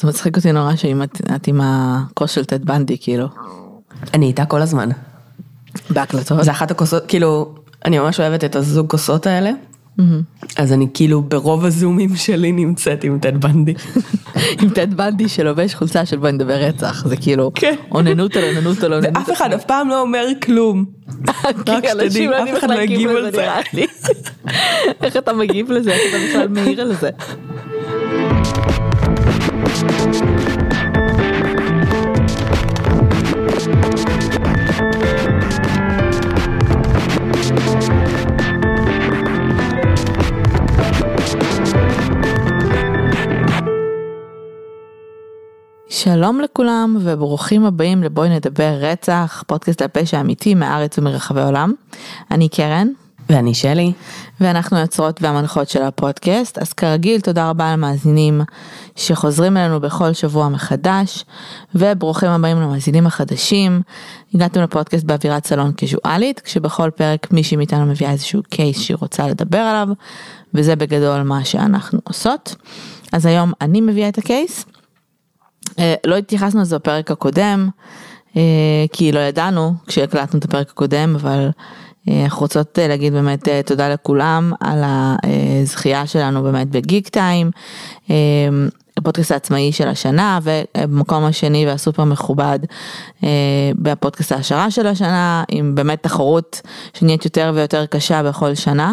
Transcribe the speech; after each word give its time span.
זה 0.00 0.08
מצחיק 0.08 0.36
אותי 0.36 0.52
נורא 0.52 0.76
שאם 0.76 1.02
את 1.02 1.20
את 1.36 1.46
עם 1.46 1.60
הכוס 1.62 2.30
של 2.30 2.44
טד 2.44 2.64
בנדי 2.64 2.96
כאילו, 3.00 3.26
אני 4.14 4.26
איתה 4.26 4.44
כל 4.44 4.62
הזמן. 4.62 4.88
בהקלטות. 5.90 6.44
זה 6.44 6.50
אחת 6.50 6.70
הכוסות, 6.70 7.02
כאילו, 7.08 7.54
אני 7.84 7.98
ממש 7.98 8.20
אוהבת 8.20 8.44
את 8.44 8.56
הזוג 8.56 8.90
כוסות 8.90 9.26
האלה. 9.26 9.50
אז 10.56 10.72
אני 10.72 10.86
כאילו 10.94 11.22
ברוב 11.22 11.64
הזומים 11.64 12.16
שלי 12.16 12.52
נמצאת 12.52 13.04
עם 13.04 13.18
טד 13.18 13.40
בנדי. 13.40 13.74
עם 14.62 14.70
טד 14.70 14.94
בנדי 14.94 15.28
שלובש 15.28 15.74
חולצה 15.74 16.06
של 16.06 16.16
בואי 16.16 16.32
נדבר 16.32 16.54
רצח, 16.54 17.06
זה 17.06 17.16
כאילו 17.16 17.50
כן. 17.54 17.74
אוננות 17.92 18.36
על 18.36 18.44
אוננות 18.44 18.82
על 18.82 18.94
אוננות. 18.94 19.16
ואף 19.16 19.32
אחד 19.32 19.52
אף 19.52 19.64
פעם 19.64 19.88
לא 19.88 20.00
אומר 20.00 20.26
כלום. 20.42 20.84
רק 21.44 21.56
כי 21.64 21.92
אנשים 21.92 22.10
שתדעי, 22.10 22.26
לא 22.26 22.42
אף 22.42 22.58
אחד 22.58 22.70
לא 22.70 22.80
הגיב 22.80 23.10
על 23.10 23.32
זה. 23.32 23.48
איך 25.02 25.16
אתה 25.16 25.32
מגיב 25.32 25.70
לזה, 25.70 25.92
איך 25.92 26.02
אתה 26.14 26.24
בכלל 26.28 26.48
מעיר 26.48 26.80
על 26.80 26.94
זה. 26.94 27.10
שלום 29.78 29.90
לכולם 46.40 46.96
וברוכים 47.00 47.64
הבאים 47.64 48.02
לבואי 48.02 48.28
נדבר 48.28 48.76
רצח, 48.80 49.44
פודקאסט 49.46 49.82
על 49.82 49.88
פשע 49.88 50.20
אמיתי 50.20 50.54
מהארץ 50.54 50.98
ומרחבי 50.98 51.40
העולם. 51.40 51.72
אני 52.30 52.48
קרן. 52.48 52.88
ואני 53.30 53.54
שלי. 53.54 53.92
ואנחנו 54.40 54.78
יוצרות 54.78 55.22
והמנחות 55.22 55.68
של 55.68 55.82
הפודקאסט, 55.82 56.58
אז 56.58 56.72
כרגיל 56.72 57.20
תודה 57.20 57.50
רבה 57.50 57.72
למאזינים 57.72 58.40
שחוזרים 58.96 59.56
אלינו 59.56 59.80
בכל 59.80 60.12
שבוע 60.12 60.48
מחדש, 60.48 61.24
וברוכים 61.74 62.30
הבאים 62.30 62.60
למאזינים 62.60 63.06
החדשים. 63.06 63.82
הגעתם 64.34 64.60
לפודקאסט 64.60 65.04
באווירת 65.04 65.46
סלון 65.46 65.72
קזואלית, 65.72 66.40
כשבכל 66.40 66.90
פרק 66.90 67.32
מישהי 67.32 67.56
מאיתנו 67.56 67.86
מביאה 67.86 68.10
איזשהו 68.10 68.42
קייס 68.48 68.80
שהיא 68.80 68.96
רוצה 69.00 69.26
לדבר 69.26 69.58
עליו, 69.58 69.88
וזה 70.54 70.76
בגדול 70.76 71.22
מה 71.22 71.44
שאנחנו 71.44 72.00
עושות. 72.04 72.54
אז 73.12 73.26
היום 73.26 73.52
אני 73.60 73.80
מביאה 73.80 74.08
את 74.08 74.18
הקייס. 74.18 74.64
אה, 75.78 75.94
לא 76.06 76.16
התייחסנו 76.16 76.60
לזה 76.60 76.78
בפרק 76.78 77.10
הקודם, 77.10 77.68
אה, 78.36 78.42
כי 78.92 79.12
לא 79.12 79.18
ידענו 79.18 79.74
כשהקלטנו 79.86 80.38
את 80.38 80.44
הפרק 80.44 80.70
הקודם, 80.70 81.14
אבל 81.14 81.50
אנחנו 82.24 82.40
רוצות 82.40 82.78
אה, 82.78 82.88
להגיד 82.88 83.12
באמת 83.12 83.48
אה, 83.48 83.60
תודה 83.66 83.88
לכולם 83.88 84.52
על 84.60 84.82
הזכייה 84.84 86.06
שלנו 86.06 86.42
באמת 86.42 86.68
בגיק 86.70 87.08
טיים, 87.08 87.50
אה, 88.10 88.16
הפודקאסט 88.98 89.32
העצמאי 89.32 89.72
של 89.72 89.88
השנה 89.88 90.38
ובמקום 90.42 91.24
השני 91.24 91.66
והסופר 91.66 92.04
מכובד 92.04 92.58
אה, 93.24 93.28
בפודקאסט 93.74 94.32
ההשערה 94.32 94.70
של 94.70 94.86
השנה, 94.86 95.44
עם 95.48 95.74
באמת 95.74 96.02
תחרות 96.02 96.60
שנהיית 96.94 97.24
יותר 97.24 97.52
ויותר 97.54 97.86
קשה 97.86 98.22
בכל 98.22 98.54
שנה. 98.54 98.92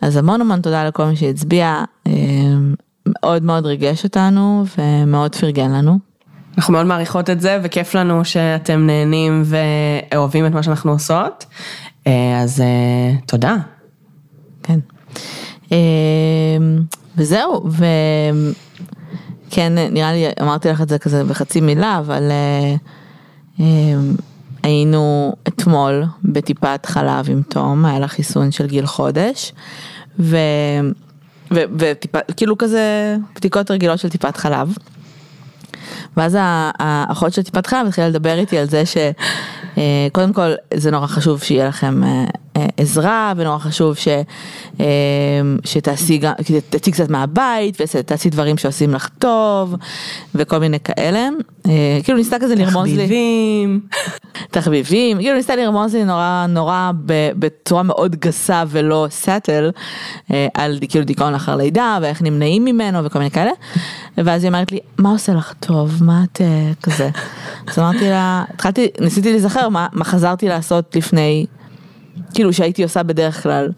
אז 0.00 0.16
המון 0.16 0.40
המון 0.40 0.60
תודה 0.60 0.84
לכל 0.84 1.04
מי 1.04 1.16
שהצביע, 1.16 1.84
אה, 2.06 2.12
מאוד 3.06 3.42
מאוד 3.42 3.66
ריגש 3.66 4.04
אותנו 4.04 4.64
ומאוד 4.78 5.34
פרגן 5.34 5.72
לנו. 5.72 5.98
אנחנו 6.56 6.72
מאוד 6.72 6.86
מעריכות 6.86 7.30
את 7.30 7.40
זה 7.40 7.58
וכיף 7.62 7.94
לנו 7.94 8.24
שאתם 8.24 8.86
נהנים 8.86 9.42
ואוהבים 9.44 10.46
את 10.46 10.52
מה 10.52 10.62
שאנחנו 10.62 10.92
עושות. 10.92 11.44
אה, 12.06 12.40
אז 12.42 12.60
אה, 12.60 13.16
תודה. 13.26 13.56
כן. 14.62 14.78
אה, 15.72 15.76
וזהו, 17.16 17.70
וכן, 19.48 19.72
נראה 19.90 20.12
לי, 20.12 20.24
אמרתי 20.42 20.68
לך 20.68 20.80
את 20.80 20.88
זה 20.88 20.98
כזה 20.98 21.24
בחצי 21.24 21.60
מילה, 21.60 21.98
אבל 21.98 22.22
היינו 24.62 25.32
אתמול 25.48 26.04
בטיפת 26.24 26.86
חלב 26.86 27.30
עם 27.30 27.42
תום, 27.42 27.84
היה 27.84 27.98
לה 27.98 28.08
חיסון 28.08 28.50
של 28.50 28.66
גיל 28.66 28.86
חודש, 28.86 29.52
ו... 30.18 30.36
וטיפה, 31.50 32.18
כאילו 32.36 32.58
כזה 32.58 33.16
בדיקות 33.36 33.70
רגילות 33.70 33.98
של 33.98 34.08
טיפת 34.08 34.36
חלב. 34.36 34.76
ואז 36.16 36.36
האחות 36.40 37.32
של 37.32 37.42
טיפת 37.42 37.66
חלב 37.66 37.86
התחילה 37.86 38.08
לדבר 38.08 38.38
איתי 38.38 38.58
על 38.58 38.68
זה 38.68 38.82
שקודם 39.74 40.32
כל 40.32 40.52
זה 40.74 40.90
נורא 40.90 41.06
חשוב 41.06 41.42
שיהיה 41.42 41.68
לכם 41.68 42.04
אה, 42.04 42.24
אה, 42.53 42.53
עזרה 42.76 43.32
ונורא 43.36 43.58
חשוב 43.58 43.96
ש, 43.96 44.08
אה, 44.80 44.84
שתעשי 45.64 46.18
גם, 46.18 46.32
תצאי 46.70 46.92
קצת 46.92 47.10
מהבית 47.10 47.78
ותעשי 47.80 48.30
דברים 48.30 48.58
שעושים 48.58 48.94
לך 48.94 49.08
טוב 49.18 49.74
וכל 50.34 50.58
מיני 50.58 50.80
כאלה. 50.80 51.28
אה, 51.66 51.98
כאילו 52.04 52.18
ניסתה 52.18 52.36
כזה 52.38 52.54
לרמוז 52.54 52.88
לי. 52.88 52.94
תחביבים. 52.96 53.80
תחביבים, 54.50 55.18
כאילו 55.18 55.36
ניסתה 55.36 55.56
לרמוז 55.56 55.94
לי 55.94 56.04
נורא 56.04 56.46
נורא 56.48 56.90
בצורה 57.38 57.82
מאוד 57.82 58.16
גסה 58.16 58.64
ולא 58.68 59.06
סאטל 59.10 59.70
על 60.54 60.78
כאילו 60.88 61.04
דיכאון 61.04 61.32
לאחר 61.32 61.56
לידה 61.56 61.98
ואיך 62.02 62.22
נמנעים 62.22 62.64
ממנו 62.64 63.04
וכל 63.04 63.18
מיני 63.18 63.30
כאלה. 63.30 63.50
ואז 64.18 64.44
היא 64.44 64.48
אומרת 64.48 64.72
לי, 64.72 64.78
מה 64.98 65.10
עושה 65.10 65.32
לך 65.32 65.52
טוב, 65.60 66.04
מה 66.04 66.24
את 66.24 66.40
אה, 66.40 66.72
כזה. 66.82 67.10
אז 67.68 67.78
אמרתי 67.78 68.10
לה, 68.10 68.44
התחלתי, 68.54 68.88
ניסיתי 69.00 69.30
להיזכר 69.30 69.68
מה, 69.68 69.86
מה 69.92 70.04
חזרתי 70.04 70.48
לעשות 70.48 70.96
לפני, 70.96 71.46
כאילו 72.34 72.52
שהייתי 72.52 72.82
עושה 72.82 73.02
בדרך 73.02 73.42
כלל. 73.42 73.70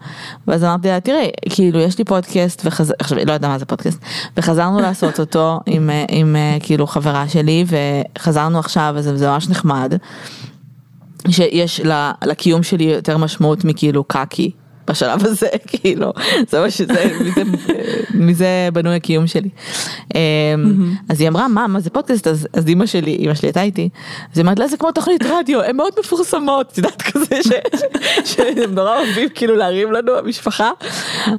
ואז 0.47 0.63
אמרתי 0.63 0.87
לה, 0.87 0.99
תראי, 0.99 1.29
כאילו 1.49 1.79
יש 1.79 1.97
לי 1.97 2.03
פודקאסט, 2.05 2.61
וחז... 2.65 2.93
עכשיו 2.99 3.17
היא 3.17 3.27
לא 3.27 3.31
יודעת 3.31 3.51
מה 3.51 3.59
זה 3.59 3.65
פודקאסט, 3.65 3.99
וחזרנו 4.37 4.79
לעשות 4.79 5.19
אותו 5.19 5.59
עם, 5.65 5.89
אה, 5.89 6.05
עם 6.09 6.35
אה, 6.35 6.57
כאילו 6.59 6.87
חברה 6.87 7.29
שלי, 7.29 7.65
וחזרנו 8.17 8.59
עכשיו, 8.59 8.93
אז 8.97 9.11
זה 9.15 9.27
ממש 9.29 9.49
נחמד. 9.49 9.93
שיש 11.29 11.79
ל- 11.79 12.11
לקיום 12.25 12.63
שלי 12.63 12.83
יותר 12.83 13.17
משמעות 13.17 13.63
מכאילו 13.63 14.03
קקי 14.03 14.51
בשלב 14.89 15.25
הזה 15.25 15.47
כאילו 15.67 16.13
זה 16.49 16.59
מה 16.59 16.69
שזה 16.69 17.17
מזה, 17.21 17.43
מזה 18.13 18.69
בנוי 18.73 18.95
הקיום 18.95 19.27
שלי. 19.27 19.49
אמ, 20.15 20.19
אז 21.09 21.21
היא 21.21 21.29
אמרה 21.29 21.47
מה 21.47 21.67
מה 21.67 21.79
זה 21.79 21.89
פודקאסט 21.89 22.27
אז 22.27 22.47
אז 22.53 22.67
אמא 22.67 22.85
שלי 22.85 23.17
אמא 23.19 23.33
שלי 23.33 23.47
הייתה 23.47 23.61
איתי 23.61 23.89
אז 24.31 24.37
היא 24.37 24.45
אמרת 24.45 24.59
לה 24.59 24.67
זה 24.67 24.77
כמו 24.77 24.91
תוכנית 24.91 25.23
רדיו 25.23 25.61
הן 25.63 25.75
מאוד 25.75 25.93
מפורסמות 25.99 26.71
את 26.71 26.77
יודעת 26.77 27.01
כזה 27.01 27.39
שהם 28.25 28.75
נורא 28.75 28.97
אוהבים 28.97 29.29
כאילו 29.35 29.55
להרים 29.55 29.91
לנו 29.91 30.17
המשפחה 30.17 30.71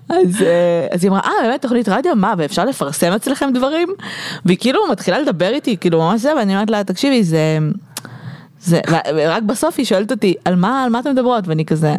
אז 0.09 0.43
אה, 0.43 0.87
אז 0.91 1.05
היא 1.05 1.11
אמרה 1.11 1.21
אה 1.21 1.31
באמת 1.43 1.63
תוכנית 1.63 1.89
רדיו 1.89 2.17
מה 2.17 2.35
ואפשר 2.39 2.65
לפרסם 2.65 3.13
אצלכם 3.13 3.51
דברים 3.55 3.89
והיא 4.45 4.59
כאילו 4.59 4.81
מתחילה 4.91 5.19
לדבר 5.19 5.49
איתי 5.49 5.77
כאילו 5.77 5.99
ממש 5.99 6.21
זה 6.21 6.37
ואני 6.37 6.55
אומרת 6.55 6.71
לה 6.71 6.85
תקשיבי 6.85 7.23
זה. 7.23 7.59
זה, 8.61 8.81
ורק 9.15 9.43
בסוף 9.43 9.75
היא 9.79 9.87
שואלת 9.87 10.11
אותי, 10.11 10.35
על 10.45 10.57
מה, 10.57 10.85
על 10.85 10.91
מה 10.91 11.01
אתם 11.01 11.11
מדברות? 11.11 11.49
ואני 11.49 11.65
כזה, 11.65 11.95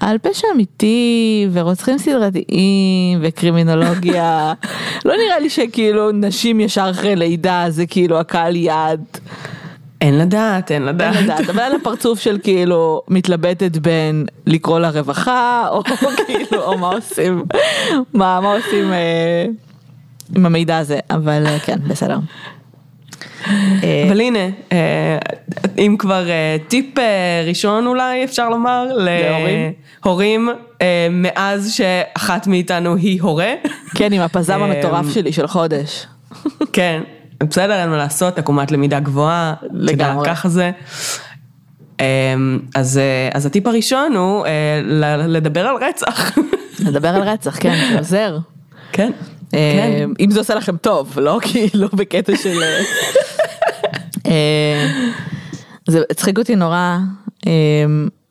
על 0.00 0.18
פשע 0.18 0.46
אמיתי, 0.54 1.48
ורוצחים 1.52 1.98
סדרתיים, 1.98 3.18
וקרימינולוגיה. 3.22 4.52
לא 5.04 5.14
נראה 5.24 5.38
לי 5.38 5.50
שכאילו 5.50 6.12
נשים 6.12 6.60
ישר 6.60 6.90
אחרי 6.90 7.16
לידה 7.16 7.64
זה 7.68 7.86
כאילו 7.86 8.18
הקהל 8.18 8.56
יעד. 8.56 9.04
אין 10.00 10.18
לדעת, 10.18 10.70
אין 10.70 10.88
אין 10.88 10.94
לדעת. 10.94 11.16
לדעת, 11.22 11.48
אבל 11.50 11.60
על 11.60 11.74
הפרצוף 11.74 12.20
של 12.20 12.38
כאילו 12.42 13.02
מתלבטת 13.08 13.76
בין 13.76 14.26
לקרוא 14.46 14.78
לרווחה, 14.78 15.68
או 15.70 15.82
כאילו, 16.26 16.62
או 16.62 16.78
מה 16.78 16.88
עושים, 16.88 17.44
מה, 18.14 18.40
מה 18.40 18.54
עושים 18.54 18.92
אה, 18.92 19.46
עם 20.36 20.46
המידע 20.46 20.78
הזה, 20.78 20.98
אבל 21.10 21.46
אה, 21.46 21.58
כן, 21.58 21.78
בסדר. 21.88 22.18
אה, 23.82 24.04
אבל 24.08 24.20
הנה, 24.20 24.48
אה, 24.72 25.18
אם 25.78 25.96
כבר 25.98 26.28
אה, 26.30 26.56
טיפ 26.68 26.94
ראשון 27.46 27.86
אולי 27.86 28.24
אפשר 28.24 28.48
לומר, 28.48 28.86
להורים? 30.04 30.48
מאז 31.10 31.72
שאחת 31.72 32.46
מאיתנו 32.46 32.96
היא 32.96 33.22
הורה. 33.22 33.52
כן, 33.94 34.12
עם 34.12 34.22
הפזם 34.22 34.62
המטורף 34.62 35.14
שלי 35.14 35.32
של 35.32 35.46
חודש. 35.46 36.06
כן, 36.72 37.00
בסדר, 37.40 37.80
אין 37.80 37.90
מה 37.90 37.96
לעשות, 37.96 38.38
עקומת 38.38 38.72
למידה 38.72 39.00
גבוהה, 39.00 39.54
לגמרי. 39.72 40.28
ככה 40.28 40.48
זה. 40.48 40.70
אז, 42.74 43.00
אז 43.34 43.46
הטיפ 43.46 43.66
הראשון 43.66 44.12
הוא 44.16 44.46
לדבר 45.26 45.66
על 45.66 45.76
רצח. 45.80 46.38
נדבר 46.84 47.08
על 47.08 47.22
רצח, 47.22 47.56
כן, 47.60 47.88
זה 47.92 47.98
עוזר. 47.98 48.38
כן, 48.92 49.10
כן. 49.52 50.10
אם 50.20 50.30
זה 50.30 50.38
עושה 50.38 50.54
לכם 50.54 50.76
טוב, 50.76 51.18
לא 51.18 51.38
כאילו 51.42 51.88
בקטע 51.88 52.36
של... 52.36 52.62
אה, 54.26 54.86
זה 55.88 56.02
הצחיק 56.10 56.38
אותי 56.38 56.56
נורא, 56.56 56.98
אה, 57.46 57.52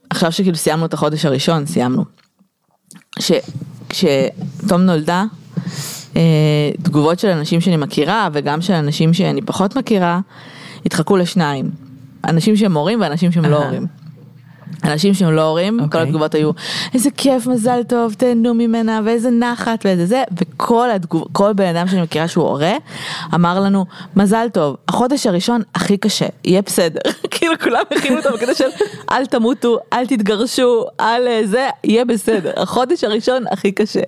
עכשיו 0.10 0.32
שכאילו 0.32 0.56
סיימנו 0.56 0.86
את 0.86 0.94
החודש 0.94 1.26
הראשון, 1.26 1.66
סיימנו. 1.66 2.06
כשתום 3.90 4.82
נולדה, 4.82 5.24
אה, 6.16 6.22
תגובות 6.84 7.20
של 7.20 7.28
אנשים 7.28 7.62
שאני 7.62 7.78
מכירה 7.78 8.30
וגם 8.34 8.62
של 8.62 8.74
אנשים 8.74 9.14
שאני 9.14 9.42
פחות 9.42 9.76
מכירה, 9.76 10.20
התחלקו 10.86 11.18
לשניים. 11.18 11.72
אנשים 12.28 12.56
שהם 12.56 12.78
הורים 12.78 13.02
ואנשים 13.02 13.32
שהם 13.32 13.46
לא. 13.46 13.64
הורים. 13.64 13.88
אנשים 14.86 15.14
שהם 15.14 15.32
לא 15.32 15.42
הורים, 15.42 15.78
כל 15.78 15.86
אוקיי. 15.86 16.02
התגובות 16.02 16.36
היו 16.36 16.52
איזה 16.94 17.10
כיף, 17.12 17.48
מזל 17.48 17.84
טוב, 17.84 18.14
תהנו 18.14 18.54
ממנה 18.54 19.02
ואיזה 19.06 19.30
נחת 19.30 19.86
ואיזה 19.86 20.06
זה, 20.06 20.24
וכל 20.38 20.92
התגוב, 20.92 21.28
כל 21.32 21.54
בן 21.54 21.76
אדם 21.76 21.88
שאני 21.88 22.02
מכירה 22.02 22.28
שהוא 22.28 22.48
הורה, 22.48 22.74
אמר 23.34 23.60
לנו 23.60 23.86
מזל 24.16 24.48
טוב, 24.54 24.76
החודש 24.88 25.28
הראשון 25.28 25.62
הכי 25.76 25.98
קשה, 25.98 26.26
יהיה 26.44 26.62
בסדר, 26.62 27.00
כאילו 27.32 27.54
כולם 27.64 27.84
הכינו 27.98 28.18
אותו 28.18 28.30
בקטע 28.34 28.54
של 28.54 28.70
אל 29.12 29.26
תמותו, 29.26 29.78
אל 29.94 30.06
תתגרשו, 30.06 30.86
אל 31.00 31.28
אה, 31.28 31.42
זה, 31.46 31.70
יהיה 31.84 32.06
בסדר, 32.06 32.52
החודש 32.58 33.04
הראשון 33.04 33.44
הכי 33.52 33.72
קשה. 33.72 34.02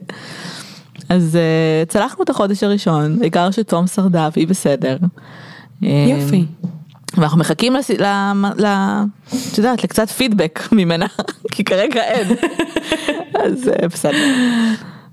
אז 1.10 1.36
אה, 1.36 1.86
צלחנו 1.88 2.24
את 2.24 2.30
החודש 2.30 2.64
הראשון, 2.64 3.18
העיקר 3.22 3.52
שתום 3.52 3.88
שרדה 3.88 4.30
והיא 4.34 4.48
בסדר. 4.48 4.98
יופי. 5.82 6.46
ואנחנו 7.18 7.40
מחכים 7.40 7.76
לס... 7.76 7.90
ל... 7.90 8.06
ל... 8.58 8.66
את 9.52 9.58
יודעת, 9.58 9.84
לקצת 9.84 10.10
פידבק 10.10 10.60
ממנה, 10.72 11.06
כי 11.54 11.64
כרגע 11.64 12.04
אין. 12.04 12.28
אז 13.46 13.70
אה, 13.70 13.88
בסדר. 13.88 14.34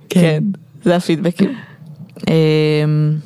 כן, 0.08 0.42
זה 0.84 0.96
הפידבקים. 0.96 1.54
אמ, 2.28 3.16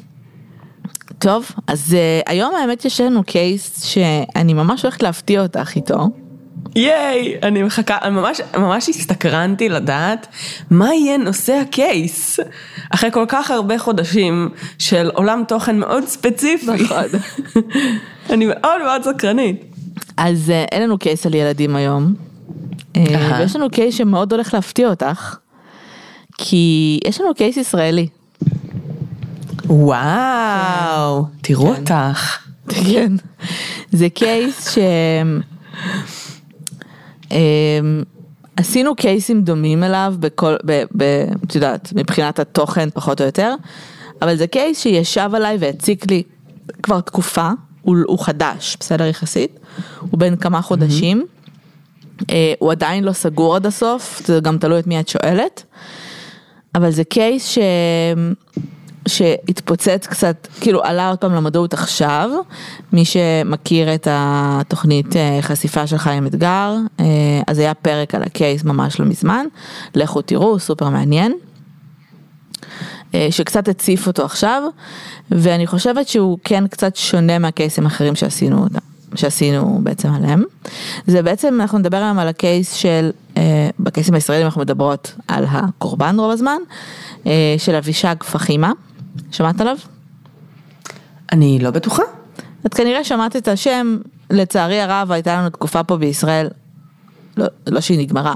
טוב, 1.19 1.51
אז 1.67 1.95
אה, 1.95 2.21
היום 2.27 2.55
האמת 2.55 2.85
יש 2.85 3.01
לנו 3.01 3.25
קייס 3.25 3.85
שאני 3.85 4.55
ממש 4.55 4.83
הולכת 4.83 5.03
להפתיע 5.03 5.43
אותך 5.43 5.77
איתו. 5.77 6.09
ייי, 6.77 7.37
אני 7.43 7.63
מחכה, 7.63 7.99
אני 8.03 8.15
ממש, 8.15 8.41
ממש 8.57 8.89
הסתקרנתי 8.89 9.69
לדעת 9.69 10.27
מה 10.71 10.95
יהיה 10.95 11.19
נושא 11.19 11.53
הקייס. 11.53 12.41
אחרי 12.91 13.11
כל 13.13 13.25
כך 13.29 13.51
הרבה 13.51 13.79
חודשים 13.79 14.49
של 14.79 15.11
עולם 15.15 15.43
תוכן 15.49 15.79
מאוד 15.79 16.05
ספציפי. 16.05 16.67
נכון. 16.67 17.05
אני 18.31 18.47
מאוד 18.47 18.83
מאוד 18.85 19.03
סקרנית. 19.03 19.65
אז 20.17 20.51
אה, 20.51 20.65
אין 20.73 20.83
לנו 20.83 20.99
קייס 20.99 21.27
על 21.27 21.35
ילדים 21.35 21.77
היום. 21.77 22.15
אה. 22.97 23.39
ויש 23.41 23.57
לנו 23.57 23.71
קייס 23.71 23.95
שמאוד 23.95 24.33
הולך 24.33 24.55
להפתיע 24.55 24.89
אותך. 24.89 25.37
כי 26.39 27.01
יש 27.05 27.21
לנו 27.21 27.35
קייס 27.35 27.57
ישראלי. 27.57 28.09
וואו, 29.65 31.25
תראו 31.43 31.75
כן. 31.75 31.81
אותך. 31.81 32.39
כן. 32.69 33.13
זה 33.93 34.09
קייס 34.09 34.75
ש... 34.75 34.79
אמ, 37.31 38.03
עשינו 38.57 38.95
קייסים 38.95 39.43
דומים 39.43 39.85
אליו 39.85 40.15
בכל, 40.19 40.55
ב, 40.67 40.83
ב, 40.97 41.25
את 41.45 41.55
יודעת, 41.55 41.93
מבחינת 41.97 42.39
התוכן 42.39 42.89
פחות 42.95 43.21
או 43.21 43.27
יותר, 43.27 43.55
אבל 44.23 44.37
זה 44.37 44.47
קייס 44.47 44.81
שישב 44.83 45.31
עליי 45.35 45.57
והציק 45.61 46.11
לי 46.11 46.23
כבר 46.83 47.01
תקופה, 47.01 47.51
הוא, 47.89 47.97
הוא 48.07 48.19
חדש, 48.25 48.77
בסדר 48.81 49.05
יחסית, 49.05 49.59
הוא 50.01 50.21
בן 50.21 50.37
כמה 50.37 50.63
חודשים, 50.63 51.27
אה, 52.31 52.53
הוא 52.59 52.73
עדיין 52.73 53.05
לא 53.05 53.13
סגור 53.13 53.57
עד 53.57 53.67
הסוף, 53.67 54.23
זה 54.27 54.41
גם 54.41 54.59
תלוי 54.59 54.79
את 54.79 54.87
מי 54.87 55.01
את 55.01 55.09
שואלת, 55.09 55.63
אבל 56.75 56.91
זה 56.91 57.05
קייס 57.05 57.47
ש... 57.47 57.59
שהתפוצץ 59.09 60.07
קצת, 60.07 60.49
כאילו 60.61 60.85
עלה 60.85 61.09
עוד 61.09 61.19
פעם 61.19 61.35
למודעות 61.35 61.75
עכשיו, 61.75 62.31
מי 62.93 63.05
שמכיר 63.05 63.95
את 63.95 64.09
התוכנית 64.11 65.17
אה, 65.17 65.39
חשיפה 65.41 65.87
של 65.87 65.99
חיים 65.99 66.27
אתגר, 66.27 66.77
אה, 67.01 67.05
אז 67.47 67.59
היה 67.59 67.75
פרק 67.75 68.15
על 68.15 68.23
הקייס 68.23 68.65
ממש 68.65 69.01
לא 69.01 69.07
מזמן, 69.07 69.47
לכו 69.95 70.23
תראו, 70.23 70.59
סופר 70.59 70.89
מעניין. 70.89 71.33
אה, 73.15 73.29
שקצת 73.31 73.69
הציף 73.69 74.07
אותו 74.07 74.25
עכשיו, 74.25 74.63
ואני 75.31 75.67
חושבת 75.67 76.09
שהוא 76.09 76.39
כן 76.45 76.67
קצת 76.67 76.97
שונה 76.97 77.39
מהקייסים 77.39 77.85
האחרים 77.85 78.15
שעשינו, 78.15 78.67
שעשינו 79.15 79.81
בעצם 79.83 80.13
עליהם. 80.13 80.43
זה 81.07 81.23
בעצם, 81.23 81.59
אנחנו 81.61 81.79
נדבר 81.79 81.97
היום 81.97 82.19
על 82.19 82.29
הקייס 82.29 82.73
של, 82.73 83.11
אה, 83.37 83.71
בקייסים 83.81 84.15
הישראלים 84.15 84.47
אנחנו 84.47 84.61
מדברות 84.61 85.15
על 85.29 85.45
הקורבן 85.49 86.17
רוב 86.19 86.31
הזמן, 86.31 86.59
אה, 87.27 87.55
של 87.59 87.75
אבישג 87.75 88.17
פחימה, 88.23 88.73
שמעת 89.31 89.61
עליו? 89.61 89.77
אני 91.33 91.59
לא 91.59 91.71
בטוחה. 91.71 92.03
את 92.67 92.75
כנראה 92.75 93.05
שמעת 93.05 93.37
את 93.37 93.49
השם, 93.49 93.99
לצערי 94.31 94.81
הרב 94.81 95.13
הייתה 95.13 95.37
לנו 95.37 95.51
תקופה 95.51 95.83
פה 95.83 95.97
בישראל, 95.97 96.49
לא, 97.37 97.47
לא 97.67 97.81
שהיא 97.81 97.99
נגמרה, 97.99 98.35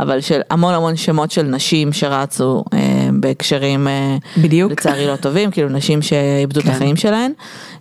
אבל 0.00 0.20
של 0.20 0.40
המון 0.50 0.74
המון 0.74 0.96
שמות 0.96 1.30
של 1.30 1.42
נשים 1.42 1.92
שרצו 1.92 2.64
אה, 2.72 2.78
בהקשרים 3.14 3.88
אה, 3.88 4.16
בדיוק. 4.42 4.72
לצערי 4.72 5.06
לא 5.06 5.16
טובים, 5.16 5.50
כאילו 5.50 5.68
נשים 5.68 6.02
שאיבדו 6.02 6.60
כן. 6.62 6.68
את 6.70 6.74
החיים 6.74 6.96
שלהן. 6.96 7.32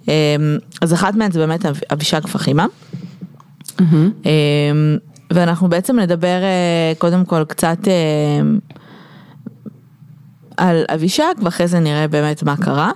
אה, 0.09 0.35
אז 0.81 0.93
אחת 0.93 1.15
מהן 1.15 1.31
זה 1.31 1.39
באמת 1.39 1.65
אב- 1.65 1.79
אבישג 1.93 2.27
פחימה. 2.27 2.65
אה, 4.25 4.31
ואנחנו 5.33 5.69
בעצם 5.69 5.99
נדבר 5.99 6.27
אה, 6.43 6.93
קודם 6.97 7.25
כל 7.25 7.43
קצת 7.47 7.77
אה, 7.87 7.93
על 10.57 10.83
אבישג 10.93 11.33
ואחרי 11.43 11.67
זה 11.67 11.79
נראה 11.79 12.07
באמת 12.07 12.43
מה 12.43 12.57
קרה. 12.57 12.91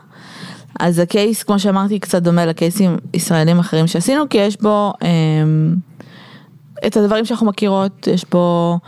אז 0.79 0.99
הקייס 0.99 1.43
כמו 1.43 1.59
שאמרתי 1.59 1.99
קצת 1.99 2.21
דומה 2.21 2.45
לקייסים 2.45 2.97
ישראלים 3.13 3.59
אחרים 3.59 3.87
שעשינו 3.87 4.29
כי 4.29 4.37
יש 4.37 4.57
בו 4.61 4.93
אה, 5.03 5.07
את 6.87 6.97
הדברים 6.97 7.25
שאנחנו 7.25 7.47
מכירות, 7.47 8.07
יש 8.07 8.25
בו 8.31 8.79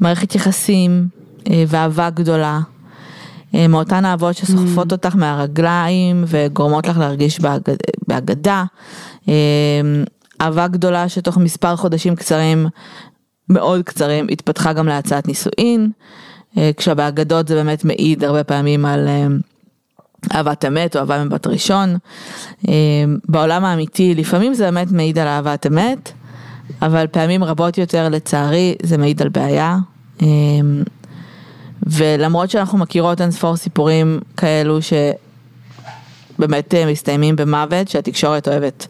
מערכת 0.00 0.34
יחסים 0.34 1.08
אה, 1.50 1.64
ואהבה 1.68 2.10
גדולה. 2.10 2.60
אה, 3.54 3.68
מאותן 3.68 4.04
אהבות 4.04 4.36
שסוחפות 4.36 4.92
אותך 4.92 5.16
מהרגליים 5.16 6.24
וגורמות 6.26 6.88
לך 6.88 6.98
להרגיש 6.98 7.40
בהגד... 7.40 7.76
בהגדה. 8.08 8.64
אה, 9.28 9.34
אהבה 10.40 10.68
גדולה 10.68 11.08
שתוך 11.08 11.36
מספר 11.36 11.76
חודשים 11.76 12.16
קצרים, 12.16 12.66
מאוד 13.48 13.82
קצרים, 13.82 14.26
התפתחה 14.30 14.72
גם 14.72 14.86
להצעת 14.86 15.28
נישואין, 15.28 15.90
אה, 16.58 16.70
כשבאגדות 16.76 17.48
זה 17.48 17.54
באמת 17.54 17.84
מעיד 17.84 18.24
הרבה 18.24 18.44
פעמים 18.44 18.84
על 18.84 19.08
אה, 19.08 19.26
אהבת 20.34 20.64
אמת 20.64 20.96
או 20.96 21.00
אהבה 21.00 21.24
מבת 21.24 21.46
ראשון. 21.46 21.96
בעולם 23.28 23.64
האמיתי 23.64 24.14
לפעמים 24.14 24.54
זה 24.54 24.64
באמת 24.64 24.92
מעיד 24.92 25.18
על 25.18 25.26
אהבת 25.26 25.66
אמת, 25.66 26.12
אבל 26.82 27.06
פעמים 27.06 27.44
רבות 27.44 27.78
יותר 27.78 28.08
לצערי 28.08 28.74
זה 28.82 28.98
מעיד 28.98 29.22
על 29.22 29.28
בעיה. 29.28 29.78
ולמרות 31.86 32.50
שאנחנו 32.50 32.78
מכירות 32.78 33.20
אין 33.20 33.30
ספור 33.30 33.56
סיפורים 33.56 34.20
כאלו 34.36 34.78
שבאמת 34.82 36.74
אה, 36.74 36.86
מסתיימים 36.92 37.36
במוות, 37.36 37.88
שהתקשורת 37.88 38.48
אוהבת 38.48 38.86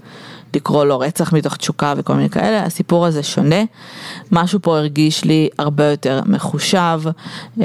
לקרוא 0.55 0.85
לו 0.85 0.99
רצח 0.99 1.33
מתוך 1.33 1.57
תשוקה 1.57 1.95
וכל 1.97 2.15
מיני 2.15 2.29
כאלה, 2.29 2.63
הסיפור 2.63 3.07
הזה 3.07 3.23
שונה, 3.23 3.65
משהו 4.33 4.59
פה 4.63 4.79
הרגיש 4.79 5.25
לי 5.25 5.49
הרבה 5.59 5.91
יותר 5.91 6.21
מחושב, 6.27 7.01
mm-hmm. 7.59 7.61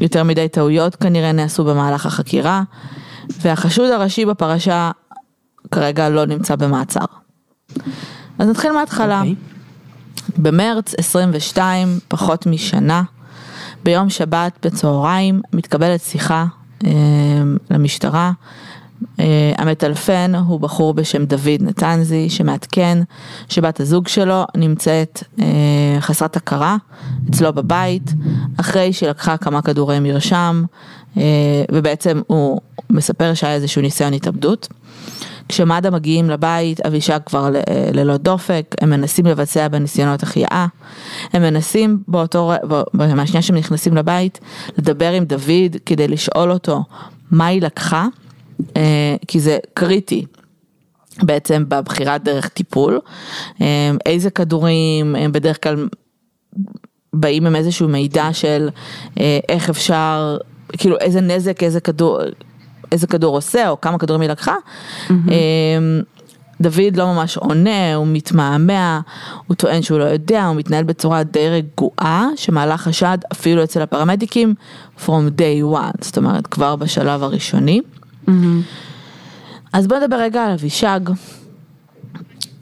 יותר 0.00 0.24
מדי 0.24 0.48
טעויות 0.48 0.96
כנראה 0.96 1.32
נעשו 1.32 1.64
במהלך 1.64 2.06
החקירה, 2.06 2.62
והחשוד 3.40 3.90
הראשי 3.90 4.24
בפרשה 4.24 4.90
כרגע 5.70 6.08
לא 6.08 6.26
נמצא 6.26 6.56
במעצר. 6.56 7.04
אז 8.38 8.48
נתחיל 8.48 8.72
מההתחלה. 8.72 9.18
אוקיי. 9.18 9.34
במרץ 10.38 10.94
22, 10.98 11.98
פחות 12.08 12.46
משנה, 12.46 13.02
ביום 13.84 14.10
שבת 14.10 14.66
בצהריים 14.66 15.40
מתקבלת 15.52 16.00
שיחה 16.00 16.46
אה, 16.86 16.90
למשטרה. 17.70 18.32
אה, 19.20 19.52
המטלפן 19.58 20.32
הוא 20.34 20.60
בחור 20.60 20.94
בשם 20.94 21.24
דוד 21.24 21.60
נתנזי 21.60 22.30
שמעדכן 22.30 22.98
שבת 23.48 23.80
הזוג 23.80 24.08
שלו 24.08 24.44
נמצאת 24.56 25.22
אה, 25.40 25.46
חסרת 26.00 26.36
הכרה 26.36 26.76
אצלו 27.30 27.52
בבית 27.52 28.12
אחרי 28.60 28.92
שהיא 28.92 29.08
לקחה 29.10 29.36
כמה 29.36 29.62
כדורי 29.62 30.00
מרשם 30.00 30.64
ובעצם 31.72 32.22
הוא 32.26 32.60
מספר 32.90 33.34
שהיה 33.34 33.54
איזשהו 33.54 33.82
ניסיון 33.82 34.12
התאבדות. 34.12 34.68
כשמד"א 35.50 35.90
מגיעים 35.90 36.30
לבית, 36.30 36.80
אבישג 36.86 37.20
כבר 37.26 37.50
ל- 37.50 37.60
ללא 37.92 38.16
דופק, 38.16 38.74
הם 38.80 38.90
מנסים 38.90 39.26
לבצע 39.26 39.68
בניסיונות 39.68 40.22
החייאה, 40.22 40.66
הם 41.32 41.42
מנסים 41.42 42.02
באותו, 42.08 42.52
מהשנייה 42.94 43.42
שהם 43.42 43.56
נכנסים 43.56 43.96
לבית, 43.96 44.40
לדבר 44.78 45.12
עם 45.12 45.24
דוד 45.24 45.76
כדי 45.86 46.08
לשאול 46.08 46.52
אותו 46.52 46.84
מה 47.30 47.46
היא 47.46 47.62
לקחה, 47.62 48.06
אה, 48.76 49.16
כי 49.28 49.40
זה 49.40 49.58
קריטי. 49.74 50.26
בעצם 51.22 51.64
בבחירת 51.68 52.24
דרך 52.24 52.48
טיפול, 52.48 53.00
אה, 53.60 53.90
איזה 54.06 54.30
כדורים, 54.30 55.16
הם 55.16 55.32
בדרך 55.32 55.62
כלל 55.62 55.88
באים 57.12 57.46
עם 57.46 57.56
איזשהו 57.56 57.88
מידע 57.88 58.28
של 58.32 58.68
אה, 59.20 59.38
איך 59.48 59.70
אפשר, 59.70 60.38
כאילו 60.78 60.98
איזה 60.98 61.20
נזק, 61.20 61.62
איזה 61.62 61.80
כדור, 61.80 62.20
איזה 62.92 63.06
כדור 63.06 63.36
עושה 63.36 63.68
או 63.68 63.80
כמה 63.80 63.98
כדורים 63.98 64.20
היא 64.20 64.30
לקחה. 64.30 64.54
Mm-hmm. 65.08 65.12
דוד 66.60 66.96
לא 66.96 67.06
ממש 67.06 67.36
עונה, 67.36 67.94
הוא 67.94 68.06
מתמהמה, 68.06 69.00
הוא 69.46 69.54
טוען 69.54 69.82
שהוא 69.82 69.98
לא 69.98 70.04
יודע, 70.04 70.46
הוא 70.46 70.56
מתנהל 70.56 70.84
בצורה 70.84 71.22
די 71.22 71.48
רגועה, 71.48 72.28
שמעלה 72.36 72.76
חשד 72.76 73.18
אפילו 73.32 73.64
אצל 73.64 73.82
הפרמדיקים 73.82 74.54
from 74.98 75.38
day 75.38 75.76
one, 75.76 76.04
זאת 76.04 76.16
אומרת 76.16 76.46
כבר 76.46 76.76
בשלב 76.76 77.22
הראשוני. 77.22 77.80
אז 79.72 79.86
בוא 79.86 79.98
נדבר 79.98 80.16
רגע 80.16 80.44
על 80.44 80.52
אבישג. 80.52 81.00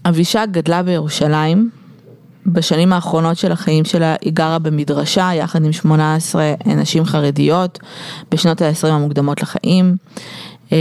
אבישג 0.04 0.46
גדלה 0.50 0.82
בירושלים, 0.82 1.70
בשנים 2.52 2.92
האחרונות 2.92 3.36
של 3.36 3.52
החיים 3.52 3.84
שלה 3.84 4.14
היא 4.20 4.32
גרה 4.32 4.58
במדרשה 4.58 5.30
יחד 5.34 5.64
עם 5.64 5.72
18 5.72 6.54
נשים 6.66 7.04
חרדיות 7.04 7.78
בשנות 8.30 8.62
ה-20 8.62 8.88
המוקדמות 8.88 9.42
לחיים. 9.42 9.96
אמ, 10.72 10.76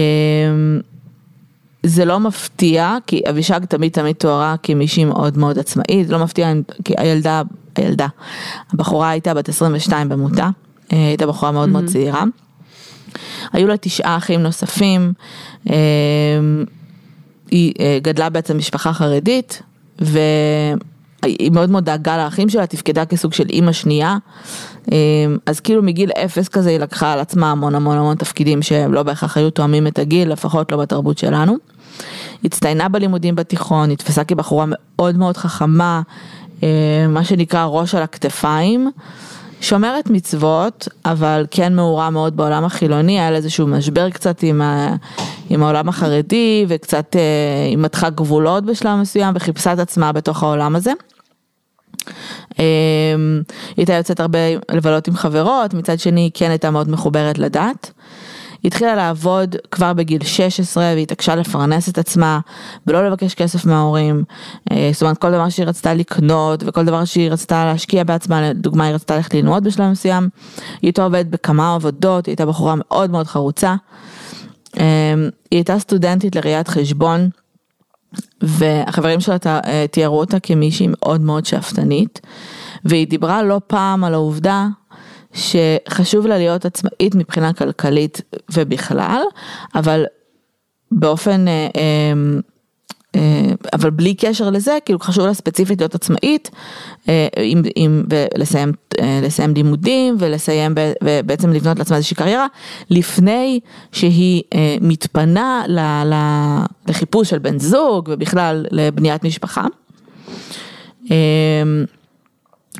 זה 1.83 2.05
לא 2.05 2.19
מפתיע, 2.19 2.97
כי 3.07 3.21
אבישג 3.29 3.65
תמיד 3.65 3.91
תמיד 3.91 4.15
תוארה 4.15 4.55
כמישהי 4.63 5.05
מאוד 5.05 5.37
מאוד 5.37 5.59
עצמאית, 5.59 6.09
לא 6.09 6.19
מפתיע, 6.19 6.53
כי 6.85 6.93
הילדה, 6.97 7.41
הילדה, 7.75 8.07
הבחורה 8.73 9.09
הייתה 9.09 9.33
בת 9.33 9.49
22 9.49 10.09
במותה, 10.09 10.49
אה, 10.93 11.07
הייתה 11.07 11.27
בחורה 11.27 11.51
מאוד 11.51 11.69
מאוד 11.69 11.85
צעירה. 11.85 12.23
היו 13.53 13.67
לה 13.67 13.77
תשעה 13.77 14.17
אחים 14.17 14.43
נוספים, 14.43 15.13
אמ, 15.69 15.73
היא 17.51 17.73
אה, 17.79 17.99
גדלה 18.01 18.29
בעצם 18.29 18.57
משפחה 18.57 18.93
חרדית, 18.93 19.61
והיא 21.23 21.51
מאוד 21.51 21.69
מאוד 21.69 21.85
דאגה 21.85 22.17
לאחים 22.17 22.49
שלה, 22.49 22.67
תפקדה 22.67 23.05
כסוג 23.05 23.33
של 23.33 23.45
אימא 23.49 23.71
שנייה, 23.71 24.17
אמ, 24.91 25.37
אז 25.45 25.59
כאילו 25.59 25.83
מגיל 25.83 26.11
אפס 26.11 26.47
כזה 26.47 26.69
היא 26.69 26.79
לקחה 26.79 27.13
על 27.13 27.19
עצמה 27.19 27.51
המון 27.51 27.75
המון 27.75 27.97
המון 27.97 28.15
תפקידים 28.15 28.61
שהם 28.61 28.93
לא 28.93 29.03
בהכרח 29.03 29.37
היו 29.37 29.49
תואמים 29.49 29.87
את 29.87 29.99
הגיל, 29.99 30.31
לפחות 30.31 30.71
לא 30.71 30.77
בתרבות 30.77 31.17
שלנו. 31.17 31.55
הצטיינה 32.43 32.89
בלימודים 32.89 33.35
בתיכון, 33.35 33.91
נתפסה 33.91 34.23
כבחורה 34.23 34.65
מאוד 34.67 35.17
מאוד 35.17 35.37
חכמה, 35.37 36.01
אמ, 36.63 36.67
מה 37.09 37.23
שנקרא 37.23 37.65
ראש 37.65 37.95
על 37.95 38.03
הכתפיים. 38.03 38.91
שומרת 39.61 40.09
מצוות, 40.09 40.87
אבל 41.05 41.45
כן 41.51 41.75
מעורה 41.75 42.09
מאוד 42.09 42.37
בעולם 42.37 42.65
החילוני, 42.65 43.19
היה 43.19 43.31
לה 43.31 43.37
איזשהו 43.37 43.67
משבר 43.67 44.09
קצת 44.09 44.43
עם, 44.43 44.61
ה, 44.61 44.95
עם 45.49 45.63
העולם 45.63 45.89
החרדי, 45.89 46.65
וקצת 46.67 47.15
אה, 47.15 47.65
היא 47.69 47.77
מתחה 47.77 48.09
גבולות 48.09 48.65
בשלב 48.65 48.99
מסוים, 48.99 49.33
וחיפשה 49.35 49.73
את 49.73 49.79
עצמה 49.79 50.11
בתוך 50.11 50.43
העולם 50.43 50.75
הזה. 50.75 50.91
אה, 52.59 52.65
היא 53.67 53.75
הייתה 53.77 53.93
יוצאת 53.93 54.19
הרבה 54.19 54.39
לבלות 54.71 55.07
עם 55.07 55.15
חברות, 55.15 55.73
מצד 55.73 55.99
שני 55.99 56.21
היא 56.21 56.31
כן 56.33 56.49
הייתה 56.49 56.71
מאוד 56.71 56.89
מחוברת 56.89 57.37
לדת. 57.37 57.91
היא 58.63 58.69
התחילה 58.69 58.95
לעבוד 58.95 59.55
כבר 59.71 59.93
בגיל 59.93 60.23
16 60.23 60.83
והיא 60.83 61.03
התעקשה 61.03 61.35
לפרנס 61.35 61.89
את 61.89 61.97
עצמה 61.97 62.39
ולא 62.87 63.07
לבקש 63.07 63.33
כסף 63.33 63.65
מההורים. 63.65 64.23
אה, 64.71 64.89
זאת 64.93 65.01
אומרת 65.01 65.17
כל 65.17 65.31
דבר 65.31 65.49
שהיא 65.49 65.65
רצתה 65.65 65.93
לקנות 65.93 66.63
וכל 66.65 66.85
דבר 66.85 67.05
שהיא 67.05 67.31
רצתה 67.31 67.65
להשקיע 67.65 68.03
בעצמה, 68.03 68.49
לדוגמה 68.49 68.85
היא 68.85 68.93
רצתה 68.93 69.15
ללכת 69.15 69.33
ללמוד 69.33 69.63
בשלב 69.63 69.91
מסוים. 69.91 70.29
היא 70.57 70.79
הייתה 70.81 71.03
עובדת 71.03 71.25
בכמה 71.25 71.75
עבודות, 71.75 72.25
היא 72.25 72.31
הייתה 72.31 72.45
בחורה 72.45 72.73
מאוד 72.77 73.11
מאוד 73.11 73.27
חרוצה. 73.27 73.75
אה, 74.79 74.83
היא 75.51 75.57
הייתה 75.57 75.79
סטודנטית 75.79 76.35
לראיית 76.35 76.67
חשבון. 76.67 77.29
והחברים 78.41 79.19
שלה 79.19 79.37
אה, 79.45 79.85
תיארו 79.91 80.19
אותה 80.19 80.39
כמישהי 80.39 80.87
מאוד 80.89 81.21
מאוד 81.21 81.45
שאפתנית 81.45 82.21
והיא 82.85 83.07
דיברה 83.07 83.43
לא 83.43 83.61
פעם 83.67 84.03
על 84.03 84.13
העובדה 84.13 84.67
שחשוב 85.37 86.27
לה 86.27 86.37
להיות 86.37 86.65
עצמאית 86.65 87.15
מבחינה 87.15 87.53
כלכלית 87.53 88.21
ובכלל, 88.53 89.21
אבל 89.75 90.05
באופן, 90.91 91.47
אה, 91.47 91.67
אה, 91.75 92.39
אה, 93.15 93.53
אבל 93.73 93.89
בלי 93.89 94.15
קשר 94.15 94.49
לזה, 94.49 94.77
כאילו 94.85 94.99
חשוב 94.99 95.25
לה 95.25 95.33
ספציפית 95.33 95.79
להיות 95.79 95.95
עצמאית, 95.95 96.51
עם, 97.37 97.61
עם, 97.75 98.03
ולסיים 98.09 98.71
לסיים 99.01 99.53
לימודים 99.53 100.15
ולסיים 100.19 100.73
ובעצם 101.03 101.53
לבנות 101.53 101.79
לעצמה 101.79 101.97
איזושהי 101.97 102.15
קריירה, 102.15 102.47
לפני 102.89 103.59
שהיא 103.91 104.43
מתפנה 104.81 105.63
ל, 105.67 105.79
ל, 105.79 106.13
לחיפוש 106.87 107.29
של 107.29 107.39
בן 107.39 107.59
זוג 107.59 108.09
ובכלל 108.11 108.65
לבניית 108.71 109.23
משפחה. 109.23 109.65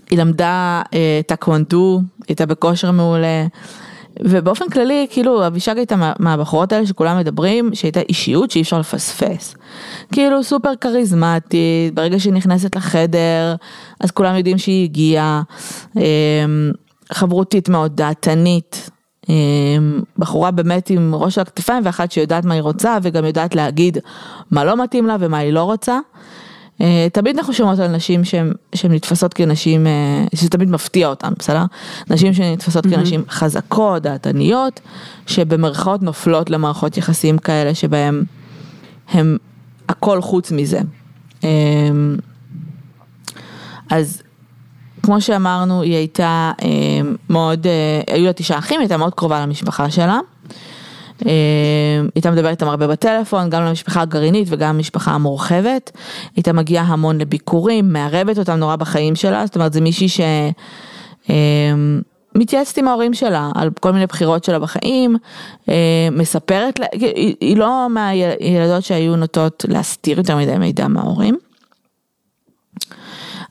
היא 0.10 0.20
למדה 0.20 0.82
אה, 0.94 1.22
טקוונדו, 1.28 2.02
הייתה 2.28 2.46
בכושר 2.46 2.92
מעולה. 2.92 3.48
ובאופן 4.24 4.70
כללי, 4.70 5.08
כאילו, 5.10 5.48
אבישג 5.48 5.78
הייתה 5.78 5.96
מה, 5.96 6.14
מהבחורות 6.20 6.72
האלה 6.72 6.86
שכולם 6.86 7.18
מדברים, 7.18 7.70
שהייתה 7.74 8.00
אישיות 8.00 8.52
שאי 8.52 8.62
אפשר 8.62 8.80
לפספס. 8.80 9.56
כאילו, 10.12 10.44
סופר 10.44 10.76
כריזמטית, 10.82 11.94
ברגע 11.94 12.20
שהיא 12.20 12.34
נכנסת 12.34 12.76
לחדר, 12.76 13.56
אז 14.00 14.12
כולם 14.12 14.36
יודעים 14.36 14.58
שהיא 14.58 14.84
הגיעה. 14.84 15.42
אה, 15.98 16.04
חברותית 17.12 17.70
מאוד, 17.70 17.96
דעתנית. 17.96 18.90
אה, 19.30 19.36
בחורה 20.18 20.52
באמת 20.52 20.90
עם 20.90 21.16
ראש 21.16 21.38
על 21.38 21.42
הכתפיים 21.42 21.86
ואחת 21.86 22.12
שיודעת 22.12 22.46
מה 22.46 22.54
היא 22.54 22.62
רוצה 22.62 22.98
וגם 23.02 23.26
יודעת 23.26 23.56
להגיד 23.56 23.98
מה 24.52 24.66
לא 24.66 24.84
מתאים 24.84 25.08
לה 25.08 25.16
ומה 25.20 25.38
היא 25.38 25.54
לא 25.54 25.64
רוצה. 25.64 26.00
אה, 26.82 27.08
תמיד 27.14 27.38
אנחנו 27.38 27.54
שומעות 27.54 27.80
על 27.80 27.88
נשים 27.88 28.24
שהן 28.24 28.54
נתפסות 28.90 29.34
כנשים, 29.34 29.88
אה, 29.88 30.26
שזה 30.36 30.50
תמיד 30.50 30.70
מפתיע 30.70 31.08
אותן, 31.08 31.34
בסדר? 31.40 31.64
נשים 32.10 32.34
שנתפסות 32.34 32.86
mm-hmm. 32.86 32.90
כנשים 32.90 33.24
חזקות, 33.30 34.04
דעתניות, 34.04 34.80
שבמרכאות 35.28 36.02
נופלות 36.02 36.50
למערכות 36.50 36.98
יחסים 36.98 37.38
כאלה 37.38 37.76
שבהם 37.76 38.24
הם 39.10 39.38
הכל 39.90 40.22
חוץ 40.22 40.52
מזה. 40.52 40.80
אה, 41.44 41.50
אז 43.90 44.22
כמו 45.04 45.22
שאמרנו, 45.22 45.82
היא 45.82 45.96
הייתה 45.96 46.52
מאוד, 47.30 47.68
היו 48.08 48.26
לה 48.26 48.34
תשעה 48.34 48.60
אחים, 48.60 48.80
היא 48.80 48.84
הייתה 48.84 48.98
מאוד 48.98 49.14
קרובה 49.14 49.42
למשפחה 49.42 49.92
שלה. 49.92 50.20
הייתה 52.16 52.32
מדברת 52.32 52.52
איתם 52.52 52.68
הרבה 52.68 52.88
בטלפון, 52.88 53.50
גם 53.50 53.64
למשפחה 53.64 54.02
הגרעינית 54.02 54.48
וגם 54.52 54.76
למשפחה 54.76 55.12
המורחבת. 55.12 55.92
הייתה 56.36 56.54
מגיעה 56.54 56.86
המון 56.86 57.18
לביקורים, 57.18 57.94
מערבת 57.94 58.38
אותם 58.38 58.54
נורא 58.54 58.76
בחיים 58.76 59.16
שלה, 59.16 59.46
זאת 59.46 59.56
אומרת 59.56 59.74
זה 59.74 59.82
מישהי 59.82 60.10
ש... 60.10 60.20
אה, 61.30 61.36
מתייעצת 62.36 62.78
עם 62.78 62.88
ההורים 62.88 63.14
שלה 63.14 63.52
על 63.56 63.70
כל 63.80 63.92
מיני 63.92 64.06
בחירות 64.06 64.44
שלה 64.44 64.60
בחיים, 64.60 65.16
אה, 65.70 66.08
מספרת, 66.12 66.80
היא 67.42 67.58
לא 67.58 67.88
מהילדות 67.90 68.84
שהיו 68.84 69.16
נוטות 69.16 69.66
להסתיר 69.68 70.18
יותר 70.18 70.38
מדי 70.38 70.58
מידע 70.58 70.88
מההורים. 70.88 71.38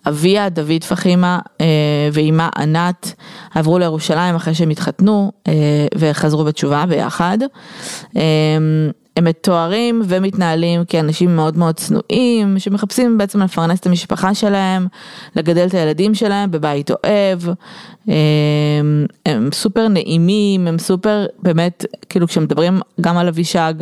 אביה 0.08 0.48
דוד 0.48 0.84
פחימה 0.88 1.38
אה, 1.60 1.66
ואימה 2.12 2.48
ענת 2.58 3.14
עברו 3.54 3.78
לירושלים 3.78 4.34
אחרי 4.34 4.54
שהם 4.54 4.70
התחתנו 4.70 5.32
אה, 5.48 5.52
וחזרו 5.94 6.44
בתשובה 6.44 6.84
ביחד. 6.88 7.38
אה, 8.16 8.22
הם 9.16 9.24
מתוארים 9.24 10.02
ומתנהלים 10.04 10.84
כאנשים 10.84 11.36
מאוד 11.36 11.58
מאוד 11.58 11.74
צנועים 11.74 12.58
שמחפשים 12.58 13.18
בעצם 13.18 13.42
לפרנס 13.42 13.80
את 13.80 13.86
המשפחה 13.86 14.34
שלהם, 14.34 14.86
לגדל 15.36 15.66
את 15.66 15.74
הילדים 15.74 16.14
שלהם 16.14 16.50
בבית 16.50 16.90
אוהב, 16.90 17.40
הם 19.26 19.48
סופר 19.52 19.88
נעימים, 19.88 20.66
הם 20.66 20.78
סופר 20.78 21.26
באמת 21.42 21.84
כאילו 22.08 22.28
כשמדברים 22.28 22.80
גם 23.00 23.16
על 23.16 23.28
אבישג 23.28 23.74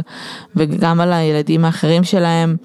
וגם 0.57 1.01
על 1.01 1.13
הילדים 1.13 1.65
האחרים 1.65 2.05
שלהם. 2.05 2.57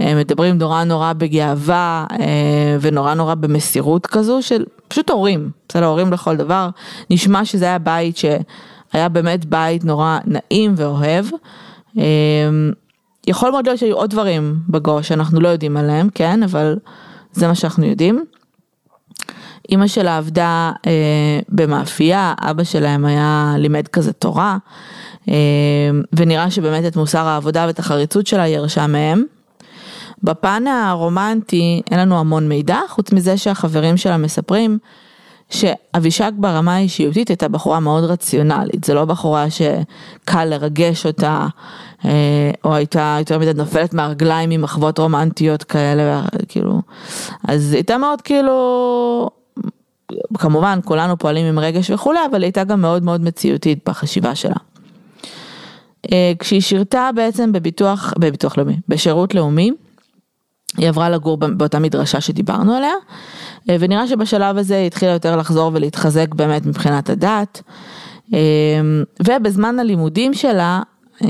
אה, 0.00 0.14
מדברים 0.14 0.58
נורא 0.58 0.84
נורא 0.84 1.12
בגאווה 1.12 2.06
אה, 2.12 2.76
ונורא 2.80 3.14
נורא 3.14 3.34
במסירות 3.34 4.06
כזו 4.06 4.42
של 4.42 4.64
פשוט 4.88 5.10
הורים, 5.10 5.50
בסדר, 5.68 5.86
הורים 5.86 6.12
לכל 6.12 6.36
דבר. 6.36 6.68
נשמע 7.10 7.44
שזה 7.44 7.64
היה 7.64 7.78
בית 7.78 8.16
שהיה 8.16 9.08
באמת 9.08 9.44
בית 9.44 9.84
נורא 9.84 10.18
נעים 10.24 10.74
ואוהב. 10.76 11.26
אה, 11.98 12.04
יכול 13.26 13.50
מאוד 13.50 13.66
להיות 13.66 13.78
שהיו 13.78 13.96
עוד 13.96 14.10
דברים 14.10 14.56
בגו 14.68 15.02
שאנחנו 15.02 15.40
לא 15.40 15.48
יודעים 15.48 15.76
עליהם, 15.76 16.08
כן, 16.14 16.42
אבל 16.42 16.76
זה 17.32 17.48
מה 17.48 17.54
שאנחנו 17.54 17.86
יודעים. 17.86 18.24
אימא 19.70 19.86
שלה 19.86 20.16
עבדה 20.16 20.72
אה, 20.86 21.40
במאפייה, 21.48 22.34
אבא 22.40 22.64
שלהם 22.64 23.04
היה 23.04 23.54
לימד 23.58 23.88
כזה 23.88 24.12
תורה, 24.12 24.56
אה, 25.28 25.34
ונראה 26.12 26.50
שבאמת 26.50 26.86
את 26.86 26.96
מוסר 26.96 27.26
העבודה 27.26 27.64
ואת 27.66 27.78
החריצות 27.78 28.26
שלה 28.26 28.48
ירשה 28.48 28.86
מהם. 28.86 29.24
בפן 30.22 30.66
הרומנטי 30.66 31.82
אין 31.90 32.00
לנו 32.00 32.18
המון 32.18 32.48
מידע, 32.48 32.78
חוץ 32.88 33.12
מזה 33.12 33.36
שהחברים 33.36 33.96
שלה 33.96 34.16
מספרים 34.16 34.78
שאבישג 35.50 36.32
ברמה 36.36 36.76
האישיותית 36.76 37.28
הייתה 37.28 37.48
בחורה 37.48 37.80
מאוד 37.80 38.04
רציונלית, 38.04 38.84
זה 38.84 38.94
לא 38.94 39.04
בחורה 39.04 39.46
שקל 39.50 40.44
לרגש 40.44 41.06
אותה, 41.06 41.46
אה, 42.04 42.50
או 42.64 42.74
הייתה 42.74 43.16
יותר 43.18 43.38
מדי 43.38 43.54
נופלת 43.54 43.94
מהרגליים 43.94 44.50
עם 44.50 44.62
מחוות 44.62 44.98
רומנטיות 44.98 45.62
כאלה, 45.62 46.22
כאילו, 46.48 46.80
אז 47.48 47.72
הייתה 47.72 47.98
מאוד 47.98 48.20
כאילו, 48.20 49.30
כמובן 50.38 50.78
כולנו 50.84 51.18
פועלים 51.18 51.46
עם 51.46 51.58
רגש 51.58 51.90
וכולי, 51.90 52.18
אבל 52.30 52.42
היא 52.42 52.46
הייתה 52.46 52.64
גם 52.64 52.80
מאוד 52.80 53.02
מאוד 53.02 53.20
מציאותית 53.20 53.88
בחשיבה 53.88 54.34
שלה. 54.34 54.56
אה, 56.12 56.32
כשהיא 56.38 56.60
שירתה 56.60 57.10
בעצם 57.14 57.52
בביטוח, 57.52 58.14
בביטוח 58.18 58.58
לאומי, 58.58 58.76
בשירות 58.88 59.34
לאומי, 59.34 59.70
היא 60.76 60.88
עברה 60.88 61.10
לגור 61.10 61.36
באותה 61.36 61.78
מדרשה 61.78 62.20
שדיברנו 62.20 62.74
עליה, 62.74 62.94
אה, 63.70 63.76
ונראה 63.80 64.08
שבשלב 64.08 64.58
הזה 64.58 64.76
היא 64.76 64.86
התחילה 64.86 65.12
יותר 65.12 65.36
לחזור 65.36 65.70
ולהתחזק 65.74 66.34
באמת 66.34 66.66
מבחינת 66.66 67.10
הדת. 67.10 67.62
אה, 68.34 68.38
ובזמן 69.26 69.78
הלימודים 69.78 70.34
שלה, 70.34 70.82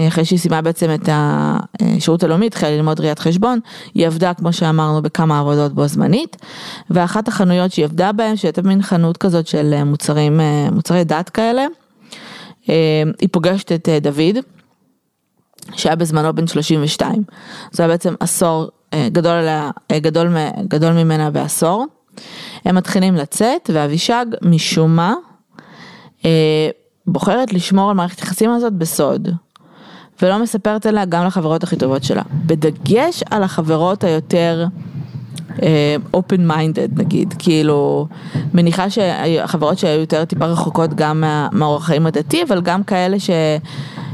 אחרי 0.09 0.25
שהיא 0.25 0.39
סיימה 0.39 0.63
בעצם 0.63 0.95
את 0.95 1.09
השירות 1.13 2.23
הלאומי, 2.23 2.47
התחילה 2.47 2.71
ללמוד 2.71 3.01
ראיית 3.01 3.19
חשבון, 3.19 3.59
היא 3.95 4.07
עבדה, 4.07 4.35
כמו 4.35 4.53
שאמרנו, 4.53 5.03
בכמה 5.03 5.41
עבודות 5.41 5.75
בו 5.75 5.87
זמנית, 5.87 6.37
ואחת 6.91 7.29
החנויות 7.29 7.73
שהיא 7.73 7.85
עבדה 7.85 8.13
בהן, 8.13 8.37
שהייתה 8.37 8.63
מין 8.63 8.83
חנות 8.83 9.17
כזאת 9.17 9.47
של 9.47 9.85
מוצרים, 9.85 10.41
מוצרי 10.73 11.05
דת 11.05 11.29
כאלה, 11.29 11.67
היא 12.67 13.29
פוגשת 13.33 13.73
את 13.73 13.89
דוד, 14.03 14.39
שהיה 15.73 15.97
בזמנו 15.97 16.35
בן 16.35 16.47
32. 16.47 17.23
זה 17.73 17.83
היה 17.83 17.93
בעצם 17.93 18.15
עשור 18.21 18.69
גדול, 19.13 19.33
עליה, 19.33 19.71
גדול, 19.93 20.29
גדול 20.69 20.93
ממנה 20.93 21.31
בעשור. 21.31 21.87
הם 22.65 22.75
מתחילים 22.75 23.15
לצאת, 23.15 23.71
ואבישג, 23.73 24.27
משום 24.43 24.97
מה, 24.97 25.15
בוחרת 27.07 27.53
לשמור 27.53 27.91
על 27.91 27.97
מערכת 27.97 28.21
היחסים 28.21 28.51
הזאת 28.51 28.73
בסוד. 28.73 29.29
ולא 30.23 30.39
מספרת 30.39 30.87
עליה 30.87 31.05
גם 31.05 31.27
לחברות 31.27 31.63
הכי 31.63 31.77
טובות 31.77 32.05
שלה. 32.05 32.23
בדגש 32.47 33.23
על 33.31 33.43
החברות 33.43 34.05
היותר 34.05 34.67
open 36.17 36.41
minded 36.49 36.97
נגיד, 36.97 37.35
כאילו 37.39 38.07
מניחה 38.55 38.91
שהחברות 38.91 39.79
שהיו 39.79 40.01
יותר 40.01 40.25
טיפה 40.25 40.45
רחוקות 40.45 40.95
גם 40.95 41.21
מה, 41.21 41.49
מהאורח 41.53 41.83
החיים 41.83 42.07
הדתי, 42.07 42.43
אבל 42.49 42.61
גם 42.61 42.85
כאלה 42.85 43.17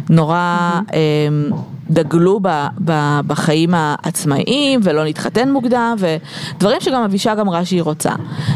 שנורא 0.08 0.70
mm-hmm. 0.88 1.54
דגלו 1.90 2.40
ב, 2.42 2.49
ב, 2.85 3.20
בחיים 3.26 3.70
העצמאיים 3.73 4.80
ולא 4.82 5.04
להתחתן 5.04 5.50
מוקדם 5.50 5.97
ודברים 5.99 6.80
שגם 6.80 7.02
אבישג 7.02 7.37
אמרה 7.40 7.64
שהיא 7.64 7.82
רוצה. 7.82 8.12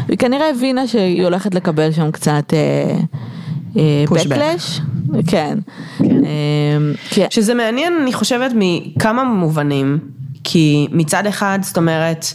היא 0.07 0.17
כנראה 0.17 0.49
הבינה 0.49 0.87
שהיא 0.87 1.23
הולכת 1.23 1.55
לקבל 1.55 1.91
שם 1.91 2.11
קצת... 2.11 2.53
בקלאש, 4.11 4.81
כן. 5.27 5.57
כן. 7.09 7.25
שזה 7.29 7.53
מעניין 7.53 7.93
אני 8.01 8.13
חושבת 8.13 8.51
מכמה 8.55 9.23
מובנים. 9.23 9.99
כי 10.47 10.87
מצד 10.91 11.25
אחד, 11.27 11.59
זאת 11.61 11.77
אומרת, 11.77 12.25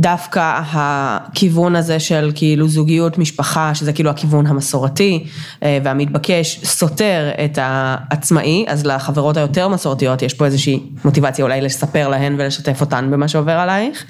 דווקא 0.00 0.60
הכיוון 0.72 1.76
הזה 1.76 2.00
של 2.00 2.30
כאילו 2.34 2.68
זוגיות 2.68 3.18
משפחה, 3.18 3.74
שזה 3.74 3.92
כאילו 3.92 4.10
הכיוון 4.10 4.46
המסורתי 4.46 5.26
אה, 5.62 5.78
והמתבקש, 5.84 6.60
סותר 6.64 7.30
את 7.44 7.58
העצמאי, 7.62 8.64
אז 8.68 8.86
לחברות 8.86 9.36
היותר 9.36 9.68
מסורתיות 9.68 10.22
יש 10.22 10.34
פה 10.34 10.44
איזושהי 10.44 10.80
מוטיבציה 11.04 11.44
אולי 11.44 11.60
לספר 11.60 12.08
להן 12.08 12.34
ולשתף 12.38 12.80
אותן 12.80 13.10
במה 13.10 13.28
שעובר 13.28 13.52
עלייך. 13.52 14.04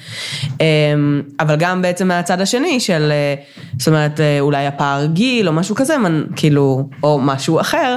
אה, 0.60 0.66
אבל 1.40 1.56
גם 1.56 1.82
בעצם 1.82 2.08
מהצד 2.08 2.40
השני 2.40 2.80
של, 2.80 3.08
אה, 3.10 3.34
זאת 3.78 3.88
אומרת, 3.88 4.20
אולי 4.40 4.66
הפער 4.66 5.06
גיל 5.06 5.48
או 5.48 5.52
משהו 5.52 5.74
כזה, 5.74 5.94
כאילו, 6.36 6.88
או 7.02 7.18
משהו 7.22 7.60
אחר, 7.60 7.96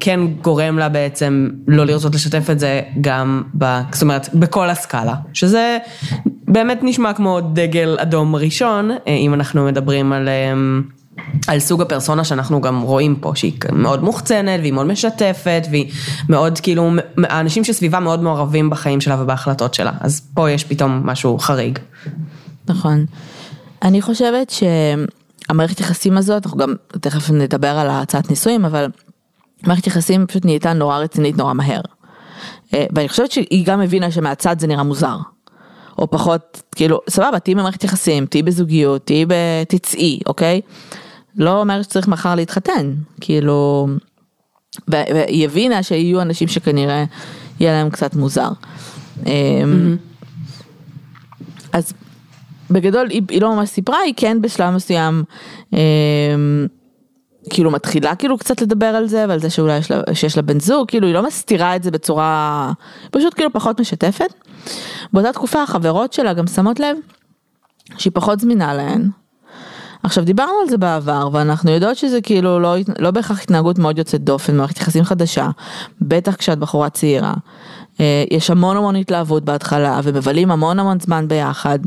כן 0.00 0.20
גורם 0.42 0.78
לה 0.78 0.88
בעצם 0.88 1.48
לא 1.68 1.86
לרצות 1.86 2.14
לשתף 2.14 2.50
את 2.50 2.58
זה 2.58 2.80
גם, 3.00 3.42
ב, 3.58 3.80
זאת 3.92 4.02
אומרת, 4.02 4.34
בכל 4.34 4.70
הסקאלה, 4.70 5.14
שזה 5.32 5.78
באמת 6.54 6.78
נשמע 6.82 7.12
כמו 7.12 7.40
דגל 7.40 7.96
אדום 8.00 8.36
ראשון, 8.36 8.90
אה, 8.90 8.96
אם 9.06 9.34
אנחנו 9.34 9.64
מדברים 9.64 10.12
על... 10.12 10.28
אה, 10.28 10.52
על 11.46 11.58
סוג 11.58 11.82
הפרסונה 11.82 12.24
שאנחנו 12.24 12.60
גם 12.60 12.80
רואים 12.80 13.16
פה, 13.16 13.32
שהיא 13.34 13.52
מאוד 13.72 14.02
מוחצנת 14.02 14.60
והיא 14.60 14.72
מאוד 14.72 14.86
משתפת 14.86 15.66
והיא 15.70 15.92
מאוד 16.28 16.58
כאילו, 16.58 16.90
האנשים 17.24 17.64
שסביבה 17.64 18.00
מאוד 18.00 18.22
מעורבים 18.22 18.70
בחיים 18.70 19.00
שלה 19.00 19.22
ובהחלטות 19.22 19.74
שלה, 19.74 19.92
אז 20.00 20.20
פה 20.34 20.50
יש 20.50 20.64
פתאום 20.64 21.00
משהו 21.04 21.38
חריג. 21.38 21.78
נכון. 22.68 23.04
אני 23.82 24.02
חושבת 24.02 24.50
שהמערכת 24.50 25.80
יחסים 25.80 26.18
הזאת, 26.18 26.46
אנחנו 26.46 26.58
גם 26.58 26.74
תכף 27.00 27.30
נדבר 27.30 27.68
על 27.78 27.90
הצעת 27.90 28.30
נישואים, 28.30 28.64
אבל 28.64 28.86
מערכת 29.66 29.86
יחסים 29.86 30.26
פשוט 30.26 30.44
נהייתה 30.44 30.72
נורא 30.72 30.98
רצינית 30.98 31.36
נורא 31.36 31.52
מהר. 31.52 31.80
אה, 32.74 32.86
ואני 32.94 33.08
חושבת 33.08 33.30
שהיא 33.30 33.66
גם 33.66 33.80
הבינה 33.80 34.10
שמהצד 34.10 34.60
זה 34.60 34.66
נראה 34.66 34.82
מוזר. 34.82 35.16
או 35.98 36.10
פחות, 36.10 36.62
כאילו, 36.76 37.00
סבבה, 37.10 37.38
תהיי 37.38 37.54
במערכת 37.54 37.84
יחסים, 37.84 38.26
תהיי 38.26 38.42
בזוגיות, 38.42 39.06
תהיי 39.06 39.26
בתצאי, 39.28 40.20
אוקיי? 40.26 40.60
לא 41.36 41.60
אומר 41.60 41.82
שצריך 41.82 42.08
מחר 42.08 42.34
להתחתן, 42.34 42.94
כאילו, 43.20 43.88
והיא 44.88 45.44
הבינה 45.44 45.82
שיהיו 45.82 46.22
אנשים 46.22 46.48
שכנראה 46.48 47.04
יהיה 47.60 47.72
להם 47.72 47.90
קצת 47.90 48.14
מוזר. 48.14 48.48
Mm-hmm. 49.24 49.28
אז 51.72 51.92
בגדול 52.70 53.10
היא, 53.10 53.22
היא 53.30 53.42
לא 53.42 53.56
ממש 53.56 53.68
סיפרה, 53.68 53.98
היא 53.98 54.14
כן 54.16 54.42
בשלב 54.42 54.74
מסוים 54.74 55.24
אמ, 55.72 55.78
כאילו 57.50 57.70
מתחילה 57.70 58.14
כאילו 58.14 58.38
קצת 58.38 58.62
לדבר 58.62 58.86
על 58.86 59.08
זה 59.08 59.24
ועל 59.28 59.40
זה 59.40 59.50
שאולי 59.50 59.78
יש 59.78 59.90
לה, 59.90 60.14
שיש 60.14 60.36
לה 60.36 60.42
בן 60.42 60.60
זוג, 60.60 60.88
כאילו 60.88 61.06
היא 61.06 61.14
לא 61.14 61.26
מסתירה 61.26 61.76
את 61.76 61.82
זה 61.82 61.90
בצורה, 61.90 62.72
פשוט 63.10 63.34
כאילו 63.34 63.52
פחות 63.52 63.80
משתפת. 63.80 64.34
באותה 65.12 65.32
תקופה 65.32 65.62
החברות 65.62 66.12
שלה 66.12 66.32
גם 66.32 66.46
שמות 66.46 66.80
לב 66.80 66.96
שהיא 67.98 68.10
פחות 68.14 68.40
זמינה 68.40 68.74
להן. 68.74 69.08
עכשיו 70.02 70.24
דיברנו 70.24 70.52
על 70.62 70.68
זה 70.68 70.78
בעבר 70.78 71.28
ואנחנו 71.32 71.70
יודעות 71.70 71.96
שזה 71.96 72.20
כאילו 72.20 72.60
לא, 72.60 72.74
לא 72.98 73.10
בהכרח 73.10 73.42
התנהגות 73.42 73.78
מאוד 73.78 73.98
יוצאת 73.98 74.24
דופן, 74.24 74.56
מערכת 74.56 74.76
יחסים 74.76 75.04
חדשה, 75.04 75.50
בטח 76.00 76.36
כשאת 76.36 76.58
בחורה 76.58 76.90
צעירה. 76.90 77.34
אה, 78.00 78.24
יש 78.30 78.50
המון 78.50 78.76
המון 78.76 78.96
התלהבות 78.96 79.44
בהתחלה 79.44 80.00
ומבלים 80.02 80.50
המון 80.50 80.78
המון 80.78 81.00
זמן 81.00 81.28
ביחד. 81.28 81.78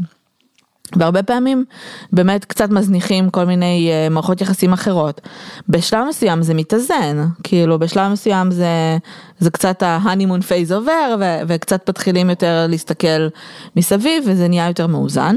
והרבה 0.95 1.23
פעמים 1.23 1.65
באמת 2.11 2.45
קצת 2.45 2.69
מזניחים 2.69 3.29
כל 3.29 3.45
מיני 3.45 3.91
אה, 3.91 4.13
מערכות 4.13 4.41
יחסים 4.41 4.73
אחרות. 4.73 5.21
בשלב 5.69 6.05
מסוים 6.09 6.41
זה 6.41 6.53
מתאזן, 6.53 7.25
כאילו 7.43 7.79
בשלב 7.79 8.11
מסוים 8.11 8.51
זה, 8.51 8.97
זה 9.39 9.49
קצת 9.49 9.83
ה 9.83 9.89
honeymoon 9.89 10.41
phase 10.41 10.71
עובר 10.71 11.15
ו- 11.19 11.39
וקצת 11.47 11.89
מתחילים 11.89 12.29
יותר 12.29 12.65
להסתכל 12.69 13.27
מסביב 13.75 14.23
וזה 14.27 14.47
נהיה 14.47 14.67
יותר 14.67 14.87
מאוזן. 14.87 15.35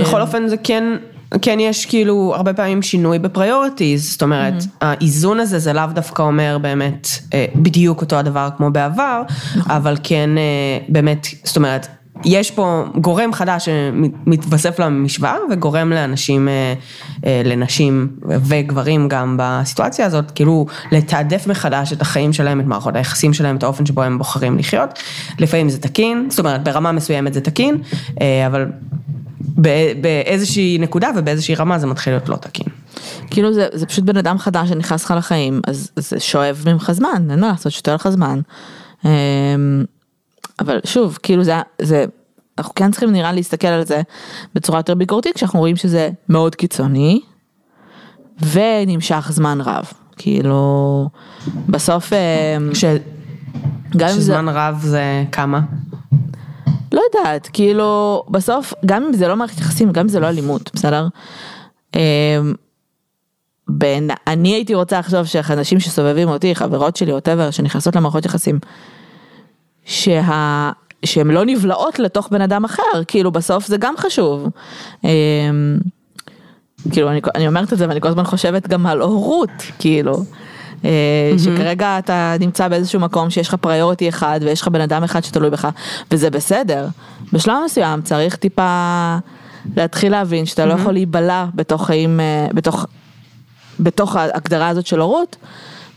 בכל 0.00 0.20
אופן 0.20 0.48
זה 0.48 0.56
כן 0.56 0.96
כן 1.42 1.60
יש 1.60 1.86
כאילו 1.86 2.32
הרבה 2.36 2.54
פעמים 2.54 2.82
שינוי 2.82 3.18
ב 3.18 3.26
priorities, 3.26 4.10
זאת 4.12 4.22
אומרת 4.22 4.54
mm-hmm. 4.62 4.76
האיזון 4.80 5.40
הזה 5.40 5.58
זה 5.58 5.72
לאו 5.72 5.86
דווקא 5.94 6.22
אומר 6.22 6.58
באמת 6.62 7.08
אה, 7.34 7.46
בדיוק 7.54 8.00
אותו 8.00 8.16
הדבר 8.16 8.48
כמו 8.56 8.70
בעבר, 8.70 9.22
נכון. 9.56 9.72
אבל 9.72 9.96
כן 10.02 10.30
אה, 10.38 10.78
באמת, 10.88 11.26
זאת 11.44 11.56
אומרת 11.56 11.86
יש 12.24 12.50
פה 12.50 12.84
גורם 13.00 13.32
חדש 13.32 13.64
שמתווסף 13.64 14.78
למשוואה 14.78 15.36
וגורם 15.50 15.90
לאנשים, 15.90 16.48
אה, 16.48 16.74
אה, 17.26 17.42
לנשים 17.44 18.08
וגברים 18.22 19.08
גם 19.08 19.36
בסיטואציה 19.38 20.06
הזאת, 20.06 20.30
כאילו 20.30 20.66
לתעדף 20.92 21.46
מחדש 21.46 21.92
את 21.92 22.00
החיים 22.00 22.32
שלהם, 22.32 22.60
את 22.60 22.64
מערכות 22.64 22.96
היחסים 22.96 23.32
שלהם, 23.32 23.56
את 23.56 23.62
האופן 23.62 23.86
שבו 23.86 24.02
הם 24.02 24.18
בוחרים 24.18 24.58
לחיות. 24.58 24.98
לפעמים 25.38 25.68
זה 25.68 25.78
תקין, 25.78 26.26
זאת 26.30 26.38
אומרת 26.38 26.64
ברמה 26.64 26.92
מסוימת 26.92 27.34
זה 27.34 27.40
תקין, 27.40 27.82
אה, 28.20 28.46
אבל 28.46 28.66
באיזושהי 30.00 30.78
נקודה 30.80 31.10
ובאיזושהי 31.16 31.54
רמה 31.54 31.78
זה 31.78 31.86
מתחיל 31.86 32.12
להיות 32.12 32.28
לא 32.28 32.36
תקין. 32.36 32.66
כאילו 33.30 33.54
זה, 33.54 33.66
זה 33.72 33.86
פשוט 33.86 34.04
בן 34.04 34.16
אדם 34.16 34.38
חדש 34.38 34.68
שנכנס 34.68 35.04
לך 35.04 35.14
לחיים, 35.16 35.60
אז 35.66 35.90
זה 35.96 36.20
שואב 36.20 36.64
ממך 36.66 36.92
זמן, 36.92 37.30
אין 37.30 37.40
מה 37.40 37.48
לעשות, 37.48 37.72
שותה 37.72 37.94
לך 37.94 38.08
זמן. 38.08 38.40
אבל 40.60 40.78
שוב, 40.84 41.18
כאילו 41.22 41.44
זה, 41.44 41.54
זה, 41.82 42.04
אנחנו 42.58 42.74
כן 42.74 42.90
צריכים 42.90 43.12
נראה 43.12 43.32
להסתכל 43.32 43.68
על 43.68 43.84
זה 43.84 44.02
בצורה 44.54 44.78
יותר 44.78 44.94
ביקורתית, 44.94 45.34
כשאנחנו 45.34 45.58
רואים 45.58 45.76
שזה 45.76 46.10
מאוד 46.28 46.54
קיצוני, 46.54 47.20
ונמשך 48.40 49.28
זמן 49.32 49.60
רב. 49.60 49.84
כאילו, 50.16 51.08
בסוף... 51.68 52.12
אה, 52.12 52.56
ש... 52.74 52.84
גם 53.96 54.08
אם 54.08 54.14
זה... 54.14 54.20
שזמן 54.20 54.48
רב 54.48 54.78
זה 54.82 55.24
כמה? 55.32 55.60
לא 56.92 57.00
יודעת, 57.12 57.48
כאילו, 57.52 58.22
בסוף, 58.30 58.74
גם 58.86 59.04
אם 59.04 59.12
זה 59.12 59.28
לא 59.28 59.36
מערכת 59.36 59.60
יחסים, 59.60 59.92
גם 59.92 60.02
אם 60.02 60.08
זה 60.08 60.20
לא 60.20 60.28
אלימות, 60.28 60.70
בסדר? 60.74 61.08
אה, 61.96 62.40
בין, 63.68 64.10
אני 64.26 64.54
הייתי 64.54 64.74
רוצה 64.74 64.98
לחשוב 64.98 65.24
שאנשים 65.24 65.80
שסובבים 65.80 66.28
אותי, 66.28 66.54
חברות 66.54 66.96
שלי, 66.96 67.12
ווטאבר, 67.12 67.50
שנכנסות 67.50 67.96
למערכות 67.96 68.24
יחסים, 68.24 68.58
שה... 69.84 70.70
שהן 71.04 71.30
לא 71.30 71.44
נבלעות 71.44 71.98
לתוך 71.98 72.28
בן 72.30 72.40
אדם 72.40 72.64
אחר, 72.64 73.04
כאילו 73.06 73.30
בסוף 73.32 73.66
זה 73.66 73.76
גם 73.76 73.94
חשוב. 73.96 74.48
אמ, 75.04 75.10
כאילו 76.90 77.10
אני, 77.10 77.20
אני 77.34 77.48
אומרת 77.48 77.72
את 77.72 77.78
זה 77.78 77.88
ואני 77.88 78.00
כל 78.00 78.08
הזמן 78.08 78.24
חושבת 78.24 78.68
גם 78.68 78.86
על 78.86 79.00
הורות, 79.00 79.50
כאילו. 79.78 80.14
Mm-hmm. 80.82 80.86
שכרגע 81.44 81.98
אתה 81.98 82.34
נמצא 82.40 82.68
באיזשהו 82.68 83.00
מקום 83.00 83.30
שיש 83.30 83.48
לך 83.48 83.54
פריוריטי 83.54 84.08
אחד 84.08 84.40
ויש 84.42 84.62
לך 84.62 84.68
בן 84.68 84.80
אדם 84.80 85.04
אחד 85.04 85.24
שתלוי 85.24 85.50
בך 85.50 85.68
וזה 86.10 86.30
בסדר. 86.30 86.86
בשלב 87.32 87.56
מסוים 87.64 88.02
צריך 88.02 88.36
טיפה 88.36 89.16
להתחיל 89.76 90.12
להבין 90.12 90.46
שאתה. 90.46 90.66
לא 90.66 90.72
יכול 90.72 90.92
להיבלע 90.92 91.46
בתוך 91.54 91.86
חיים, 91.86 92.20
אה, 92.20 92.46
בתוך, 92.54 92.86
בתוך 93.80 94.16
ההגדרה 94.16 94.68
הזאת 94.68 94.86
של 94.86 95.00
הורות 95.00 95.36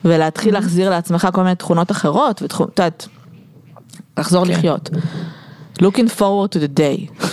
ולהתחיל. 0.06 0.54
להחזיר 0.54 0.90
לעצמך 0.90 1.28
כל 1.34 1.44
מיני 1.44 1.56
תכונות 1.56 1.92
אחרות, 1.92 2.42
ואת 2.42 2.54
יודעת, 2.60 3.08
לחזור 4.18 4.46
כן. 4.46 4.52
לחיות. 4.52 4.90
looking 5.82 6.10
forward 6.20 6.56
to 6.56 6.60
the 6.60 6.80
day. 6.80 7.26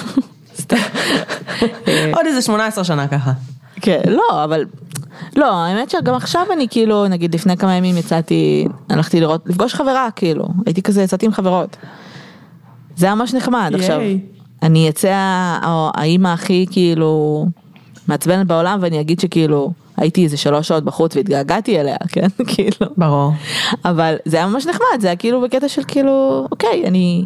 עוד 2.16 2.26
איזה 2.26 2.42
18 2.42 2.84
שנה 2.84 3.08
ככה. 3.08 3.32
כן, 3.80 4.00
לא, 4.06 4.44
אבל 4.44 4.64
לא, 5.36 5.54
האמת 5.54 5.90
שגם 5.90 6.14
עכשיו 6.14 6.46
אני 6.52 6.66
כאילו, 6.70 7.08
נגיד 7.08 7.34
לפני 7.34 7.56
כמה 7.56 7.74
ימים 7.74 7.96
יצאתי, 7.96 8.68
הלכתי 8.90 9.20
לראות, 9.20 9.42
לפגוש 9.46 9.74
חברה 9.74 10.08
כאילו, 10.16 10.48
הייתי 10.66 10.82
כזה, 10.82 11.02
יצאתי 11.02 11.26
עם 11.26 11.32
חברות. 11.32 11.76
זה 12.96 13.06
היה 13.06 13.14
ממש 13.14 13.34
נחמד 13.34 13.72
עכשיו. 13.74 14.00
אני 14.62 14.88
אצא 14.88 15.12
האימא 15.94 16.28
הכי 16.28 16.66
כאילו 16.70 17.46
מעצבנת 18.08 18.46
בעולם 18.46 18.78
ואני 18.82 19.00
אגיד 19.00 19.20
שכאילו 19.20 19.72
הייתי 20.02 20.24
איזה 20.24 20.36
שלוש 20.36 20.68
שעות 20.68 20.84
בחוץ 20.84 21.16
והתגעגעתי 21.16 21.80
אליה, 21.80 21.96
כן? 22.12 22.26
כאילו. 22.46 22.86
ברור. 22.96 23.32
אבל 23.84 24.16
זה 24.24 24.36
היה 24.36 24.46
ממש 24.46 24.66
נחמד, 24.66 25.00
זה 25.00 25.06
היה 25.06 25.16
כאילו 25.16 25.40
בקטע 25.40 25.68
של 25.68 25.82
כאילו, 25.88 26.46
אוקיי, 26.50 26.82
אני, 26.86 27.24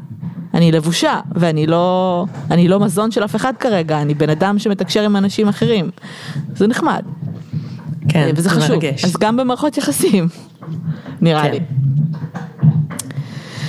אני 0.55 0.73
לבושה 0.73 1.21
ואני 1.35 1.67
לא, 1.67 2.25
אני 2.51 2.69
לא 2.69 2.81
מזון 2.81 3.11
של 3.11 3.25
אף 3.25 3.37
אחד 3.37 3.53
כרגע, 3.61 4.03
אני 4.03 4.15
בן 4.15 4.31
אדם 4.31 4.59
שמתקשר 4.59 5.03
עם 5.03 5.17
אנשים 5.17 5.49
אחרים. 5.49 5.91
זה 6.55 6.67
נחמד. 6.67 7.03
כן, 8.09 8.31
וזה 8.37 8.51
חשוב. 8.51 8.71
מרגש. 8.71 9.05
אז 9.05 9.17
גם 9.17 9.37
במערכות 9.37 9.79
יחסים, 9.79 10.29
נראה 11.21 11.43
כן. 11.43 11.51
לי. 11.51 11.61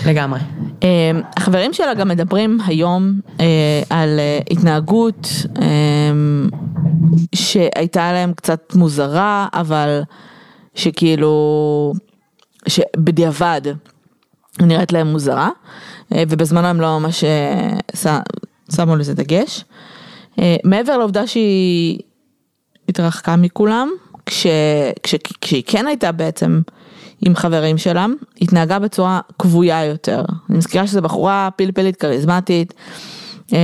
לגמרי. 0.05 0.39
אה, 0.83 1.11
החברים 1.37 1.73
שלה 1.73 1.93
גם 1.93 2.07
מדברים 2.07 2.59
היום 2.65 3.19
אה, 3.39 3.81
על 3.89 4.19
אה, 4.19 4.39
התנהגות 4.51 5.27
שהייתה 7.35 8.11
להם 8.11 8.33
קצת 8.33 8.75
מוזרה, 8.75 9.47
אבל 9.53 10.01
שכאילו, 10.75 11.93
שבדיעבד 12.67 13.61
נראית 14.61 14.93
להם 14.93 15.07
מוזרה, 15.07 15.49
ובזמנו 16.11 16.67
הם 16.67 16.81
לא 16.81 16.99
ממש 16.99 17.23
שמו 18.75 18.95
לזה 18.95 19.13
דגש. 19.13 19.65
מעבר 20.63 20.97
לעובדה 20.97 21.27
שהיא 21.27 21.99
התרחקה 22.89 23.35
מכולם, 23.35 23.89
כש, 24.25 24.47
כש, 25.03 25.15
כשהיא 25.41 25.63
כן 25.67 25.87
הייתה 25.87 26.11
בעצם 26.11 26.61
עם 27.21 27.35
חברים 27.35 27.77
שלה, 27.77 28.05
התנהגה 28.41 28.79
בצורה 28.79 29.19
כבויה 29.39 29.85
יותר. 29.85 30.23
אני 30.49 30.57
מזכירה 30.57 30.87
שזו 30.87 31.01
בחורה 31.01 31.49
פלפלית 31.55 31.95
כריזמטית. 31.95 32.73
אה, 33.53 33.59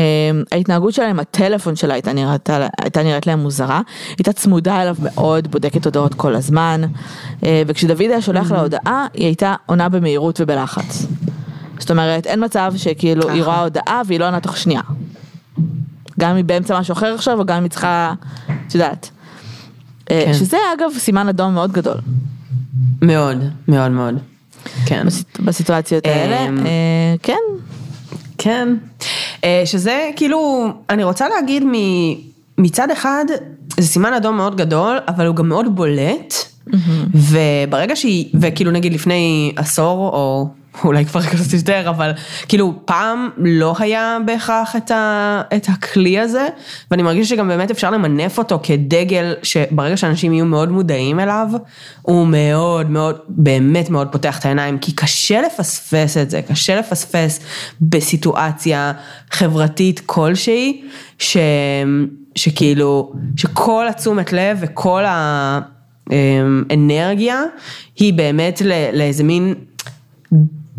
ההתנהגות 0.52 0.94
שלה 0.94 1.10
עם 1.10 1.20
הטלפון 1.20 1.76
שלה 1.76 1.94
הייתה 1.94 2.13
נראית, 2.13 2.50
הייתה 2.82 3.04
נראית 3.04 3.28
להם 3.28 3.39
מוזרה, 3.39 3.82
הייתה 4.18 4.34
צמודה 4.34 4.82
אליו 4.82 4.96
מאוד, 5.00 5.52
בודקת 5.52 5.86
הודעות 5.86 6.13
כל 6.13 6.36
הזמן, 6.36 6.82
אה, 7.44 7.63
וכשדוד 7.68 8.02
היה 8.02 8.22
שולח 8.22 8.52
לה 8.52 8.62
הודעה, 8.62 9.08
היא 9.13 9.26
הייתה 9.26 9.56
עונה 9.66 9.89
במהירות 9.89 10.42
ובלחץ. 10.42 11.06
זאת 11.80 11.92
אומרת, 11.92 12.28
אין 12.28 12.44
מצב 12.44 12.74
שכאילו 12.78 13.30
היא 13.30 13.44
רואה 13.44 13.62
הודעה 13.62 14.02
והיא 14.08 14.20
לא 14.20 14.26
עונה 14.26 14.39
תוך 14.39 14.58
שנייה. 14.58 14.82
גם 16.20 16.30
אם 16.30 16.36
היא 16.36 16.46
באמצע 16.46 16.80
משהו 16.80 16.92
אחר 16.92 17.13
עכשיו, 17.13 17.39
או 17.39 17.46
גם 17.46 17.58
אם 17.58 17.63
היא 17.63 17.72
צריכה, 17.72 18.13
את 18.68 18.76
יודעת. 18.76 19.10
אה, 20.12 20.24
כן. 20.26 20.34
שזה 20.34 20.58
אגב 20.78 20.89
סימן 20.98 21.28
אדום 21.28 21.54
מאוד 21.54 21.72
גדול. 21.72 21.98
מאוד, 23.02 23.38
מאוד 23.68 23.92
מאוד. 23.92 24.16
כן. 24.86 25.08
בסיטואציות 25.40 26.06
האלה, 26.06 26.48
אמ, 26.48 26.58
אה, 26.58 27.16
כן. 27.24 27.40
כן. 28.38 28.68
אה, 29.44 29.62
שזה 29.66 30.10
כאילו, 30.16 30.68
אני 30.90 31.04
רוצה 31.04 31.30
להגיד 31.30 31.64
מצד 32.58 32.92
אחד, 32.92 33.26
זה 33.80 33.88
סימן 33.88 34.14
אדום 34.14 34.38
מאוד 34.38 34.58
גדול, 34.58 34.98
אבל 35.08 35.28
הוא 35.28 35.36
גם 35.36 35.50
מאוד 35.50 35.76
בולט. 35.76 36.34
וברגע 37.14 37.96
שהיא, 37.96 38.30
וכאילו 38.42 38.72
נגיד 38.72 38.94
לפני 38.94 39.54
עשור 39.56 40.10
או 40.14 40.48
אולי 40.86 41.06
כבר 41.06 41.22
קצת 41.22 41.54
יותר, 41.54 41.90
אבל 41.90 42.12
כאילו 42.48 42.74
פעם 42.86 43.30
לא 43.38 43.76
היה 43.80 44.18
בהכרח 44.26 44.76
את, 44.76 44.92
ה, 44.92 45.42
את 45.56 45.68
הכלי 45.70 46.20
הזה, 46.20 46.48
ואני 46.92 47.04
מרגיש 47.04 47.30
שגם 47.30 47.48
באמת 47.48 47.72
אפשר 47.72 47.92
למנף 47.92 48.38
אותו 48.38 48.60
כדגל, 48.64 49.34
שברגע 49.44 49.98
שאנשים 49.98 50.34
יהיו 50.34 50.46
מאוד 50.46 50.72
מודעים 50.72 51.20
אליו, 51.20 51.48
הוא 52.02 52.28
מאוד 52.28 52.90
מאוד, 52.90 53.18
באמת 53.28 53.90
מאוד 53.90 54.08
פותח 54.12 54.40
את 54.40 54.46
העיניים, 54.46 54.78
כי 54.78 54.92
קשה 54.92 55.42
לפספס 55.42 56.18
את 56.18 56.30
זה, 56.30 56.42
קשה 56.42 56.80
לפספס 56.80 57.40
בסיטואציה 57.82 58.92
חברתית 59.32 60.02
כלשהי, 60.06 60.84
ש, 61.20 61.38
שכאילו, 62.36 63.14
שכל 63.38 63.88
התשומת 63.90 64.34
לב 64.34 64.58
וכל 64.62 65.04
האנרגיה 66.10 67.42
היא 68.00 68.14
באמת 68.14 68.62
לאיזה 68.94 69.24
מין... 69.24 69.54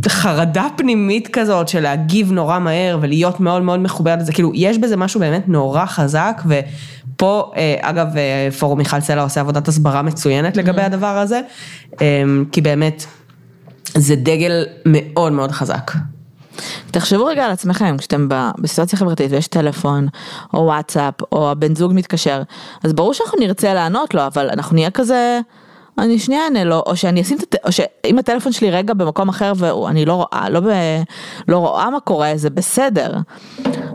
חרדה 0.09 0.67
פנימית 0.77 1.29
כזאת 1.33 1.69
של 1.69 1.81
להגיב 1.81 2.33
נורא 2.33 2.59
מהר 2.59 2.99
ולהיות 3.01 3.41
מאוד 3.41 3.63
מאוד 3.63 3.81
מחוברת 3.81 4.19
לזה, 4.19 4.33
כאילו 4.33 4.53
יש 4.55 4.79
בזה 4.79 4.97
משהו 4.97 5.21
באמת 5.21 5.49
נורא 5.49 5.87
חזק 5.87 6.43
ופה 6.47 7.53
אה, 7.57 7.77
אגב 7.81 8.17
אה, 8.17 8.49
פורום 8.59 8.79
מיכל 8.79 9.01
סלע 9.01 9.23
עושה 9.23 9.41
עבודת 9.41 9.69
הסברה 9.69 10.03
מצוינת 10.03 10.57
לגבי 10.57 10.83
mm-hmm. 10.83 10.87
הדבר 10.87 11.07
הזה, 11.07 11.41
אה, 12.01 12.23
כי 12.53 12.61
באמת 12.61 13.05
זה 13.95 14.17
דגל 14.17 14.65
מאוד 14.87 15.33
מאוד 15.33 15.53
חזק. 15.53 15.93
תחשבו 16.91 17.25
רגע 17.25 17.45
על 17.45 17.51
עצמכם, 17.51 17.97
כשאתם 17.99 18.29
בסיטואציה 18.59 18.99
חברתית 18.99 19.33
ויש 19.33 19.49
טלפון, 19.49 20.09
או 20.55 20.61
וואטסאפ, 20.61 21.15
או 21.33 21.51
הבן 21.51 21.75
זוג 21.75 21.93
מתקשר, 21.95 22.43
אז 22.85 22.93
ברור 22.93 23.15
שאנחנו 23.15 23.39
נרצה 23.39 23.75
לענות 23.75 24.15
לו, 24.15 24.27
אבל 24.27 24.51
אנחנו 24.51 24.75
נהיה 24.75 24.91
כזה, 24.91 25.41
אני 25.99 26.19
שנייה 26.19 26.45
אענה 26.45 26.65
לו, 26.65 26.83
או 26.87 26.97
שאני 26.97 27.21
אשים 27.21 27.37
את, 27.37 27.55
או 27.65 27.73
שאם 27.73 28.19
הטלפון 28.19 28.53
שלי 28.53 28.71
רגע 28.71 28.95
במקום 28.95 29.29
אחר 29.29 29.53
ואני 29.57 30.05
לא 30.05 30.15
רואה, 30.15 30.51
לא, 30.51 30.61
ב, 30.61 30.67
לא 31.49 31.59
רואה 31.59 31.91
מה 31.91 32.01
קורה, 32.01 32.33
זה 32.37 32.51
בסדר. 32.51 33.19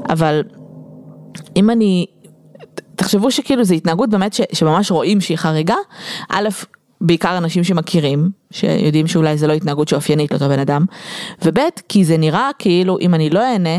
אבל 0.09 0.43
אם 1.55 1.69
אני, 1.69 2.05
תחשבו 2.95 3.31
שכאילו 3.31 3.63
זו 3.63 3.73
התנהגות 3.73 4.09
באמת 4.09 4.33
ש, 4.33 4.41
שממש 4.53 4.91
רואים 4.91 5.21
שהיא 5.21 5.37
חריגה, 5.37 5.75
א', 6.29 6.49
בעיקר 7.01 7.37
אנשים 7.37 7.63
שמכירים, 7.63 8.29
שיודעים 8.51 9.07
שאולי 9.07 9.37
זה 9.37 9.47
לא 9.47 9.53
התנהגות 9.53 9.87
שאופיינית 9.87 10.31
לאותו 10.31 10.49
בן 10.49 10.59
אדם, 10.59 10.85
וב', 11.45 11.59
כי 11.89 12.05
זה 12.05 12.17
נראה 12.17 12.49
כאילו 12.59 12.97
אם 13.01 13.13
אני 13.13 13.29
לא 13.29 13.39
אענה 13.39 13.77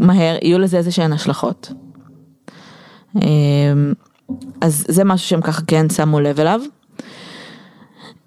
מהר, 0.00 0.36
יהיו 0.42 0.58
לזה 0.58 0.76
איזה 0.76 0.90
שהן 0.90 1.12
השלכות. 1.12 1.72
אמ, 3.16 3.92
אז 4.60 4.84
זה 4.88 5.04
משהו 5.04 5.28
שהם 5.28 5.40
ככה 5.40 5.62
כן 5.66 5.88
שמו 5.90 6.20
לב 6.20 6.40
אליו. 6.40 6.60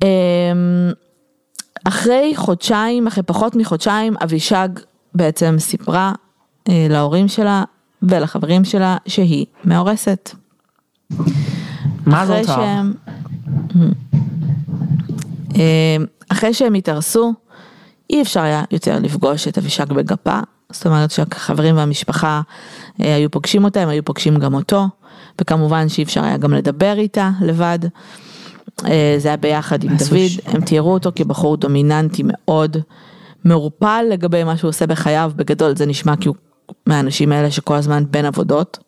אמ, 0.04 0.92
אחרי 1.84 2.34
חודשיים, 2.36 3.08
אחרי 3.08 3.24
פחות 3.24 3.56
מחודשיים, 3.56 4.14
אבישג 4.24 4.70
בעצם 5.16 5.56
סיפרה 5.60 6.14
אה, 6.70 6.88
להורים 6.90 7.28
שלה 7.28 7.64
ולחברים 8.02 8.66
שלה 8.66 8.98
שהיא 9.08 9.46
מאורסת. 9.66 10.30
מה 12.06 12.26
זאת 12.26 12.46
שהם, 12.46 12.94
אמ, 15.56 16.06
אחרי 16.30 16.54
שהם 16.54 16.74
התארסו, 16.74 17.34
אי 18.10 18.22
אפשר 18.22 18.42
היה 18.42 18.64
יותר 18.72 19.00
לפגוש 19.00 19.48
את 19.48 19.58
אבישג 19.58 19.94
בגפה, 19.94 20.40
זאת 20.72 20.86
אומרת 20.86 21.12
שהחברים 21.12 21.78
והמשפחה 21.78 22.42
אה, 23.02 23.16
היו 23.16 23.32
פוגשים 23.32 23.64
אותה, 23.64 23.82
הם 23.82 23.90
היו 23.90 24.06
פוגשים 24.06 24.38
גם 24.40 24.54
אותו, 24.54 24.86
וכמובן 25.42 25.90
שאי 25.90 26.04
אפשר 26.04 26.24
היה 26.24 26.38
גם 26.38 26.54
לדבר 26.54 26.94
איתה 26.98 27.30
לבד. 27.42 27.80
אה, 28.86 29.16
זה 29.18 29.28
היה 29.28 29.38
ביחד 29.38 29.84
עם 29.84 29.92
דוד, 29.98 30.32
הם 30.46 30.62
תיארו 30.62 30.94
אותו 30.94 31.12
כבחור 31.16 31.58
דומיננטי 31.58 32.24
מאוד, 32.26 32.78
מעורפל 33.46 34.06
לגבי 34.10 34.44
מה 34.44 34.58
שהוא 34.58 34.70
עושה 34.70 34.88
בחייו, 34.88 35.32
בגדול 35.36 35.76
זה 35.76 35.86
נשמע 35.86 36.16
כי 36.16 36.28
הוא 36.28 36.36
מהאנשים 36.86 37.32
האלה 37.32 37.52
שכל 37.52 37.76
הזמן 37.76 38.04
בין 38.12 38.26
עבודות. 38.26 38.80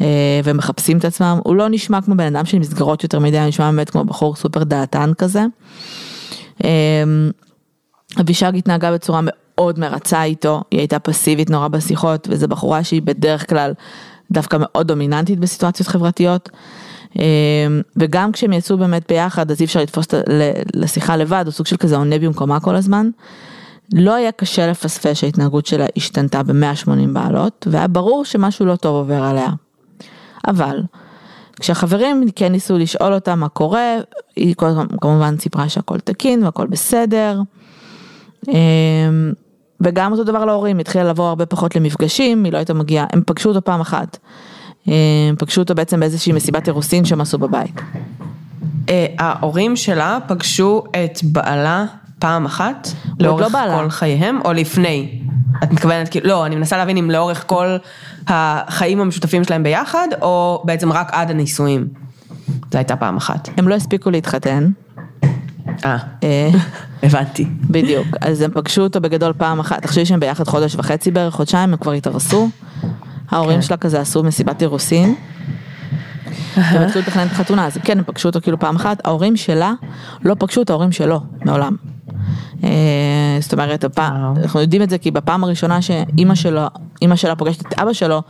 אה, 0.00 0.40
ומחפשים 0.44 0.98
את 0.98 1.04
עצמם, 1.04 1.38
הוא 1.44 1.56
לא 1.56 1.68
נשמע 1.68 2.00
כמו 2.00 2.14
בן 2.14 2.36
אדם 2.36 2.44
של 2.44 2.58
מסגרות 2.58 3.02
יותר 3.02 3.18
מדי, 3.18 3.38
הוא 3.38 3.48
נשמע 3.48 3.70
באמת 3.70 3.90
כמו 3.90 4.04
בחור 4.04 4.36
סופר 4.36 4.64
דעתן 4.64 5.12
כזה. 5.18 5.44
אה, 6.64 7.04
אבישג 8.20 8.52
התנהגה 8.56 8.92
בצורה 8.92 9.20
מאוד 9.22 9.78
מרצה 9.78 10.24
איתו, 10.24 10.62
היא 10.70 10.80
הייתה 10.80 10.98
פסיבית 10.98 11.50
נורא 11.50 11.68
בשיחות, 11.68 12.28
וזו 12.30 12.48
בחורה 12.48 12.84
שהיא 12.84 13.02
בדרך 13.02 13.50
כלל 13.50 13.72
דווקא 14.30 14.56
מאוד 14.60 14.88
דומיננטית 14.88 15.38
בסיטואציות 15.38 15.88
חברתיות. 15.88 16.50
אמ, 17.18 17.22
וגם 17.96 18.32
כשהם 18.32 18.52
יצאו 18.52 18.78
באמת 18.78 19.02
ביחד 19.08 19.50
אז 19.50 19.60
אי 19.60 19.66
אפשר 19.66 19.80
לתפוס 19.80 20.06
לשיחה 20.74 21.16
לבד, 21.16 21.42
הוא 21.46 21.52
סוג 21.52 21.66
של 21.66 21.76
כזה 21.76 21.96
עונה 21.96 22.18
במקומה 22.18 22.60
כל 22.60 22.76
הזמן. 22.76 23.10
לא 23.92 24.14
היה 24.14 24.32
קשה 24.32 24.66
לפספס 24.66 25.16
שההתנהגות 25.16 25.66
שלה 25.66 25.86
השתנתה 25.96 26.42
ב-180 26.42 27.08
בעלות, 27.12 27.66
והיה 27.70 27.88
ברור 27.88 28.24
שמשהו 28.24 28.66
לא 28.66 28.76
טוב 28.76 28.94
עובר 28.96 29.22
עליה. 29.22 29.48
אבל, 30.48 30.82
כשהחברים 31.60 32.24
כן 32.36 32.52
ניסו 32.52 32.78
לשאול 32.78 33.14
אותה 33.14 33.34
מה 33.34 33.48
קורה, 33.48 33.96
היא 34.36 34.54
כמובן 35.00 35.38
סיפרה 35.38 35.68
שהכל 35.68 35.98
תקין 35.98 36.44
והכל 36.44 36.66
בסדר. 36.66 37.40
אמ, 38.48 39.32
וגם 39.80 40.12
אותו 40.12 40.24
דבר 40.24 40.44
להורים, 40.44 40.78
התחילה 40.78 41.04
לבוא 41.04 41.28
הרבה 41.28 41.46
פחות 41.46 41.76
למפגשים, 41.76 42.44
היא 42.44 42.52
לא 42.52 42.58
הייתה 42.58 42.74
מגיעה, 42.74 43.06
הם 43.12 43.22
פגשו 43.26 43.48
אותו 43.48 43.64
פעם 43.64 43.80
אחת. 43.80 44.18
אה, 44.88 44.94
פגשו 45.38 45.60
אותו 45.60 45.74
בעצם 45.74 46.00
באיזושהי 46.00 46.32
מסיבת 46.32 46.68
אירוסין 46.68 47.04
שהם 47.04 47.20
עשו 47.20 47.38
בבית. 47.38 47.80
אה, 48.88 49.06
ההורים 49.18 49.76
שלה 49.76 50.18
פגשו 50.26 50.84
את 50.90 51.18
בעלה 51.22 51.84
פעם 52.18 52.44
אחת, 52.44 52.88
לאורך 53.20 53.54
לא. 53.54 53.78
כל 53.78 53.90
חייהם, 53.90 54.40
או 54.44 54.52
לפני? 54.52 55.20
את 55.64 55.72
מתכוונת, 55.72 56.08
כאילו, 56.08 56.28
לא, 56.28 56.46
אני 56.46 56.56
מנסה 56.56 56.76
להבין 56.76 56.96
אם 56.96 57.10
לאורך 57.10 57.44
כל 57.46 57.76
החיים 58.26 59.00
המשותפים 59.00 59.44
שלהם 59.44 59.62
ביחד, 59.62 60.08
או 60.22 60.62
בעצם 60.64 60.92
רק 60.92 61.08
עד 61.12 61.30
הנישואים. 61.30 61.88
זו 62.48 62.78
הייתה 62.78 62.96
פעם 62.96 63.16
אחת. 63.16 63.48
הם 63.56 63.68
לא 63.68 63.74
הספיקו 63.74 64.10
להתחתן. 64.10 64.70
אה, 65.84 65.96
אה, 66.22 66.50
הבנתי. 67.02 67.46
בדיוק, 67.70 68.06
אז 68.20 68.40
הם 68.40 68.50
פגשו 68.54 68.82
אותו 68.82 69.00
בגדול 69.00 69.32
פעם 69.32 69.60
אחת, 69.60 69.82
תחשבי 69.82 70.06
שהם 70.06 70.20
ביחד 70.20 70.44
חודש 70.44 70.74
וחצי 70.74 71.10
בערך, 71.10 71.34
חודשיים, 71.34 71.72
הם 71.72 71.76
כבר 71.76 71.92
התארסו. 71.92 72.48
ההורים 73.30 73.56
כן. 73.56 73.62
שלה 73.62 73.76
כזה 73.76 74.00
עשו 74.00 74.22
מסיבת 74.22 74.62
אירוסין. 74.62 75.14
הם 76.56 76.82
התחילו 76.82 77.04
לתכנן 77.04 77.26
את 77.26 77.32
החתונה, 77.32 77.66
אז 77.66 77.78
כן, 77.84 77.98
הם 77.98 78.04
פגשו 78.04 78.28
אותו 78.28 78.40
כאילו 78.40 78.58
פעם 78.58 78.76
אחת, 78.76 79.06
ההורים 79.06 79.36
שלה 79.36 79.72
לא 80.22 80.36
פגשו 80.38 80.62
את 80.62 80.70
ההורים 80.70 80.92
שלו 80.92 81.20
מעולם. 81.44 81.76
אה, 82.64 82.68
זאת 83.40 83.52
אומרת, 83.52 83.84
הפעם. 83.84 84.34
אנחנו 84.36 84.60
יודעים 84.60 84.82
את 84.82 84.90
זה 84.90 84.98
כי 84.98 85.10
בפעם 85.10 85.44
הראשונה 85.44 85.82
שאימא 85.82 86.34
שלו, 86.34 86.66
אימא 87.02 87.16
שלה 87.16 87.36
פוגשת 87.36 87.60
את 87.60 87.78
אבא 87.78 87.92
שלו, 87.92 88.22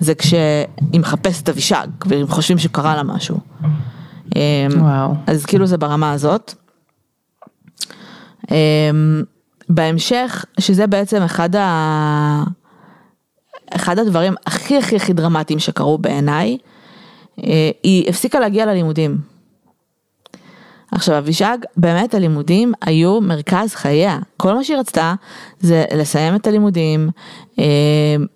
זה 0.00 0.14
כשהיא 0.14 1.00
מחפשת 1.00 1.48
אבישג, 1.48 1.86
והם 2.06 2.26
חושבים 2.26 2.58
שקרה 2.58 2.96
לה 2.96 3.02
משהו. 3.02 3.38
אה, 4.36 4.66
וואו. 4.76 5.14
אז 5.26 5.46
כאילו 5.46 5.66
זה 5.66 5.78
ברמה 5.78 6.12
הזאת. 6.12 6.54
אמ, 8.50 9.22
בהמשך, 9.68 10.44
שזה 10.60 10.86
בעצם 10.86 11.22
אחד 11.22 11.56
ה... 11.56 12.44
אחד 13.70 13.98
הדברים 13.98 14.34
הכי 14.46 14.76
הכי 14.78 14.96
הכי 14.96 15.12
דרמטיים 15.12 15.58
שקרו 15.58 15.98
בעיניי, 15.98 16.58
אה, 17.44 17.70
היא 17.82 18.08
הפסיקה 18.08 18.40
להגיע 18.40 18.66
ללימודים. 18.66 19.18
עכשיו 20.92 21.18
אבישג, 21.18 21.58
באמת 21.76 22.14
הלימודים 22.14 22.72
היו 22.82 23.20
מרכז 23.20 23.74
חייה, 23.74 24.18
כל 24.36 24.54
מה 24.54 24.64
שהיא 24.64 24.76
רצתה 24.76 25.14
זה 25.60 25.84
לסיים 25.96 26.34
את 26.34 26.46
הלימודים 26.46 27.10
אה, 27.58 27.64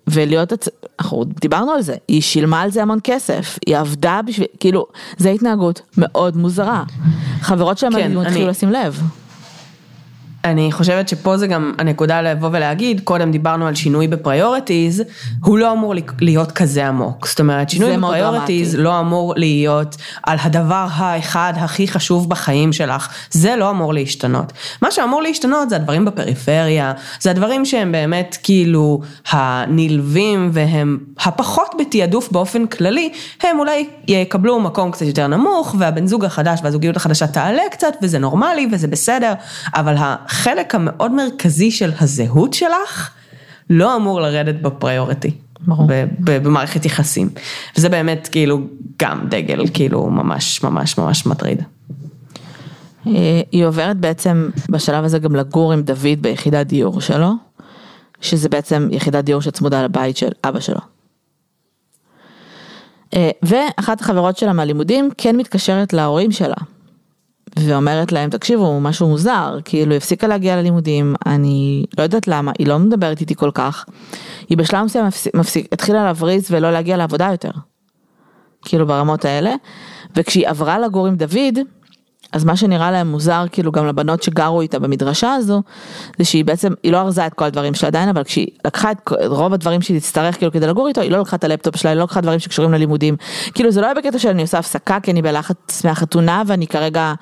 ולהיות, 0.07 0.51
הצ- 0.53 0.69
אנחנו 0.99 1.23
דיברנו 1.41 1.71
על 1.71 1.81
זה, 1.81 1.95
היא 2.07 2.21
שילמה 2.21 2.61
על 2.61 2.71
זה 2.71 2.81
המון 2.81 2.99
כסף, 3.03 3.59
היא 3.67 3.77
עבדה 3.77 4.19
בשביל, 4.25 4.47
כאילו, 4.59 4.85
זו 5.17 5.29
התנהגות 5.29 5.81
מאוד 5.97 6.37
מוזרה. 6.37 6.83
חברות 7.41 7.77
שלהם 7.77 7.93
כן, 7.93 7.99
כן, 7.99 8.17
אני- 8.17 8.27
התחילו 8.27 8.47
לשים 8.47 8.71
לב. 8.71 9.01
אני 10.45 10.71
חושבת 10.71 11.09
שפה 11.09 11.37
זה 11.37 11.47
גם 11.47 11.73
הנקודה 11.77 12.21
לבוא 12.21 12.49
ולהגיד, 12.51 13.01
קודם 13.03 13.31
דיברנו 13.31 13.67
על 13.67 13.75
שינוי 13.75 14.07
ב 14.07 14.15
priorities, 14.15 15.03
הוא 15.43 15.57
לא 15.57 15.71
אמור 15.71 15.93
להיות 16.21 16.51
כזה 16.51 16.87
עמוק. 16.87 17.27
זאת 17.27 17.39
אומרת, 17.39 17.69
שינוי 17.69 17.97
דרמטי. 17.97 18.65
לא 18.77 18.99
אמור 18.99 19.33
להיות 19.37 19.95
על 20.23 20.37
הדבר 20.41 20.87
האחד 20.91 21.53
הכי 21.55 21.87
חשוב 21.87 22.29
בחיים 22.29 22.73
שלך. 22.73 23.07
זה 23.31 23.55
לא 23.55 23.69
אמור 23.69 23.93
להשתנות. 23.93 24.53
מה 24.81 24.91
שאמור 24.91 25.21
להשתנות 25.21 25.69
זה 25.69 25.75
הדברים 25.75 26.05
בפריפריה, 26.05 26.93
זה 27.19 27.31
הדברים 27.31 27.65
שהם 27.65 27.91
באמת 27.91 28.37
כאילו 28.43 29.01
הנלווים 29.29 30.49
והם 30.53 30.97
הפחות 31.19 31.75
בתעדוף 31.79 32.31
באופן 32.31 32.67
כללי, 32.67 33.09
הם 33.43 33.59
אולי 33.59 33.87
יקבלו 34.07 34.59
מקום 34.59 34.91
קצת 34.91 35.05
יותר 35.05 35.27
נמוך, 35.27 35.75
והבן 35.79 36.07
זוג 36.07 36.25
החדש 36.25 36.59
והזוגיות 36.63 36.95
החדשה 36.95 37.27
תעלה 37.27 37.63
קצת, 37.71 37.93
וזה 38.01 38.19
נורמלי 38.19 38.67
וזה 38.71 38.87
בסדר, 38.87 39.33
אבל 39.75 39.95
החלק 40.35 40.75
המאוד 40.75 41.11
מרכזי 41.11 41.71
של 41.71 41.91
הזהות 41.99 42.53
שלך, 42.53 43.09
לא 43.69 43.95
אמור 43.95 44.21
לרדת 44.21 44.61
בפריוריטי. 44.61 45.31
ברור. 45.67 45.87
במערכת 46.19 46.85
יחסים. 46.85 47.29
וזה 47.77 47.89
באמת 47.89 48.29
כאילו 48.31 48.59
גם 48.99 49.27
דגל, 49.29 49.63
כאילו 49.73 50.09
ממש 50.09 50.63
ממש 50.63 50.97
ממש 50.97 51.25
מטריד. 51.25 51.61
אה, 53.07 53.41
היא 53.51 53.65
עוברת 53.65 53.97
בעצם 53.97 54.49
בשלב 54.69 55.03
הזה 55.03 55.19
גם 55.19 55.35
לגור 55.35 55.73
עם 55.73 55.81
דוד 55.81 56.21
ביחידת 56.21 56.67
דיור 56.67 57.01
שלו, 57.01 57.31
שזה 58.21 58.49
בעצם 58.49 58.87
יחידת 58.91 59.23
דיור 59.23 59.41
שצמודה 59.41 59.83
לבית 59.83 60.17
של 60.17 60.29
אבא 60.43 60.59
שלו. 60.59 60.79
אה, 63.13 63.29
ואחת 63.43 64.01
החברות 64.01 64.37
שלה 64.37 64.53
מהלימודים 64.53 65.09
כן 65.17 65.35
מתקשרת 65.35 65.93
להורים 65.93 66.31
שלה. 66.31 66.55
ואומרת 67.59 68.11
להם, 68.11 68.29
תקשיבו, 68.29 68.79
משהו 68.79 69.07
מוזר, 69.07 69.57
כאילו 69.65 69.95
הפסיקה 69.95 70.27
להגיע 70.27 70.55
ללימודים, 70.55 71.15
אני 71.25 71.85
לא 71.97 72.03
יודעת 72.03 72.27
למה, 72.27 72.51
היא 72.59 72.67
לא 72.67 72.79
מדברת 72.79 73.21
איתי 73.21 73.35
כל 73.35 73.51
כך. 73.53 73.85
היא 74.49 74.57
בשלב 74.57 74.85
מסוים 74.85 75.05
מפסיק, 75.05 75.35
מפסיק, 75.35 75.67
התחילה 75.71 76.03
להבריז 76.03 76.47
ולא 76.51 76.71
להגיע 76.71 76.97
לעבודה 76.97 77.27
יותר. 77.31 77.51
כאילו 78.61 78.87
ברמות 78.87 79.25
האלה, 79.25 79.55
וכשהיא 80.15 80.47
עברה 80.47 80.79
לגור 80.79 81.07
עם 81.07 81.15
דוד, 81.15 81.59
אז 82.35 82.43
מה 82.43 82.55
שנראה 82.55 82.91
להם 82.91 83.07
מוזר, 83.07 83.45
כאילו 83.51 83.71
גם 83.71 83.87
לבנות 83.87 84.23
שגרו 84.23 84.61
איתה 84.61 84.79
במדרשה 84.79 85.33
הזו, 85.33 85.61
זה 86.17 86.25
שהיא 86.25 86.45
בעצם, 86.45 86.73
היא 86.83 86.91
לא 86.91 87.01
ארזה 87.01 87.27
את 87.27 87.33
כל 87.33 87.45
הדברים 87.45 87.73
שלה 87.73 87.87
עדיין, 87.87 88.09
אבל 88.09 88.23
כשהיא 88.23 88.47
לקחה 88.65 88.91
את 88.91 88.97
רוב 89.25 89.53
הדברים 89.53 89.81
שהיא 89.81 89.99
תצטרך 89.99 90.37
כאילו 90.37 90.51
כדי 90.51 90.67
לגור 90.67 90.87
איתו, 90.87 91.01
היא 91.01 91.11
לא 91.11 91.19
לקחה 91.19 91.35
את 91.35 91.43
הלפטופ 91.43 91.75
שלה, 91.75 91.91
היא 91.91 91.97
לא 91.97 92.03
לקחה 92.03 92.21
דברים 92.21 92.39
שקשורים 92.39 92.71
ללימודים. 92.71 93.15
כאילו 93.53 93.71
זה 93.71 93.81
לא 93.81 93.85
היה 93.85 93.95
בקטע 93.95 94.19
שאני 94.19 94.41
עושה 94.41 94.59
הפסקה, 94.59 94.99
כי 94.99 95.11
אני 95.11 95.21
בלחץ 95.21 95.85
מהחתונה, 95.85 96.43
ואני 96.47 96.67
כרגע 96.67 97.13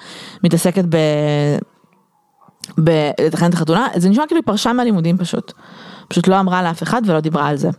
מתעסקת 0.44 0.86
ב... 0.90 0.98
ב... 2.84 3.12
לתכנן 3.22 3.50
את 3.50 3.54
החתונה, 3.54 3.88
זה 3.96 4.10
נשמע 4.10 4.24
כאילו 4.28 4.42
היא 4.42 4.46
פרשה 4.46 4.74
מהלימודים 4.74 5.18
פשוט. 5.18 5.54
פשוט 6.08 6.28
לא 6.28 6.40
אמרה 6.40 6.64
לאף 6.64 6.84
אחד 6.84 7.02
ולא 7.06 7.20
דיברה 7.20 7.48
על 7.48 7.58
זה. 7.58 7.70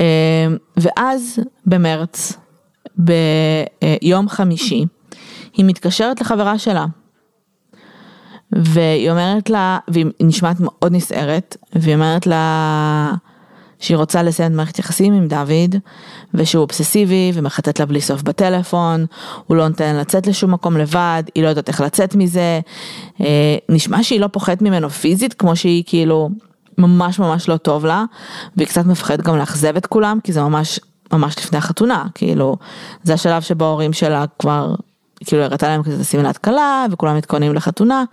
אה, 0.00 0.46
ואז 0.76 1.38
במרץ, 1.66 2.32
ביום 2.96 4.28
חמישי, 4.28 4.84
היא 5.56 5.64
מתקשרת 5.64 6.20
לחברה 6.20 6.58
שלה. 6.58 6.86
והיא 8.52 9.10
אומרת 9.10 9.50
לה, 9.50 9.78
והיא 9.88 10.06
נשמעת 10.20 10.56
מאוד 10.60 10.92
נסערת, 10.92 11.56
והיא 11.72 11.94
אומרת 11.94 12.26
לה 12.26 13.12
שהיא 13.78 13.96
רוצה 13.96 14.22
לסיים 14.22 14.52
את 14.52 14.56
מערכת 14.56 14.78
יחסים 14.78 15.12
עם 15.12 15.28
דוד, 15.28 15.76
ושהוא 16.34 16.62
אובססיבי 16.62 17.32
ומחטט 17.34 17.80
לה 17.80 17.86
בלי 17.86 18.00
סוף 18.00 18.22
בטלפון, 18.22 19.06
הוא 19.46 19.56
לא 19.56 19.68
נותן 19.68 19.96
לצאת 19.96 20.26
לשום 20.26 20.54
מקום 20.54 20.76
לבד, 20.76 21.22
היא 21.34 21.44
לא 21.44 21.48
יודעת 21.48 21.68
איך 21.68 21.80
לצאת 21.80 22.14
מזה, 22.14 22.60
אה, 23.20 23.56
נשמע 23.68 24.02
שהיא 24.02 24.20
לא 24.20 24.26
פוחדת 24.26 24.62
ממנו 24.62 24.90
פיזית, 24.90 25.34
כמו 25.34 25.56
שהיא 25.56 25.82
כאילו 25.86 26.30
ממש 26.78 27.18
ממש 27.18 27.48
לא 27.48 27.56
טוב 27.56 27.86
לה, 27.86 28.04
והיא 28.56 28.68
קצת 28.68 28.86
מפחדת 28.86 29.20
גם 29.20 29.36
לאכזב 29.36 29.76
את 29.76 29.86
כולם, 29.86 30.18
כי 30.24 30.32
זה 30.32 30.42
ממש 30.42 30.80
ממש 31.12 31.38
לפני 31.38 31.58
החתונה, 31.58 32.04
כאילו, 32.14 32.56
זה 33.02 33.14
השלב 33.14 33.42
שבו 33.42 33.64
ההורים 33.64 33.92
שלה 33.92 34.24
כבר, 34.38 34.74
כאילו 35.24 35.42
הראתה 35.42 35.68
להם 35.68 35.82
כזה 35.82 36.04
שמלת 36.04 36.38
כלה, 36.38 36.86
וכולם 36.90 37.16
מתכוננים 37.16 37.54
לחתונה, 37.54 38.04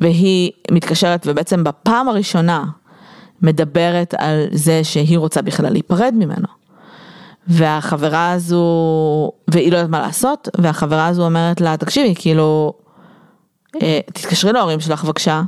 והיא 0.00 0.50
מתקשרת 0.70 1.26
ובעצם 1.26 1.64
בפעם 1.64 2.08
הראשונה 2.08 2.64
מדברת 3.42 4.14
על 4.18 4.46
זה 4.52 4.84
שהיא 4.84 5.18
רוצה 5.18 5.42
בכלל 5.42 5.70
להיפרד 5.72 6.14
ממנו. 6.16 6.46
והחברה 7.46 8.32
הזו, 8.32 8.64
והיא 9.48 9.72
לא 9.72 9.76
יודעת 9.76 9.90
מה 9.90 10.00
לעשות, 10.00 10.48
והחברה 10.58 11.06
הזו 11.06 11.24
אומרת 11.24 11.60
לה, 11.60 11.76
תקשיבי, 11.76 12.14
כאילו, 12.18 12.72
אה, 13.82 14.00
תתקשרי 14.06 14.52
להורים 14.52 14.80
שלך 14.80 15.04
בבקשה, 15.04 15.42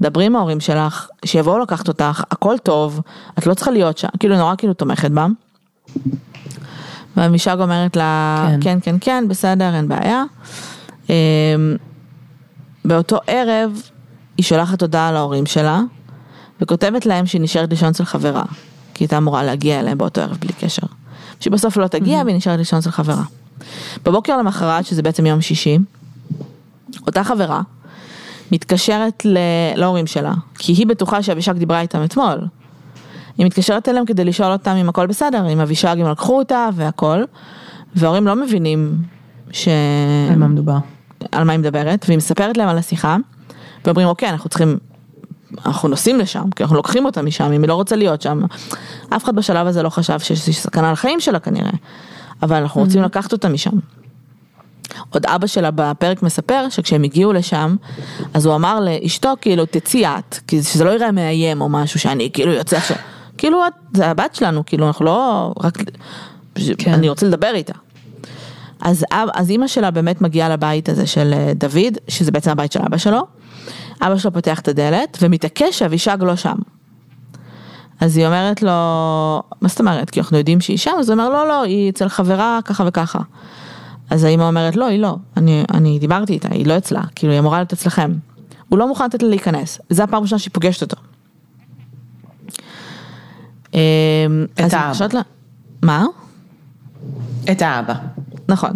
דברי 0.00 0.24
עם 0.24 0.36
ההורים 0.36 0.60
שלך, 0.60 1.08
שיבואו 1.24 1.58
לקחת 1.58 1.88
אותך, 1.88 2.22
הכל 2.30 2.58
טוב, 2.58 3.00
את 3.38 3.46
לא 3.46 3.54
צריכה 3.54 3.70
להיות 3.70 3.98
שם, 3.98 4.08
כאילו 4.18 4.36
נורא 4.36 4.54
כאילו 4.58 4.74
תומכת 4.74 5.10
בה. 5.10 5.26
ואבישג 7.16 7.56
אומרת 7.60 7.96
לה, 7.96 8.46
כן. 8.50 8.58
כן, 8.60 8.78
כן, 8.82 8.96
כן, 9.00 9.24
בסדר, 9.28 9.74
אין 9.74 9.88
בעיה. 9.88 10.24
אמ, 11.10 11.14
באותו 12.84 13.18
ערב 13.26 13.82
היא 14.36 14.44
שולחת 14.44 14.82
הודעה 14.82 15.12
להורים 15.12 15.46
שלה, 15.46 15.80
וכותבת 16.60 17.06
להם 17.06 17.26
שהיא 17.26 17.40
נשארת 17.40 17.70
לישון 17.70 17.88
אצל 17.88 18.04
חברה, 18.04 18.42
כי 18.94 19.04
הייתה 19.04 19.18
אמורה 19.18 19.42
להגיע 19.42 19.80
אליהם 19.80 19.98
באותו 19.98 20.20
ערב 20.20 20.36
בלי 20.40 20.52
קשר. 20.52 20.86
שהיא 21.40 21.52
בסוף 21.52 21.76
לא 21.76 21.86
תגיע 21.86 22.22
והיא 22.24 22.36
נשארת 22.36 22.58
לישון 22.58 22.78
אצל 22.78 22.90
חברה. 22.90 23.22
בבוקר 24.04 24.36
למחרת, 24.36 24.86
שזה 24.86 25.02
בעצם 25.02 25.26
יום 25.26 25.40
שישי, 25.40 25.78
אותה 27.06 27.24
חברה 27.24 27.60
מתקשרת 28.52 29.24
ל- 29.24 29.38
להורים 29.76 30.06
שלה, 30.06 30.32
כי 30.58 30.72
היא 30.72 30.86
בטוחה 30.86 31.22
שאבישג 31.22 31.52
דיברה 31.52 31.80
איתם 31.80 32.04
אתמול. 32.04 32.38
היא 33.38 33.46
מתקשרת 33.46 33.88
אליהם 33.88 34.04
כדי 34.04 34.24
לשאול 34.24 34.52
אותם 34.52 34.76
אם 34.76 34.88
הכל 34.88 35.06
בסדר, 35.06 35.52
אם 35.52 35.60
אבישג, 35.60 35.96
אם 36.00 36.08
לקחו 36.08 36.38
אותה 36.38 36.68
והכל, 36.74 37.24
וההורים 37.94 38.26
לא 38.26 38.36
מבינים 38.36 38.94
ש... 39.50 39.68
על 40.30 40.38
מה 40.38 40.48
מדובר? 40.48 40.76
על 41.32 41.44
מה 41.44 41.52
היא 41.52 41.60
מדברת, 41.60 42.04
והיא 42.08 42.18
מספרת 42.18 42.56
להם 42.56 42.68
על 42.68 42.78
השיחה, 42.78 43.16
ואומרים 43.84 44.08
אוקיי, 44.08 44.28
אנחנו 44.28 44.50
צריכים, 44.50 44.78
אנחנו 45.66 45.88
נוסעים 45.88 46.18
לשם, 46.18 46.50
כי 46.56 46.62
אנחנו 46.62 46.76
לוקחים 46.76 47.04
אותה 47.04 47.22
משם, 47.22 47.52
אם 47.52 47.62
היא 47.62 47.68
לא 47.68 47.74
רוצה 47.74 47.96
להיות 47.96 48.22
שם. 48.22 48.42
אף 49.08 49.24
אחד 49.24 49.36
בשלב 49.36 49.66
הזה 49.66 49.82
לא 49.82 49.88
חשב 49.88 50.18
שיש 50.18 50.56
סכנה 50.56 50.92
לחיים 50.92 51.20
שלה 51.20 51.38
כנראה, 51.38 51.72
אבל 52.42 52.56
אנחנו 52.56 52.80
רוצים 52.80 53.02
לקחת 53.02 53.32
אותה 53.32 53.48
משם. 53.48 53.70
עוד 55.10 55.26
אבא 55.26 55.46
שלה 55.46 55.70
בפרק 55.70 56.22
מספר 56.22 56.66
שכשהם 56.68 57.02
הגיעו 57.02 57.32
לשם, 57.32 57.76
אז 58.34 58.46
הוא 58.46 58.54
אמר 58.54 58.80
לאשתו 58.80 59.32
כאילו 59.40 59.66
תצאי 59.66 60.06
את, 60.06 60.38
כי 60.46 60.62
שזה 60.62 60.84
לא 60.84 60.90
יראה 60.90 61.12
מאיים 61.12 61.60
או 61.60 61.68
משהו 61.68 62.00
שאני 62.00 62.30
כאילו 62.32 62.52
יוצא 62.52 62.76
עכשיו, 62.76 62.96
כאילו 63.40 63.66
את, 63.66 63.72
זה 63.96 64.06
הבת 64.06 64.34
שלנו, 64.34 64.66
כאילו 64.66 64.86
אנחנו 64.86 65.04
לא, 65.04 65.52
רק, 65.60 65.78
כן. 66.78 66.94
אני 66.94 67.08
רוצה 67.08 67.26
לדבר 67.26 67.50
איתה. 67.54 67.72
אז, 68.80 69.04
אז 69.34 69.50
אימא 69.50 69.66
שלה 69.66 69.90
באמת 69.90 70.20
מגיעה 70.20 70.48
לבית 70.48 70.88
הזה 70.88 71.06
של 71.06 71.32
אה, 71.32 71.52
דוד, 71.54 71.98
שזה 72.08 72.30
בעצם 72.30 72.50
הבית 72.50 72.72
של 72.72 72.80
אבא 72.86 72.96
שלו. 72.96 73.26
אבא 74.02 74.18
שלו 74.18 74.32
פותח 74.32 74.60
את 74.60 74.68
הדלת 74.68 75.18
ומתעקש 75.20 75.78
שאבישג 75.78 76.18
לא 76.20 76.36
שם. 76.36 76.56
אז 78.00 78.16
היא 78.16 78.26
אומרת 78.26 78.62
לו, 78.62 78.70
מה 79.60 79.68
זאת 79.68 79.80
אומרת? 79.80 80.10
כי 80.10 80.20
אנחנו 80.20 80.38
יודעים 80.38 80.60
שהיא 80.60 80.78
שם, 80.78 80.92
אז 80.98 81.10
הוא 81.10 81.18
אומר, 81.18 81.30
לא, 81.30 81.48
לא, 81.48 81.62
היא 81.62 81.90
אצל 81.90 82.08
חברה 82.08 82.58
ככה 82.64 82.84
וככה. 82.86 83.18
אז 84.10 84.24
האמא 84.24 84.42
אומרת, 84.42 84.76
לא, 84.76 84.86
היא 84.86 84.98
לא, 84.98 85.16
אני, 85.36 85.64
אני 85.74 85.98
דיברתי 85.98 86.32
איתה, 86.32 86.48
היא 86.50 86.66
לא 86.66 86.76
אצלה, 86.76 87.02
כאילו, 87.14 87.32
היא 87.32 87.40
אמורה 87.40 87.58
להיות 87.58 87.72
אצלכם. 87.72 88.12
הוא 88.68 88.78
לא 88.78 88.88
מוכן 88.88 89.04
לתת 89.04 89.22
לה 89.22 89.28
להיכנס, 89.28 89.80
זה 89.90 90.04
הפעם 90.04 90.18
הראשונה 90.18 90.38
שהיא 90.38 90.52
פוגשת 90.54 90.82
אותו. 90.82 90.96
אמ, 93.74 93.78
את 94.66 94.74
האבא. 94.74 95.06
לה... 95.12 95.20
מה? 95.82 96.06
את 97.52 97.62
האבא. 97.62 97.94
נכון. 98.48 98.72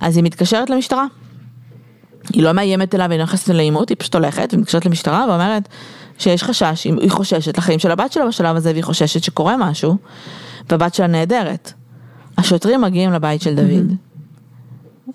אז 0.00 0.16
היא 0.16 0.24
מתקשרת 0.24 0.70
למשטרה. 0.70 1.06
היא 2.32 2.42
לא 2.42 2.52
מאיימת 2.52 2.94
אליו, 2.94 3.10
היא 3.10 3.18
לא 3.18 3.24
נכנסת 3.24 3.48
לעימות, 3.48 3.88
היא 3.88 3.96
פשוט 3.98 4.14
הולכת 4.14 4.54
ומתקשרת 4.54 4.86
למשטרה 4.86 5.26
ואומרת 5.28 5.68
שיש 6.18 6.42
חשש, 6.42 6.84
היא 6.84 7.10
חוששת 7.10 7.58
לחיים 7.58 7.78
של 7.78 7.90
הבת 7.90 8.12
שלה 8.12 8.26
בשלב 8.26 8.56
הזה 8.56 8.70
והיא 8.70 8.84
חוששת 8.84 9.22
שקורה 9.22 9.56
משהו, 9.56 9.96
והבת 10.68 10.94
שלה 10.94 11.06
נהדרת. 11.06 11.72
השוטרים 12.38 12.80
מגיעים 12.80 13.12
לבית 13.12 13.42
של 13.42 13.54
דוד. 13.54 13.92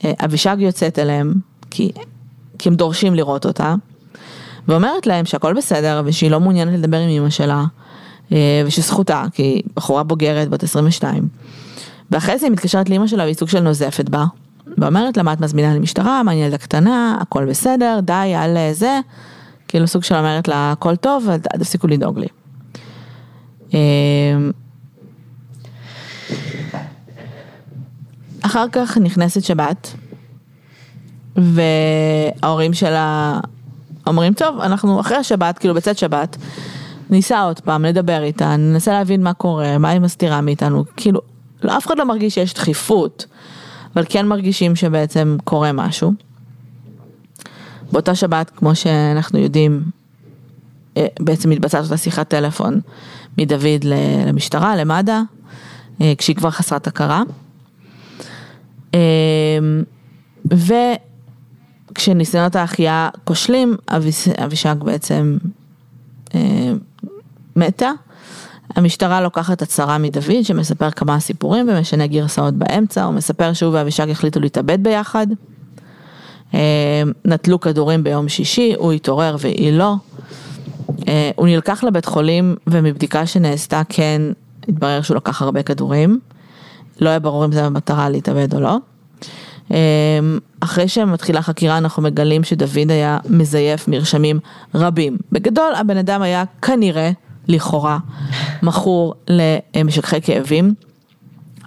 אה, 0.05 0.11
אבישג 0.25 0.57
יוצאת 0.59 0.99
אליהם, 0.99 1.33
כי, 1.71 1.91
כי 2.59 2.69
הם 2.69 2.75
דורשים 2.75 3.15
לראות 3.15 3.45
אותה, 3.45 3.75
ואומרת 4.67 5.07
להם 5.07 5.25
שהכל 5.25 5.53
בסדר 5.53 6.01
ושהיא 6.05 6.31
לא 6.31 6.39
מעוניינת 6.39 6.73
לדבר 6.73 6.97
עם 6.97 7.09
אמא 7.09 7.29
שלה, 7.29 7.65
ושזכותה, 8.65 9.23
כי 9.33 9.43
היא 9.43 9.63
בחורה 9.75 10.03
בוגרת 10.03 10.49
בת 10.49 10.63
22. 10.63 11.27
ואחרי 12.11 12.37
זה 12.37 12.45
היא 12.45 12.53
מתקשרת 12.53 12.89
לאמא 12.89 13.07
שלה 13.07 13.23
והיא 13.23 13.35
סוג 13.35 13.49
של 13.49 13.59
נוזפת 13.59 14.09
בה, 14.09 14.25
ואומרת 14.77 15.17
לה 15.17 15.23
מה 15.23 15.33
את 15.33 15.39
מזמינה 15.39 15.75
למשטרה, 15.75 16.23
מה 16.23 16.31
אני 16.31 16.43
ילדה 16.43 16.57
קטנה, 16.57 17.17
הכל 17.21 17.45
בסדר, 17.45 17.99
די, 18.03 18.33
אל 18.35 18.73
זה, 18.73 18.99
כאילו 19.67 19.87
סוג 19.87 20.03
של 20.03 20.15
אומרת 20.15 20.47
לה 20.47 20.71
הכל 20.71 20.95
טוב, 20.95 21.29
אל 21.29 21.59
תפסיקו 21.59 21.87
לדאוג 21.87 22.19
לי. 22.19 22.27
אה, 23.73 23.79
אחר 28.41 28.65
כך 28.71 28.97
נכנסת 28.97 29.43
שבת, 29.43 29.93
וההורים 31.35 32.73
שלה 32.73 33.39
אומרים, 34.07 34.33
טוב, 34.33 34.59
אנחנו 34.59 34.99
אחרי 34.99 35.17
השבת, 35.17 35.57
כאילו 35.57 35.73
בצאת 35.73 35.97
שבת, 35.97 36.37
ניסע 37.09 37.41
עוד 37.41 37.59
פעם 37.59 37.85
לדבר 37.85 38.23
איתה, 38.23 38.55
ננסה 38.55 38.91
להבין 38.93 39.23
מה 39.23 39.33
קורה, 39.33 39.77
מה 39.77 39.89
היא 39.89 39.99
מסתירה 39.99 40.41
מאיתנו, 40.41 40.83
כאילו, 40.97 41.21
לא, 41.63 41.77
אף 41.77 41.87
אחד 41.87 41.97
לא 41.97 42.05
מרגיש 42.05 42.33
שיש 42.33 42.53
דחיפות, 42.53 43.25
אבל 43.95 44.05
כן 44.09 44.27
מרגישים 44.27 44.75
שבעצם 44.75 45.37
קורה 45.43 45.71
משהו. 45.71 46.13
באותה 47.91 48.15
שבת, 48.15 48.49
כמו 48.55 48.75
שאנחנו 48.75 49.39
יודעים, 49.39 49.83
אה, 50.97 51.07
בעצם 51.19 51.49
מתבצעת 51.49 51.83
אותה 51.83 51.97
שיחת 51.97 52.27
טלפון 52.27 52.79
מדוד 53.37 53.83
למשטרה, 53.83 54.75
למד"א, 54.75 55.21
אה, 56.01 56.13
כשהיא 56.17 56.35
כבר 56.35 56.51
חסרת 56.51 56.87
הכרה. 56.87 57.23
אמ, 58.93 59.83
וכשניסיונות 61.91 62.55
ההחייאה 62.55 63.09
כושלים, 63.23 63.75
אבישג 64.37 64.75
בעצם 64.79 65.37
אה, 66.35 66.73
מתה. 67.55 67.91
המשטרה 68.75 69.21
לוקחת 69.21 69.61
הצהרה 69.61 69.97
מדוד 69.97 70.43
שמספר 70.43 70.91
כמה 70.91 71.19
סיפורים 71.19 71.69
ומשנה 71.69 72.07
גרסאות 72.07 72.53
באמצע, 72.53 73.03
הוא 73.03 73.13
מספר 73.13 73.53
שהוא 73.53 73.73
ואבישג 73.73 74.09
החליטו 74.09 74.39
להתאבד 74.39 74.83
ביחד. 74.83 75.27
אמ, 76.53 76.59
נטלו 77.25 77.59
כדורים 77.59 78.03
ביום 78.03 78.29
שישי, 78.29 78.73
הוא 78.77 78.91
התעורר 78.91 79.35
והיא 79.39 79.73
לא. 79.73 79.95
אה, 81.07 81.31
הוא 81.35 81.47
נלקח 81.47 81.83
לבית 81.83 82.05
חולים 82.05 82.55
ומבדיקה 82.67 83.25
שנעשתה 83.25 83.81
כן 83.89 84.21
התברר 84.67 85.01
שהוא 85.01 85.17
לקח 85.17 85.41
הרבה 85.41 85.63
כדורים. 85.63 86.19
לא 87.01 87.09
היה 87.09 87.19
ברור 87.19 87.45
אם 87.45 87.51
זה 87.51 87.63
במטרה 87.65 88.09
להתאבד 88.09 88.53
או 88.53 88.59
לא. 88.59 88.77
אמ, 89.71 89.75
אחרי 90.59 90.87
שמתחילה 90.87 91.41
חקירה 91.41 91.77
אנחנו 91.77 92.03
מגלים 92.03 92.43
שדוד 92.43 92.91
היה 92.91 93.17
מזייף 93.29 93.87
מרשמים 93.87 94.39
רבים. 94.75 95.17
בגדול 95.31 95.75
הבן 95.75 95.97
אדם 95.97 96.21
היה 96.21 96.43
כנראה, 96.61 97.11
לכאורה, 97.47 97.97
מכור 98.63 99.13
למשככי 99.75 100.21
כאבים. 100.21 100.73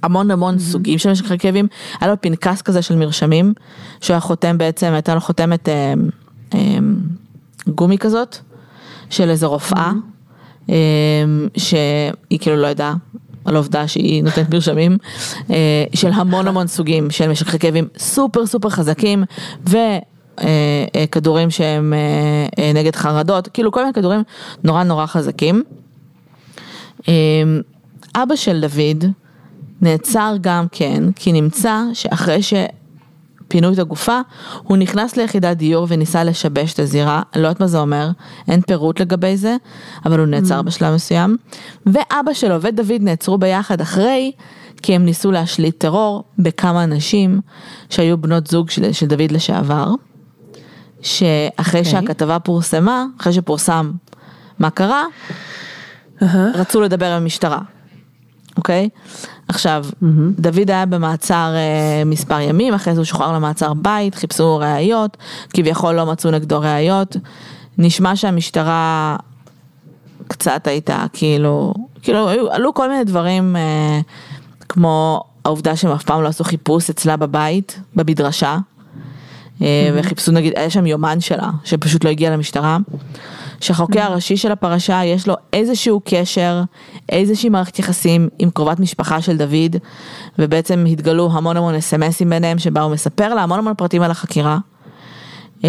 המון 0.03 0.31
המון 0.31 0.55
mm-hmm. 0.55 0.61
סוגים 0.61 0.99
של 0.99 1.11
משככי 1.11 1.39
כאבים, 1.39 1.67
היה 2.01 2.11
לו 2.11 2.21
פנקס 2.21 2.63
כזה 2.63 2.83
של 2.83 2.97
מרשמים, 2.97 3.55
שהוא 4.01 4.15
היה 4.15 4.21
חותם 4.21 4.59
בעצם, 4.59 4.93
הייתה 4.93 5.15
לו 5.15 5.21
חותמת 5.21 5.69
אה, 5.69 5.95
אה, 6.55 6.79
גומי 7.69 7.99
כזאת, 7.99 8.37
של 9.11 9.31
איזה 9.31 9.47
רופאה, 9.47 9.91
mm-hmm. 9.91 10.71
אה, 10.71 11.25
שהיא 11.57 12.39
כאילו 12.39 12.57
לא 12.57 12.67
ידעה 12.67 12.95
על 13.45 13.55
העובדה 13.55 13.89
שהיא 13.89 14.25
נותנת 14.25 14.55
מרשמים 14.55 14.99
אה, 15.51 15.85
של 15.95 16.11
המון 16.13 16.49
המון 16.49 16.67
סוגים 16.67 17.11
של 17.11 17.29
משככי 17.29 17.59
כאבים 17.59 17.89
סופר 17.99 18.47
סופר 18.47 18.71
חזקים 18.71 19.25
אה, 20.41 21.05
אה, 21.37 21.51
שהם 21.51 21.95
נגד 22.75 22.97
חרדות, 22.97 23.49
כאילו 23.49 23.73
כל 23.73 23.81
מיני 23.81 23.93
כדורים 23.93 24.23
נורא 24.65 24.83
נורא 24.83 25.07
חזקים. 25.07 25.63
אבא 28.15 28.37
של 28.37 28.61
דוד 28.61 29.05
נעצר 29.83 30.35
גם 30.41 30.67
כן, 30.73 31.03
כי 31.17 31.33
נמצא 31.33 31.83
שאחרי 31.93 32.43
ש... 32.43 32.55
פינו 33.49 33.73
את 33.73 33.79
הגופה, 33.79 34.21
הוא 34.63 34.77
נכנס 34.77 35.17
ליחידת 35.17 35.57
דיור 35.57 35.87
וניסה 35.89 36.25
לשבש 36.25 36.75
את 36.75 36.79
הזירה, 36.79 37.23
לא 37.37 37.41
יודעת 37.41 37.61
מה 37.61 37.67
זה 37.67 37.79
אומר, 37.79 38.11
אין 38.49 38.61
פירוט 38.61 39.01
לגבי 39.01 39.37
זה, 39.37 39.57
אבל 40.07 40.19
הוא 40.19 40.27
נעצר 40.27 40.61
mm. 40.61 40.63
בשלב 40.63 40.95
מסוים. 40.95 41.37
ואבא 41.87 42.33
שלו 42.33 42.63
ודוד 42.63 43.01
נעצרו 43.03 43.39
ביחד 43.39 43.81
אחרי, 43.81 44.33
כי 44.83 44.95
הם 44.95 45.05
ניסו 45.05 45.33
להשליט 45.33 45.81
טרור 45.81 46.25
בכמה 46.39 46.87
נשים 46.87 47.41
שהיו 47.91 48.19
בנות 48.19 48.47
זוג 48.47 48.71
של, 48.71 48.93
של 48.93 49.07
דוד 49.07 49.33
לשעבר, 49.33 49.89
שאחרי 51.03 51.81
okay. 51.81 51.85
אוקיי. 51.85 51.85
שהכתבה 51.85 52.39
פורסמה, 52.39 53.07
אחרי 53.21 53.33
שפורסם 53.33 53.93
מה 54.59 54.71
קרה, 54.71 55.05
uh-huh. 56.21 56.25
רצו 56.55 56.81
לדבר 56.81 57.07
עם 57.07 57.23
המשטרה, 57.23 57.61
אוקיי? 58.57 58.89
Okay? 58.93 59.29
עכשיו, 59.49 59.85
mm-hmm. 59.89 60.07
דוד 60.39 60.71
היה 60.71 60.87
במעצר 60.87 61.55
uh, 61.55 62.09
מספר 62.09 62.41
ימים, 62.41 62.75
אחרי 62.75 62.95
זה 62.95 63.01
הוא 63.01 63.05
שוחרר 63.05 63.33
למעצר 63.33 63.75
בית, 63.75 64.15
חיפשו 64.15 64.57
ראיות, 64.57 65.17
כביכול 65.55 65.95
לא 65.95 66.07
מצאו 66.07 66.31
נגדו 66.31 66.61
ראיות. 66.61 67.17
נשמע 67.79 68.17
שהמשטרה 68.17 69.17
קצת 70.29 70.67
הייתה 70.67 71.05
כאילו, 71.13 71.75
כאילו 72.03 72.29
היו, 72.29 72.53
עלו 72.53 72.75
כל 72.75 72.89
מיני 72.89 73.05
דברים 73.05 73.57
uh, 73.57 74.05
כמו 74.69 75.25
העובדה 75.45 75.77
שהם 75.77 75.91
אף 75.91 76.05
פעם 76.05 76.23
לא 76.23 76.29
עשו 76.29 76.45
חיפוש 76.45 76.91
אצלה 76.91 77.17
בבית, 77.17 77.81
במדרשה, 77.95 78.57
mm-hmm. 78.57 78.78
וחיפשו 79.95 80.33
נגיד, 80.33 80.53
היה 80.57 80.71
שם 80.71 80.87
יומן 80.87 81.21
שלה, 81.21 81.51
שפשוט 81.65 82.05
לא 82.05 82.11
הגיע 82.11 82.31
למשטרה. 82.31 82.79
שהחוקר 83.61 84.01
הראשי 84.01 84.37
של 84.37 84.53
הפרשה 84.53 85.01
יש 85.05 85.29
לו 85.29 85.35
איזשהו 85.53 86.01
קשר, 86.05 86.63
איזושהי 87.09 87.49
מערכת 87.49 87.79
יחסים 87.79 88.29
עם 88.39 88.51
קרובת 88.51 88.81
משפחה 88.81 89.23
של 89.23 89.37
דוד, 89.37 89.77
ובעצם 90.39 90.85
התגלו 90.89 91.31
המון 91.33 91.57
המון 91.57 91.75
אסמסים 91.75 92.31
ביניהם 92.31 92.59
שבה 92.59 92.81
הוא 92.83 92.93
מספר 92.93 93.35
לה 93.35 93.43
המון 93.43 93.59
המון 93.59 93.75
פרטים 93.75 94.03
על 94.03 94.11
החקירה. 94.11 94.59
אמ, 95.65 95.69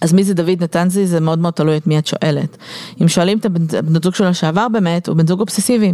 אז 0.00 0.12
מי 0.12 0.24
זה 0.24 0.34
דוד 0.34 0.62
נתנזי 0.62 1.06
זה 1.06 1.20
מאוד 1.20 1.38
מאוד 1.38 1.54
תלוי 1.54 1.76
את 1.76 1.86
מי 1.86 1.98
את 1.98 2.06
שואלת. 2.06 2.56
אם 3.02 3.08
שואלים 3.08 3.38
את 3.38 3.46
הבן 3.46 4.02
זוג 4.02 4.14
שלו 4.14 4.30
לשעבר 4.30 4.68
באמת, 4.68 5.08
הוא 5.08 5.16
בן 5.16 5.26
זוג 5.26 5.40
אובססיבי. 5.40 5.92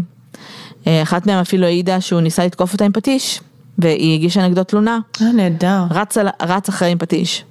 אה, 0.86 1.02
אחת 1.02 1.26
מהם 1.26 1.38
אפילו 1.38 1.66
העידה 1.66 2.00
שהוא 2.00 2.20
ניסה 2.20 2.46
לתקוף 2.46 2.72
אותה 2.72 2.84
עם 2.84 2.92
פטיש, 2.92 3.40
והיא 3.78 4.14
הגישה 4.14 4.48
נגדו 4.48 4.64
תלונה. 4.64 4.98
אה, 5.22 5.32
נהדר. 5.32 5.84
רץ, 5.90 6.16
רץ 6.42 6.68
אחרי 6.68 6.90
עם 6.90 6.98
פטיש. 6.98 7.44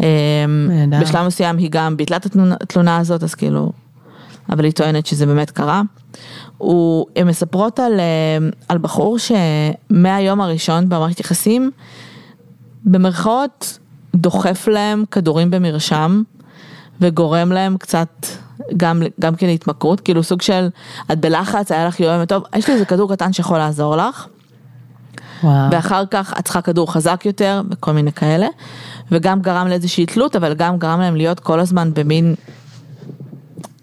אמ, 0.00 0.70
בשלב 1.00 1.26
מסוים 1.26 1.56
היא 1.56 1.68
גם 1.70 1.96
ביטלה 1.96 2.16
את 2.16 2.26
התלונה 2.60 2.96
הזאת, 2.96 3.22
אז 3.22 3.34
כאילו, 3.34 3.72
אבל 4.50 4.64
היא 4.64 4.72
טוענת 4.72 5.06
שזה 5.06 5.26
באמת 5.26 5.50
קרה. 5.50 5.82
הוא, 6.58 7.06
הן 7.16 7.28
מספרות 7.28 7.80
על, 7.80 7.92
אמ, 8.00 8.50
על 8.68 8.78
בחור 8.78 9.16
שמהיום 9.18 10.40
הראשון 10.40 10.88
במערכת 10.88 11.20
יחסים, 11.20 11.70
במרכאות 12.84 13.78
דוחף 14.14 14.68
להם 14.68 15.04
כדורים 15.10 15.50
במרשם 15.50 16.22
וגורם 17.00 17.52
להם 17.52 17.76
קצת 17.76 18.26
גם, 18.76 19.02
גם 19.20 19.36
כן 19.36 19.46
להתמכרות, 19.46 20.00
כאילו 20.00 20.22
סוג 20.22 20.42
של 20.42 20.68
את 21.12 21.20
בלחץ, 21.20 21.72
היה 21.72 21.86
לך 21.86 22.00
יום 22.00 22.24
טוב, 22.24 22.42
יש 22.56 22.68
לי 22.68 22.74
איזה 22.74 22.84
כדור 22.84 23.12
קטן 23.14 23.32
שיכול 23.32 23.58
לעזור 23.58 23.96
לך. 23.96 24.26
וואו. 25.42 25.70
ואחר 25.70 26.06
כך 26.10 26.34
את 26.38 26.44
צריכה 26.44 26.60
כדור 26.62 26.92
חזק 26.92 27.22
יותר 27.24 27.62
וכל 27.70 27.92
מיני 27.92 28.12
כאלה. 28.12 28.46
וגם 29.12 29.40
גרם 29.40 29.68
לאיזושהי 29.68 30.06
תלות, 30.06 30.36
אבל 30.36 30.54
גם 30.54 30.78
גרם 30.78 31.00
להם 31.00 31.16
להיות 31.16 31.40
כל 31.40 31.60
הזמן 31.60 31.94
במין, 31.94 32.34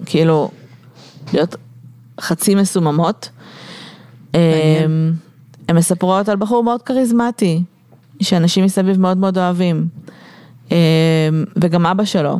כאילו, 0.05 0.51
להיות 1.33 1.55
חצי 2.21 2.55
מסוממות. 2.55 3.29
אמ, 4.33 4.39
הן 5.67 5.77
מספרות 5.77 6.29
על 6.29 6.35
בחור 6.35 6.63
מאוד 6.63 6.81
כריזמטי, 6.81 7.63
שאנשים 8.21 8.65
מסביב 8.65 8.99
מאוד 8.99 9.17
מאוד 9.17 9.37
אוהבים. 9.37 9.87
אמ, 10.71 10.75
וגם 11.55 11.85
אבא 11.85 12.05
שלו, 12.05 12.39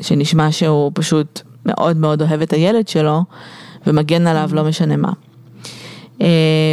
שנשמע 0.00 0.52
שהוא 0.52 0.90
פשוט 0.94 1.42
מאוד 1.66 1.96
מאוד 1.96 2.22
אוהב 2.22 2.42
את 2.42 2.52
הילד 2.52 2.88
שלו 2.88 3.24
ומגן 3.86 4.26
עליו 4.26 4.50
לא 4.52 4.64
משנה 4.64 4.96
מה. 4.96 5.12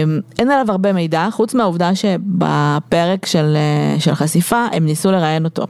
אה, 0.10 0.18
אין 0.40 0.52
עליו 0.52 0.66
הרבה 0.72 0.94
מידע, 0.94 1.28
חוץ 1.32 1.54
מהעובדה 1.54 1.96
שבפרק 1.96 3.26
של, 3.26 3.56
אה, 3.56 4.00
של 4.00 4.16
חשיפה 4.16 4.66
הם 4.72 4.86
ניסו 4.86 5.12
לראיין 5.12 5.46
אותו. 5.46 5.64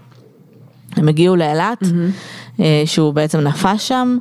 הם 0.96 1.08
הגיעו 1.08 1.36
לאילת, 1.36 1.84
mm-hmm. 1.84 2.62
שהוא 2.86 3.14
בעצם 3.14 3.40
נפש 3.40 3.88
שם, 3.88 4.18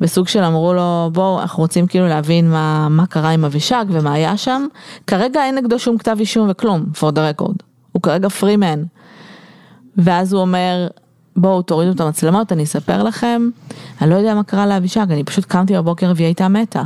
וסוג 0.00 0.28
של 0.28 0.42
אמרו 0.42 0.74
לו, 0.74 1.10
בואו, 1.12 1.40
אנחנו 1.40 1.62
רוצים 1.62 1.86
כאילו 1.86 2.08
להבין 2.08 2.50
מה, 2.50 2.88
מה 2.88 3.06
קרה 3.06 3.30
עם 3.30 3.44
אבישג 3.44 3.84
ומה 3.88 4.12
היה 4.12 4.36
שם. 4.36 4.66
כרגע 5.06 5.44
אין 5.44 5.54
נגדו 5.54 5.78
שום 5.78 5.98
כתב 5.98 6.16
אישום 6.20 6.48
וכלום, 6.50 6.84
for 6.94 7.12
the 7.14 7.40
record. 7.40 7.54
הוא 7.92 8.02
כרגע 8.02 8.28
פרי 8.28 8.56
מן. 8.56 8.82
ואז 9.96 10.32
הוא 10.32 10.40
אומר, 10.40 10.88
בואו 11.36 11.62
תורידו 11.62 11.92
את 11.92 12.00
המצלמות, 12.00 12.52
אני 12.52 12.62
אספר 12.62 13.02
לכם, 13.02 13.48
אני 14.00 14.10
לא 14.10 14.14
יודע 14.14 14.34
מה 14.34 14.42
קרה 14.42 14.66
לאבישג, 14.66 15.06
אני 15.10 15.24
פשוט 15.24 15.44
קמתי 15.44 15.74
בבוקר 15.74 16.12
והיא 16.16 16.26
הייתה 16.26 16.48
מתה. 16.48 16.82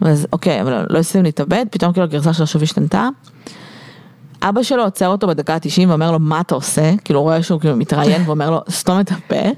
אז 0.00 0.26
אוקיי, 0.32 0.62
אבל 0.62 0.86
לא 0.90 0.98
הסכים 0.98 1.22
להתאבד, 1.22 1.66
פתאום 1.70 1.92
כאילו 1.92 2.04
הגרסה 2.04 2.32
שלו 2.32 2.46
שוב 2.46 2.62
השתנתה. 2.62 3.08
אבא 4.42 4.62
שלו 4.62 4.82
עוצר 4.82 5.08
אותו 5.08 5.26
בדקה 5.26 5.54
ה-90 5.54 5.88
ואומר 5.88 6.12
לו, 6.12 6.18
מה 6.18 6.40
אתה 6.40 6.54
עושה? 6.54 6.92
כאילו, 7.04 7.22
רואה 7.22 7.42
שהוא 7.42 7.60
כאילו 7.60 7.76
מתראיין 7.76 8.22
ואומר 8.26 8.50
לו, 8.50 8.60
סתום 8.70 9.00
את 9.00 9.12
הפה. 9.12 9.50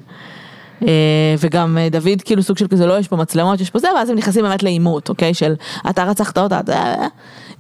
אה, 0.82 1.34
וגם 1.38 1.78
אה, 1.78 1.88
דוד 1.88 2.22
כאילו 2.24 2.42
סוג 2.42 2.58
של 2.58 2.68
כזה 2.68 2.86
לא 2.86 2.98
יש 2.98 3.08
פה 3.08 3.16
מצלמות 3.16 3.60
יש 3.60 3.70
פה 3.70 3.78
זה 3.78 3.88
ואז 3.96 4.10
הם 4.10 4.16
נכנסים 4.16 4.42
באמת 4.42 4.62
לעימות 4.62 5.08
אוקיי 5.08 5.34
של 5.34 5.54
אתה 5.90 6.04
רצחת 6.04 6.38
אותה 6.38 6.60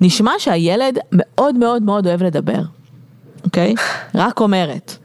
נשמע 0.00 0.32
שהילד 0.38 0.98
מאוד 1.12 1.54
מאוד 1.54 1.82
מאוד 1.82 2.06
אוהב 2.06 2.22
לדבר 2.22 2.60
אוקיי 3.44 3.74
רק 4.14 4.40
אומרת 4.40 4.96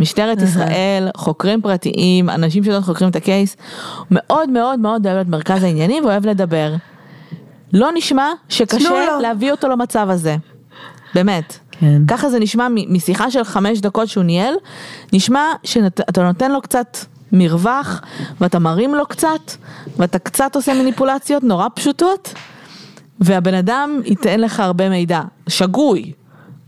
משטרת 0.00 0.42
ישראל 0.42 1.08
חוקרים 1.16 1.62
פרטיים 1.62 2.30
אנשים 2.30 2.64
שעוד 2.64 2.82
חוקרים 2.82 3.10
את 3.10 3.16
הקייס 3.16 3.56
מאוד 4.10 4.50
מאוד 4.50 4.78
מאוד 4.78 5.06
אוהב 5.06 5.18
את 5.18 5.28
מרכז 5.28 5.62
העניינים 5.62 6.04
ואוהב 6.04 6.26
לדבר. 6.26 6.74
לא 7.72 7.90
נשמע 7.94 8.32
שקשה 8.48 9.18
להביא 9.22 9.50
אותו 9.50 9.68
למצב 9.68 10.10
הזה 10.10 10.36
באמת. 11.14 11.58
כן. 11.70 12.02
ככה 12.08 12.30
זה 12.30 12.38
נשמע 12.38 12.68
משיחה 12.88 13.30
של 13.30 13.44
חמש 13.44 13.80
דקות 13.80 14.08
שהוא 14.08 14.24
ניהל, 14.24 14.54
נשמע 15.12 15.42
שאתה 15.64 16.22
נותן 16.22 16.52
לו 16.52 16.62
קצת 16.62 16.98
מרווח, 17.32 18.00
ואתה 18.40 18.58
מרים 18.58 18.94
לו 18.94 19.06
קצת, 19.06 19.52
ואתה 19.96 20.18
קצת 20.18 20.56
עושה 20.56 20.74
מניפולציות 20.74 21.42
נורא 21.42 21.68
פשוטות, 21.74 22.34
והבן 23.20 23.54
אדם 23.54 24.00
ייתן 24.04 24.40
לך 24.40 24.60
הרבה 24.60 24.88
מידע, 24.88 25.20
שגוי, 25.48 26.12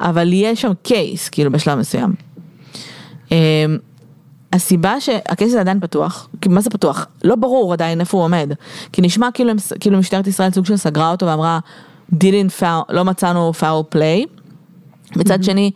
אבל 0.01 0.33
יהיה 0.33 0.57
שם 0.57 0.73
קייס, 0.83 1.29
כאילו 1.29 1.51
בשלב 1.53 1.79
מסוים. 1.79 2.15
הסיבה 4.53 4.95
הזה 5.41 5.61
עדיין 5.61 5.81
פתוח, 5.81 6.29
מה 6.47 6.61
זה 6.61 6.71
פתוח? 6.71 7.07
לא 7.25 7.35
ברור 7.35 7.73
עדיין 7.73 8.01
איפה 8.01 8.17
הוא 8.17 8.25
עומד, 8.25 8.53
כי 8.93 9.03
נשמע 9.03 9.29
כאילו, 9.35 9.53
כאילו 9.81 9.99
משטרת 9.99 10.27
ישראל 10.27 10.51
סוג 10.51 10.67
של 10.67 10.77
סגרה 10.77 11.11
אותו 11.11 11.27
ואמרה, 11.27 11.59
didn't 12.15 12.61
foul, 12.61 12.85
לא 12.89 13.05
מצאנו 13.05 13.53
foul 13.61 13.95
play. 13.95 14.41
מצד 15.17 15.45
שני, 15.45 15.71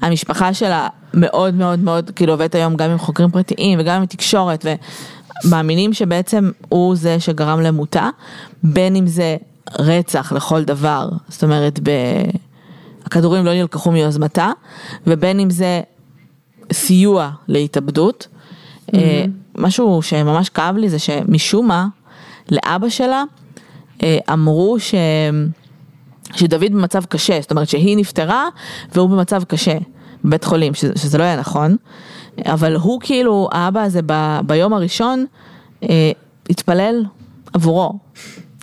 המשפחה 0.00 0.54
שלה 0.54 0.88
מאוד 1.14 1.54
מאוד 1.54 1.78
מאוד, 1.78 2.10
כאילו 2.16 2.32
עובדת 2.32 2.54
היום 2.54 2.76
גם 2.76 2.90
עם 2.90 2.98
חוקרים 2.98 3.30
פרטיים 3.30 3.78
וגם 3.80 4.00
עם 4.00 4.06
תקשורת, 4.06 4.66
ומאמינים 5.44 5.92
שבעצם 5.92 6.50
הוא 6.68 6.96
זה 6.96 7.20
שגרם 7.20 7.60
למותה, 7.60 8.08
בין 8.62 8.96
אם 8.96 9.06
זה 9.06 9.36
רצח 9.78 10.32
לכל 10.32 10.64
דבר, 10.64 11.08
זאת 11.28 11.44
אומרת, 11.44 11.80
ב... 11.82 11.90
הכדורים 13.04 13.44
לא 13.44 13.54
נלקחו 13.54 13.90
מיוזמתה, 13.92 14.50
ובין 15.06 15.40
אם 15.40 15.50
זה 15.50 15.80
סיוע 16.72 17.30
להתאבדות. 17.48 18.28
Mm-hmm. 18.90 18.98
משהו 19.58 20.02
שממש 20.02 20.48
כאב 20.48 20.76
לי 20.76 20.88
זה 20.88 20.98
שמשום 20.98 21.68
מה, 21.68 21.86
לאבא 22.50 22.88
שלה 22.88 23.24
אה, 24.02 24.18
אמרו 24.32 24.76
ש... 24.78 24.94
שדוד 26.34 26.72
במצב 26.72 27.04
קשה, 27.04 27.40
זאת 27.40 27.50
אומרת 27.50 27.68
שהיא 27.68 27.96
נפטרה 27.96 28.48
והוא 28.92 29.10
במצב 29.10 29.44
קשה 29.44 29.78
בבית 30.24 30.44
חולים, 30.44 30.74
שזה, 30.74 30.92
שזה 30.96 31.18
לא 31.18 31.22
היה 31.22 31.36
נכון, 31.36 31.76
אבל 32.44 32.76
הוא 32.76 33.00
כאילו, 33.00 33.48
האבא 33.52 33.82
הזה 33.82 34.00
ב, 34.06 34.40
ביום 34.46 34.72
הראשון 34.72 35.26
אה, 35.82 36.10
התפלל 36.50 37.04
עבורו, 37.52 37.98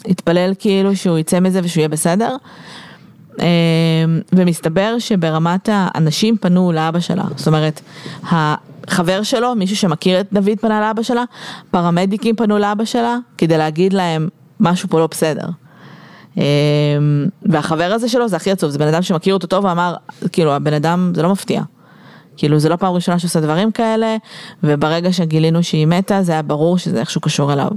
התפלל 0.06 0.53
כאילו 0.60 0.95
שהוא 0.95 1.18
יצא 1.18 1.39
מזה 1.39 1.60
ושהוא 1.64 1.82
יהיה 1.82 1.89
בסדר. 1.89 2.36
אה, 3.40 3.46
ומסתבר 4.34 4.96
שברמת 5.00 5.70
האנשים 5.72 6.38
פנו 6.38 6.72
לאבא 6.72 7.00
שלה, 7.00 7.24
זאת 7.36 7.48
אומרת, 7.48 7.82
החבר 8.24 9.24
שלו, 9.24 9.56
מישהו 9.56 9.76
שמכיר 9.76 10.20
את 10.20 10.28
דוד 10.34 10.60
פנה 10.62 10.82
לאבא 10.82 11.04
שלה, 11.04 11.24
פרמדיקים 11.72 12.36
פנו 12.36 12.58
לאבא 12.58 12.86
שלה 12.86 13.18
כדי 13.38 13.58
להגיד 13.58 13.94
להם 13.94 14.30
משהו 14.60 14.90
פה 14.90 15.00
לא 15.00 15.08
בסדר. 15.08 15.48
אמ, 16.38 16.44
והחבר 17.46 17.92
הזה 17.94 18.10
שלו 18.10 18.28
זה 18.28 18.36
הכי 18.36 18.52
עצוב, 18.52 18.70
זה 18.70 18.80
בן 18.80 18.88
אדם 18.88 19.02
שמכיר 19.02 19.34
אותו 19.34 19.48
טוב 19.48 19.66
ואמר, 19.66 19.96
כאילו 20.32 20.54
הבן 20.54 20.74
אדם 20.74 21.12
זה 21.16 21.22
לא 21.22 21.30
מפתיע. 21.30 21.62
כאילו 22.38 22.60
זה 22.60 22.70
לא 22.70 22.76
פעם 22.76 22.94
ראשונה 22.94 23.20
שעושה 23.20 23.40
דברים 23.40 23.72
כאלה, 23.72 24.18
וברגע 24.64 25.14
שגילינו 25.14 25.64
שהיא 25.64 25.88
מתה 25.88 26.24
זה 26.24 26.32
היה 26.32 26.42
ברור 26.42 26.78
שזה 26.78 27.00
איכשהו 27.00 27.22
קשור 27.22 27.54
אליו. 27.54 27.70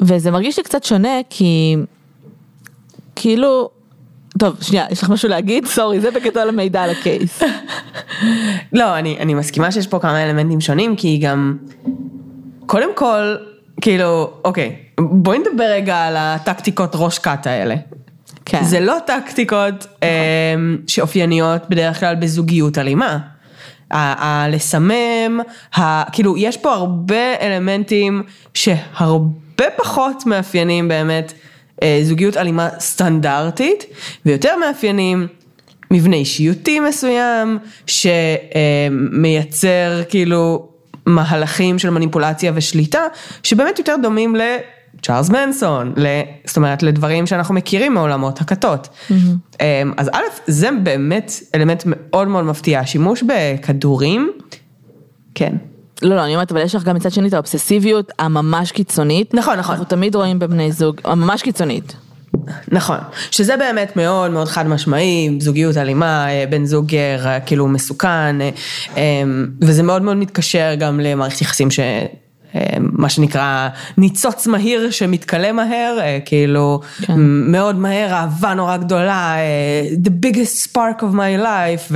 וזה 0.00 0.30
מרגיש 0.30 0.56
לי 0.56 0.62
קצת 0.62 0.84
שונה 0.84 1.20
כי 1.30 1.76
כאילו, 3.16 3.70
טוב 4.38 4.56
שנייה, 4.60 4.86
יש 4.90 5.02
לך 5.02 5.10
משהו 5.10 5.28
להגיד? 5.28 5.66
סורי, 5.66 6.00
זה 6.00 6.10
בגדול 6.10 6.48
המידע 6.48 6.82
על 6.82 6.90
הקייס. 6.90 7.42
לא, 8.72 8.98
אני, 8.98 9.18
אני 9.18 9.34
מסכימה 9.34 9.72
שיש 9.72 9.86
פה 9.86 9.98
כמה 9.98 10.24
אלמנטים 10.24 10.60
שונים, 10.60 10.96
כי 10.96 11.18
גם, 11.18 11.56
קודם 12.66 12.88
כל, 12.94 13.34
כאילו, 13.80 14.30
אוקיי, 14.44 14.76
בואי 15.00 15.38
נדבר 15.38 15.64
רגע 15.64 15.96
על 15.96 16.14
הטקטיקות 16.16 16.90
ראש 16.94 17.18
כת 17.18 17.46
האלה. 17.46 17.74
כן. 18.44 18.64
זה 18.64 18.80
לא 18.80 18.96
טקטיקות 19.06 19.74
נכון. 19.74 20.76
שאופייניות 20.86 21.62
בדרך 21.68 22.00
כלל 22.00 22.14
בזוגיות 22.14 22.78
אלימה. 22.78 23.18
הלסמם, 23.90 25.40
כאילו 26.12 26.36
יש 26.36 26.56
פה 26.56 26.72
הרבה 26.72 27.40
אלמנטים 27.40 28.22
שהרבה 28.54 29.64
פחות 29.76 30.26
מאפיינים 30.26 30.88
באמת 30.88 31.32
זוגיות 32.02 32.36
אלימה 32.36 32.68
סטנדרטית, 32.78 33.84
ויותר 34.26 34.56
מאפיינים 34.56 35.26
מבנה 35.90 36.16
אישיותי 36.16 36.80
מסוים, 36.80 37.58
שמייצר 37.86 40.02
כאילו 40.08 40.68
מהלכים 41.06 41.78
של 41.78 41.90
מניפולציה 41.90 42.52
ושליטה, 42.54 43.02
שבאמת 43.42 43.78
יותר 43.78 43.94
דומים 44.02 44.36
צ'ארלס 45.02 45.30
מנסון, 45.30 45.94
זאת 46.44 46.56
אומרת 46.56 46.82
לדברים 46.82 47.26
שאנחנו 47.26 47.54
מכירים 47.54 47.94
מעולמות 47.94 48.40
הכתות. 48.40 48.88
Mm-hmm. 48.88 49.62
אז 49.96 50.10
א', 50.12 50.22
זה 50.46 50.68
באמת 50.82 51.32
אלמנט 51.54 51.82
מאוד 51.86 52.28
מאוד 52.28 52.44
מפתיע, 52.44 52.80
השימוש 52.80 53.22
בכדורים, 53.22 54.32
כן. 55.34 55.52
לא, 56.02 56.16
לא, 56.16 56.24
אני 56.24 56.34
אומרת, 56.34 56.52
אבל 56.52 56.60
יש 56.60 56.74
לך 56.74 56.84
גם 56.84 56.96
מצד 56.96 57.10
שני 57.10 57.28
את 57.28 57.34
האובססיביות 57.34 58.12
הממש 58.18 58.72
קיצונית. 58.72 59.34
נכון, 59.34 59.58
נכון. 59.58 59.72
אנחנו 59.72 59.84
תמיד 59.84 60.14
רואים 60.14 60.38
בבני 60.38 60.72
זוג, 60.72 61.00
הממש 61.04 61.42
קיצונית. 61.42 61.94
נכון, 62.68 62.96
שזה 63.30 63.56
באמת 63.56 63.96
מאוד 63.96 64.30
מאוד 64.30 64.48
חד 64.48 64.66
משמעי, 64.66 65.36
זוגיות 65.40 65.76
אלימה, 65.76 66.30
אה, 66.30 66.44
בן 66.50 66.64
זוג 66.64 66.94
אה, 66.94 67.40
כאילו 67.40 67.68
מסוכן, 67.68 68.36
אמ, 68.96 69.46
וזה 69.60 69.82
מאוד 69.82 70.02
מאוד 70.02 70.16
מתקשר 70.16 70.74
גם 70.78 71.00
למערכת 71.00 71.40
יחסים 71.40 71.70
ש... 71.70 71.80
מה 72.80 73.08
שנקרא 73.08 73.68
ניצוץ 73.98 74.46
מהיר 74.46 74.90
שמתכלה 74.90 75.52
מהר, 75.52 75.98
אה, 76.00 76.18
כאילו 76.24 76.80
כן. 77.02 77.14
מאוד 77.26 77.76
מהר, 77.76 78.12
אהבה 78.12 78.54
נורא 78.54 78.76
גדולה, 78.76 79.34
אה, 79.36 79.88
the 80.04 80.26
biggest 80.26 80.68
spark 80.68 81.00
of 81.00 81.14
my 81.14 81.42
life, 81.44 81.94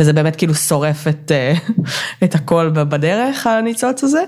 וזה 0.00 0.12
באמת 0.12 0.36
כאילו 0.36 0.54
שורף 0.54 1.08
את, 1.08 1.32
אה, 1.32 1.54
את 2.24 2.34
הכל 2.34 2.70
בדרך, 2.74 3.46
הניצוץ 3.46 4.04
הזה. 4.04 4.22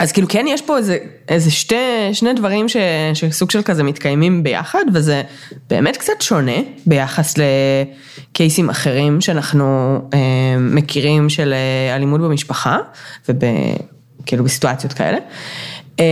אז 0.00 0.12
כאילו 0.12 0.28
כן 0.28 0.44
יש 0.48 0.62
פה 0.62 0.76
איזה, 0.76 0.98
איזה 1.28 1.50
שתי, 1.50 1.74
שני 2.12 2.32
דברים 2.34 2.68
ש, 2.68 2.76
שסוג 3.14 3.50
של 3.50 3.62
כזה 3.62 3.82
מתקיימים 3.82 4.42
ביחד 4.42 4.84
וזה 4.94 5.22
באמת 5.70 5.96
קצת 5.96 6.12
שונה 6.20 6.56
ביחס 6.86 7.34
לקייסים 7.38 8.70
אחרים 8.70 9.20
שאנחנו 9.20 9.98
אה, 10.14 10.18
מכירים 10.58 11.28
של 11.28 11.52
אה, 11.52 11.96
אלימות 11.96 12.20
במשפחה 12.20 12.78
וכאילו 13.28 14.44
בסיטואציות 14.44 14.92
כאלה. 14.92 15.18
אה, 16.00 16.04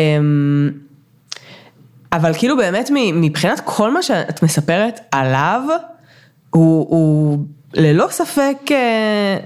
אבל 2.12 2.32
כאילו 2.38 2.56
באמת 2.56 2.90
מבחינת 3.12 3.60
כל 3.64 3.94
מה 3.94 4.02
שאת 4.02 4.42
מספרת 4.42 5.00
עליו, 5.12 5.62
הוא, 6.50 6.86
הוא 6.88 7.38
ללא 7.74 8.06
ספק, 8.10 8.56
אה, 8.70 9.36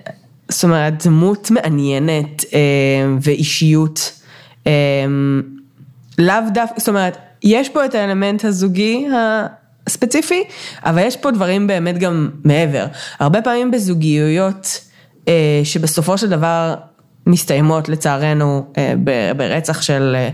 זאת 0.49 0.65
אומרת 0.65 1.07
דמות 1.07 1.51
מעניינת 1.51 2.45
אה, 2.55 2.59
ואישיות. 3.21 4.22
אמ, 4.67 5.43
לאו 6.19 6.35
דווקא, 6.55 6.79
זאת 6.79 6.89
אומרת, 6.89 7.17
יש 7.43 7.69
פה 7.69 7.85
את 7.85 7.95
האלמנט 7.95 8.45
הזוגי 8.45 9.07
הספציפי, 9.87 10.45
אבל 10.85 11.03
יש 11.03 11.17
פה 11.17 11.31
דברים 11.31 11.67
באמת 11.67 11.99
גם 11.99 12.31
מעבר. 12.45 12.87
הרבה 13.19 13.43
פעמים 13.43 13.71
בזוגיות, 13.71 14.81
אה, 15.29 15.61
שבסופו 15.65 16.19
של 16.19 16.29
דבר 16.29 16.75
מסתיימות 17.27 17.89
לצערנו 17.89 18.67
אה, 18.79 18.95
ברצח 19.37 19.83
של, 19.83 20.17
אה, 20.19 20.29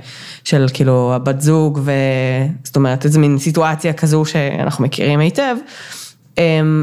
של 0.45 0.67
כאילו 0.73 1.15
הבת 1.15 1.41
זוג, 1.41 1.81
וזאת 1.83 2.77
אומרת 2.77 3.05
איזו 3.05 3.21
מין 3.21 3.39
סיטואציה 3.39 3.93
כזו 3.93 4.25
שאנחנו 4.25 4.85
מכירים 4.85 5.21
היטב, 5.21 5.57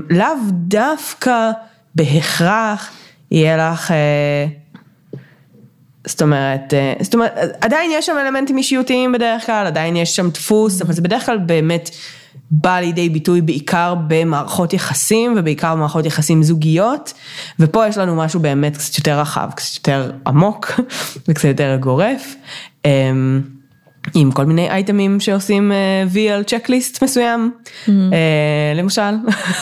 לאו 0.10 0.28
דווקא 0.52 1.52
בהכרח 1.96 2.92
יהיה 3.32 3.58
לך, 3.72 3.94
זאת 6.06 6.22
אומרת, 6.22 6.74
זאת 7.02 7.14
אומרת, 7.14 7.34
עדיין 7.62 7.92
יש 7.94 8.06
שם 8.06 8.16
אלמנטים 8.22 8.58
אישיותיים 8.58 9.12
בדרך 9.12 9.46
כלל, 9.46 9.68
עדיין 9.68 9.96
יש 9.96 10.16
שם 10.16 10.30
דפוס, 10.30 10.82
אבל 10.82 10.94
זה 10.94 11.02
בדרך 11.02 11.26
כלל 11.26 11.38
באמת 11.38 11.90
בא 12.52 12.80
לידי 12.80 13.10
ביטוי 13.10 13.42
בעיקר 13.42 13.96
במערכות 14.08 14.74
יחסים 14.74 15.34
ובעיקר 15.38 15.76
במערכות 15.76 16.06
יחסים 16.06 16.44
זוגיות 16.44 17.14
ופה 17.60 17.88
יש 17.88 17.98
לנו 17.98 18.16
משהו 18.16 18.40
באמת 18.40 18.78
קצת 18.78 18.98
יותר 18.98 19.20
רחב, 19.20 19.50
קצת 19.56 19.76
יותר 19.76 20.12
עמוק 20.28 20.72
וקצת 21.28 21.46
יותר 21.46 21.78
גורף. 21.80 22.36
אמ, 22.86 23.42
עם 24.14 24.32
כל 24.32 24.46
מיני 24.46 24.70
אייטמים 24.70 25.20
שעושים 25.20 25.72
וי 26.10 26.30
על 26.30 26.44
צ'קליסט 26.44 27.04
מסוים, 27.04 27.52
mm-hmm. 27.66 27.90
למשל, 28.76 29.16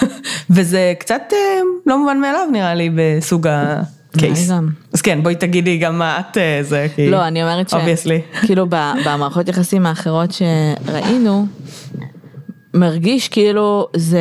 וזה 0.49 0.93
קצת 0.99 1.21
אה, 1.33 1.37
לא 1.85 1.99
מובן 1.99 2.17
מאליו 2.17 2.47
נראה 2.51 2.75
לי 2.75 2.89
בסוג 2.95 3.47
הקייס. 4.15 4.51
אז 4.93 5.01
כן, 5.01 5.23
בואי 5.23 5.35
תגידי 5.35 5.77
גם 5.77 5.99
מה 5.99 6.19
את 6.19 6.37
אה, 6.37 6.59
זה, 6.61 6.87
כי... 6.95 7.09
לא, 7.09 7.27
אני 7.27 7.43
אומרת 7.43 7.69
ש... 7.69 7.73
כאילו 8.41 8.65
במערכות 9.05 9.47
יחסים 9.47 9.85
האחרות 9.85 10.29
שראינו, 10.31 11.45
מרגיש 12.73 13.27
כאילו 13.27 13.87
זה, 13.95 14.19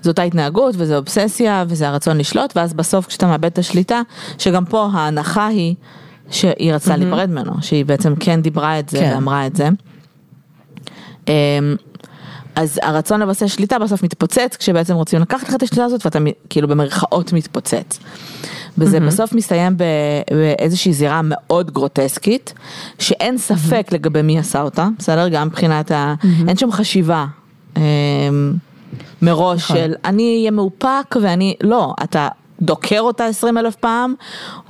זאת 0.00 0.18
ההתנהגות 0.18 0.74
וזה 0.78 0.96
אובססיה 0.96 1.64
וזה 1.68 1.88
הרצון 1.88 2.18
לשלוט 2.18 2.56
ואז 2.56 2.74
בסוף 2.74 3.06
כשאתה 3.06 3.26
מאבד 3.26 3.44
את 3.44 3.58
השליטה, 3.58 4.02
שגם 4.38 4.64
פה 4.64 4.88
ההנחה 4.92 5.46
היא 5.46 5.74
שהיא 6.30 6.72
רצתה 6.72 6.94
mm-hmm. 6.94 6.96
להיפרד 6.96 7.30
ממנו, 7.30 7.52
שהיא 7.60 7.84
בעצם 7.84 8.14
כן 8.20 8.42
דיברה 8.42 8.78
את 8.78 8.88
זה 8.88 8.98
כן. 8.98 9.12
ואמרה 9.14 9.46
את 9.46 9.56
זה. 9.56 9.68
אז 12.58 12.80
הרצון 12.82 13.20
לבסס 13.20 13.46
שליטה 13.46 13.78
בסוף 13.78 14.02
מתפוצץ 14.02 14.56
כשבעצם 14.58 14.94
רוצים 14.94 15.20
לקחת 15.20 15.48
לך 15.48 15.54
את 15.54 15.62
השליטה 15.62 15.84
הזאת 15.84 16.06
ואתה 16.06 16.18
כאילו 16.50 16.68
במרכאות 16.68 17.32
מתפוצץ. 17.32 17.98
וזה 18.78 18.98
mm-hmm. 18.98 19.00
בסוף 19.00 19.32
מסתיים 19.32 19.76
באיזושהי 19.76 20.92
זירה 20.92 21.20
מאוד 21.24 21.70
גרוטסקית, 21.70 22.54
שאין 22.98 23.38
ספק 23.38 23.86
mm-hmm. 23.88 23.94
לגבי 23.94 24.22
מי 24.22 24.38
עשה 24.38 24.62
אותה, 24.62 24.88
בסדר? 24.98 25.28
גם 25.28 25.46
מבחינת 25.46 25.90
ה... 25.90 26.14
Mm-hmm. 26.20 26.48
אין 26.48 26.56
שם 26.56 26.72
חשיבה. 26.72 27.26
אה, 27.76 27.82
מראש 29.22 29.62
נכון. 29.64 29.76
של 29.76 29.94
אני 30.04 30.38
אהיה 30.38 30.50
מאופק 30.50 31.16
ואני, 31.22 31.54
לא, 31.62 31.94
אתה 32.02 32.28
דוקר 32.60 33.00
אותה 33.00 33.26
עשרים 33.26 33.58
אלף 33.58 33.76
פעם, 33.76 34.14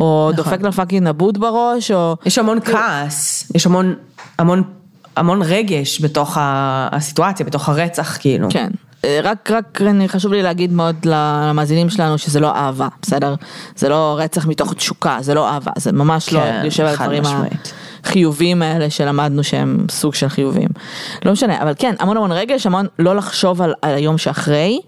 או 0.01 0.31
נכון. 0.33 0.45
דופק 0.45 0.63
לה 0.63 0.73
fucking 0.73 1.09
נבוט 1.09 1.37
בראש, 1.37 1.91
או... 1.91 2.17
יש 2.27 2.39
המון 2.39 2.61
כעס, 2.61 3.53
יש 3.55 3.67
המון, 3.67 3.95
המון, 4.39 4.63
המון 5.19 5.43
רגש 5.43 6.01
בתוך 6.01 6.37
הסיטואציה, 6.41 7.47
בתוך 7.47 7.69
הרצח, 7.69 8.17
כאילו. 8.21 8.49
כן. 8.51 8.71
אה, 9.05 9.21
רק, 9.23 9.51
רק 9.51 9.81
חשוב 10.09 10.33
לי 10.33 10.43
להגיד 10.43 10.73
מאוד 10.73 10.97
למאזינים 11.05 11.91
שלנו 11.91 12.19
שזה 12.19 12.41
לא 12.41 12.55
אהבה, 12.55 12.89
בסדר? 13.03 13.35
זה 13.77 13.89
לא 13.89 14.17
רצח 14.19 14.47
מתוך 14.47 14.75
תשוקה, 14.75 15.19
זה 15.21 15.35
לא 15.35 15.49
אהבה, 15.49 15.73
זה 15.79 15.93
ממש 15.93 16.33
לא 16.33 16.41
כן, 16.41 16.59
לא 16.61 16.65
יושב 16.65 16.85
על 16.85 16.95
הדברים 16.95 17.23
החיובים 18.05 18.63
האלה 18.63 18.91
שלמדנו 18.91 19.45
שהם 19.45 19.87
סוג 19.91 20.15
של 20.15 20.29
חיובים. 20.29 20.69
לא 21.25 21.33
משנה, 21.33 21.63
אבל 21.63 21.73
כן, 21.79 21.95
המון 21.99 22.17
המון 22.17 22.33
רגש, 22.33 22.67
המון 22.67 22.87
לא 22.99 23.17
לחשוב 23.17 23.63
על, 23.63 23.75
על 23.83 23.95
היום 23.95 24.19
שאחרי, 24.19 24.81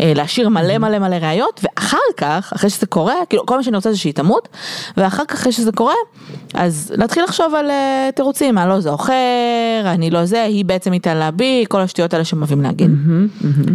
אה, 0.00 0.12
להשאיר 0.14 0.48
מלא 0.48 0.78
מלא 0.78 0.98
מלא 0.98 1.16
ראיות, 1.16 1.60
ואחר 1.64 1.98
כך, 2.16 2.52
אחרי 2.56 2.70
שזה 2.70 2.86
קורה, 2.86 3.14
כאילו 3.28 3.46
כל 3.46 3.56
מה 3.56 3.62
שאני 3.62 3.76
רוצה 3.76 3.92
זה 3.92 3.98
שהיא 3.98 4.14
תמות, 4.14 4.48
ואחר 4.96 5.24
כך 5.28 5.34
אחרי 5.34 5.52
שזה 5.52 5.72
קורה, 5.72 5.94
אז 6.54 6.92
להתחיל 6.96 7.24
לחשוב 7.24 7.54
על 7.54 7.70
uh, 7.70 8.12
תירוצים, 8.14 8.58
אני 8.58 8.68
לא 8.68 8.80
זוכר, 8.80 9.12
אני 9.84 10.10
לא 10.10 10.24
זה, 10.24 10.42
היא 10.42 10.64
בעצם 10.64 10.92
התעלה 10.92 11.30
בי, 11.30 11.64
כל 11.68 11.80
השטויות 11.80 12.14
האלה 12.14 12.24
שהם 12.24 12.38
אוהבים 12.38 12.62
להגיד. 12.62 12.90
Mm-hmm, 12.90 13.44
mm-hmm. 13.44 13.72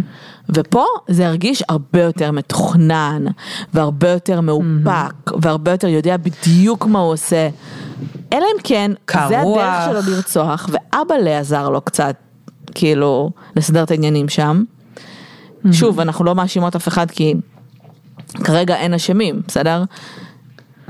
ופה 0.54 0.84
זה 1.08 1.26
הרגיש 1.26 1.62
הרבה 1.68 2.02
יותר 2.02 2.32
מתוכנן, 2.32 3.24
והרבה 3.74 4.08
יותר 4.08 4.40
מאופק, 4.40 5.28
mm-hmm. 5.28 5.38
והרבה 5.42 5.70
יותר 5.70 5.88
יודע 5.88 6.16
בדיוק 6.16 6.86
מה 6.86 6.98
הוא 6.98 7.12
עושה. 7.12 7.48
אלא 8.32 8.44
אם 8.54 8.62
כן, 8.64 8.92
קרוח. 9.04 9.28
זה 9.28 9.40
הדרך 9.40 10.02
שלו 10.04 10.14
לרצוח, 10.14 10.70
ואבא 10.72 11.14
לה 11.14 11.38
עזר 11.38 11.68
לו 11.68 11.80
קצת, 11.80 12.14
כאילו, 12.74 13.30
לסדר 13.56 13.82
את 13.82 13.90
העניינים 13.90 14.28
שם. 14.28 14.62
Mm-hmm. 14.64 15.72
שוב, 15.72 16.00
אנחנו 16.00 16.24
לא 16.24 16.34
מאשימות 16.34 16.76
אף 16.76 16.88
אחד 16.88 17.10
כי 17.10 17.34
כרגע 18.44 18.76
אין 18.76 18.94
אשמים, 18.94 19.42
בסדר? 19.48 19.84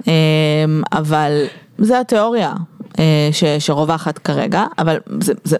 אמ, 0.06 0.12
אבל 0.92 1.44
זה 1.78 2.00
התיאוריה. 2.00 2.54
אה, 2.98 3.28
ש, 3.32 3.44
שרווחת 3.58 4.18
כרגע, 4.18 4.64
אבל 4.78 4.98
זה, 5.20 5.32
זה, 5.44 5.56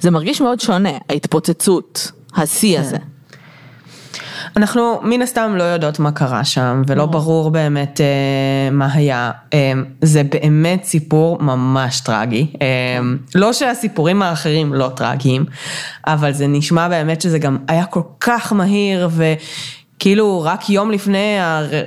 זה 0.00 0.10
מרגיש 0.10 0.40
מאוד 0.40 0.60
שונה, 0.60 0.90
ההתפוצצות, 1.08 2.12
השיא 2.36 2.76
כן. 2.76 2.82
הזה. 2.82 2.96
אנחנו 4.56 5.00
מן 5.02 5.22
הסתם 5.22 5.52
לא 5.56 5.62
יודעות 5.62 5.98
מה 5.98 6.12
קרה 6.12 6.44
שם, 6.44 6.82
ולא 6.86 7.06
ברור 7.06 7.50
באמת 7.50 8.00
אה, 8.00 8.70
מה 8.70 8.88
היה. 8.92 9.30
אה, 9.54 9.72
זה 10.02 10.22
באמת 10.22 10.84
סיפור 10.84 11.38
ממש 11.40 12.00
טרגי. 12.00 12.52
אה, 12.62 12.66
לא 13.34 13.52
שהסיפורים 13.52 14.22
האחרים 14.22 14.74
לא 14.74 14.90
טרגיים, 14.96 15.44
אבל 16.06 16.32
זה 16.32 16.46
נשמע 16.46 16.88
באמת 16.88 17.20
שזה 17.20 17.38
גם 17.38 17.58
היה 17.68 17.84
כל 17.84 18.02
כך 18.20 18.52
מהיר, 18.52 19.08
ו... 19.12 19.34
כאילו 20.00 20.42
רק 20.44 20.70
יום 20.70 20.90
לפני 20.90 21.36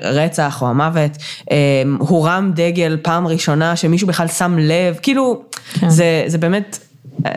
הרצח 0.01 0.61
או 0.61 0.67
המוות, 0.67 1.11
אה, 1.51 1.83
הורם 1.99 2.51
דגל 2.55 2.97
פעם 3.01 3.27
ראשונה 3.27 3.75
שמישהו 3.75 4.07
בכלל 4.07 4.27
שם 4.27 4.57
לב, 4.59 4.97
כאילו, 5.01 5.43
כן. 5.73 5.89
זה, 5.89 6.23
זה 6.27 6.37
באמת, 6.37 6.79
אה, 7.25 7.31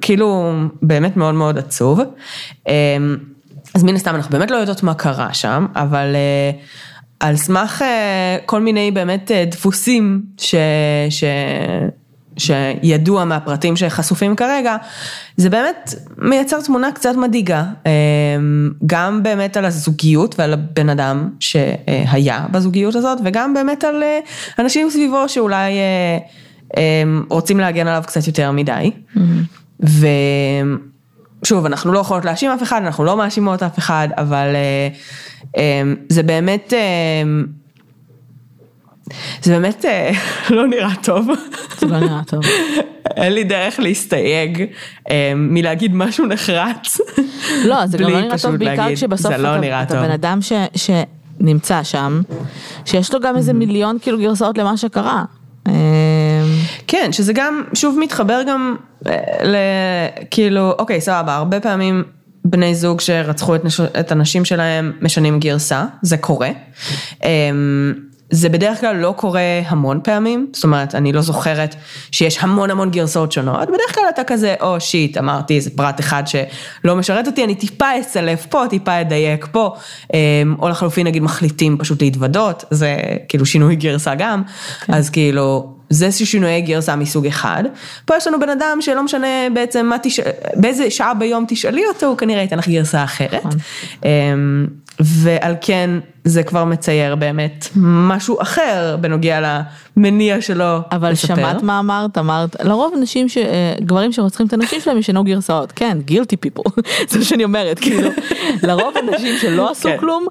כאילו, 0.00 0.52
באמת 0.82 1.16
מאוד 1.16 1.34
מאוד 1.34 1.58
עצוב. 1.58 2.00
אז 3.74 3.82
מן 3.82 3.94
הסתם 3.94 4.14
אנחנו 4.14 4.30
באמת 4.30 4.50
לא 4.50 4.56
יודעות 4.56 4.82
מה 4.82 4.94
קרה 4.94 5.34
שם, 5.34 5.66
אבל 5.74 6.14
uh, 6.14 6.56
על 7.20 7.36
סמך 7.36 7.82
uh, 7.82 7.84
כל 8.46 8.60
מיני 8.60 8.90
באמת 8.90 9.30
uh, 9.30 9.50
דפוסים 9.50 10.22
ש, 10.38 10.54
ש, 11.10 11.24
שידוע 12.36 13.24
מהפרטים 13.24 13.76
שחשופים 13.76 14.36
כרגע, 14.36 14.76
זה 15.36 15.50
באמת 15.50 15.94
מייצר 16.18 16.60
תמונה 16.60 16.92
קצת 16.92 17.14
מדאיגה, 17.16 17.64
uh, 17.84 17.86
גם 18.86 19.22
באמת 19.22 19.56
על 19.56 19.64
הזוגיות 19.64 20.34
ועל 20.38 20.52
הבן 20.52 20.88
אדם 20.88 21.30
שהיה 21.40 22.46
בזוגיות 22.50 22.94
הזאת, 22.94 23.18
וגם 23.24 23.54
באמת 23.54 23.84
על 23.84 24.02
uh, 24.02 24.60
אנשים 24.62 24.90
סביבו 24.90 25.28
שאולי 25.28 25.72
uh, 25.72 26.72
um, 26.72 26.76
רוצים 27.30 27.60
להגן 27.60 27.86
עליו 27.86 28.02
קצת 28.06 28.26
יותר 28.26 28.50
מדי. 28.50 28.90
Mm-hmm. 29.16 29.20
ו... 29.88 30.06
שוב, 31.44 31.66
אנחנו 31.66 31.92
לא 31.92 31.98
יכולות 31.98 32.24
להאשים 32.24 32.50
אף 32.50 32.62
אחד, 32.62 32.82
אנחנו 32.84 33.04
לא 33.04 33.16
מאשימות 33.16 33.62
אף 33.62 33.78
אחד, 33.78 34.08
אבל 34.16 34.48
אה, 34.54 34.88
אה, 35.56 35.82
זה 36.08 36.22
באמת, 36.22 36.72
אה, 36.72 37.22
זה 39.42 39.52
באמת 39.54 39.84
לא 40.50 40.66
נראה 40.66 40.94
טוב. 41.02 41.28
זה 41.78 41.86
לא 41.86 42.00
נראה 42.00 42.20
טוב. 42.26 42.40
אין 43.16 43.32
לי 43.32 43.44
דרך 43.44 43.78
להסתייג 43.78 44.66
מלהגיד 45.36 45.94
משהו 45.94 46.26
נחרץ. 46.26 47.00
לא, 47.64 47.86
זה 47.86 47.98
גם 47.98 48.10
לא 48.10 48.20
נראה 48.20 48.38
טוב, 48.38 48.56
בעיקר 48.56 48.94
כשבסוף 48.94 49.32
לא 49.32 49.82
אתה 49.82 50.02
בן 50.02 50.10
אדם 50.10 50.38
שנמצא 50.76 51.82
שם, 51.82 52.22
שיש 52.84 53.14
לו 53.14 53.20
גם 53.20 53.36
איזה 53.36 53.52
מיליון 53.52 53.98
כאילו 54.02 54.18
גרסאות 54.18 54.58
למה 54.58 54.76
שקרה. 54.76 55.24
כן, 56.86 57.12
שזה 57.12 57.32
גם, 57.32 57.62
שוב 57.74 57.98
מתחבר 57.98 58.42
גם 58.48 58.76
אה, 59.06 59.16
ל... 59.44 59.56
כאילו, 60.30 60.72
אוקיי, 60.78 61.00
סבבה, 61.00 61.34
הרבה 61.34 61.60
פעמים 61.60 62.04
בני 62.44 62.74
זוג 62.74 63.00
שרצחו 63.00 63.54
את, 63.54 63.64
נש... 63.64 63.80
את 63.80 64.12
הנשים 64.12 64.44
שלהם 64.44 64.92
משנים 65.00 65.40
גרסה, 65.40 65.84
זה 66.02 66.16
קורה. 66.16 66.50
אמ, 67.24 67.92
זה 68.32 68.48
בדרך 68.48 68.80
כלל 68.80 68.96
לא 68.96 69.14
קורה 69.16 69.60
המון 69.66 70.00
פעמים, 70.04 70.46
זאת 70.52 70.64
אומרת, 70.64 70.94
אני 70.94 71.12
לא 71.12 71.20
זוכרת 71.20 71.74
שיש 72.12 72.38
המון 72.40 72.70
המון 72.70 72.90
גרסאות 72.90 73.32
שונות, 73.32 73.68
בדרך 73.68 73.94
כלל 73.94 74.04
אתה 74.14 74.24
כזה, 74.24 74.54
או 74.60 74.76
oh, 74.76 74.80
שיט, 74.80 75.18
אמרתי 75.18 75.56
איזה 75.56 75.70
פרט 75.76 76.00
אחד 76.00 76.22
שלא 76.26 76.96
משרת 76.96 77.26
אותי, 77.26 77.44
אני 77.44 77.54
טיפה 77.54 78.00
אסלף 78.00 78.46
פה, 78.46 78.64
טיפה 78.70 79.00
אדייק 79.00 79.46
פה, 79.52 79.74
אמ, 80.14 80.18
או 80.58 80.68
לחלופין 80.68 81.06
נגיד 81.06 81.22
מחליטים 81.22 81.78
פשוט 81.78 82.02
להתוודות, 82.02 82.64
זה 82.70 82.96
כאילו 83.28 83.46
שינוי 83.46 83.76
גרסה 83.76 84.14
גם, 84.14 84.42
כן. 84.86 84.94
אז 84.94 85.10
כאילו... 85.10 85.81
זה 85.92 86.12
שינויי 86.12 86.60
גרסה 86.60 86.96
מסוג 86.96 87.26
אחד. 87.26 87.64
פה 88.04 88.16
יש 88.16 88.26
לנו 88.26 88.40
בן 88.40 88.48
אדם 88.48 88.78
שלא 88.80 89.02
משנה 89.02 89.26
בעצם 89.54 89.86
מה 89.86 89.96
תשאל, 90.02 90.30
באיזה 90.54 90.90
שעה 90.90 91.14
ביום 91.14 91.44
תשאלי 91.48 91.82
אותו, 91.94 92.06
הוא 92.06 92.16
כנראה 92.16 92.42
ייתן 92.42 92.58
לך 92.58 92.68
גרסה 92.68 93.04
אחרת. 93.04 93.34
נכון. 93.44 93.58
אמ, 94.04 94.66
ועל 95.00 95.54
כן 95.60 95.90
זה 96.24 96.42
כבר 96.42 96.64
מצייר 96.64 97.14
באמת 97.16 97.68
משהו 97.76 98.42
אחר 98.42 98.96
בנוגע 99.00 99.62
למניע 99.96 100.40
שלו 100.40 100.78
אבל 100.92 101.10
לספר. 101.10 101.34
שמעת 101.34 101.62
מה 101.62 101.78
אמרת? 101.78 102.18
אמרת, 102.18 102.56
לרוב 102.60 102.94
נשים, 103.00 103.28
ש... 103.28 103.38
אה, 103.38 103.74
גברים 103.80 104.12
שרוצחים 104.12 104.46
את 104.46 104.52
הנשים 104.52 104.80
שלהם 104.80 104.98
ישנו 104.98 105.24
גרסאות. 105.24 105.72
כן, 105.72 105.98
גילטי 106.04 106.36
פיפול, 106.36 106.64
זה 107.08 107.18
מה 107.18 107.24
שאני 107.24 107.44
אומרת, 107.44 107.78
כאילו, 107.78 108.10
לרוב 108.68 108.94
הנשים 108.96 109.38
שלא 109.38 109.70
עשו 109.70 109.88
כן. 109.88 109.96
כלום, 109.98 110.26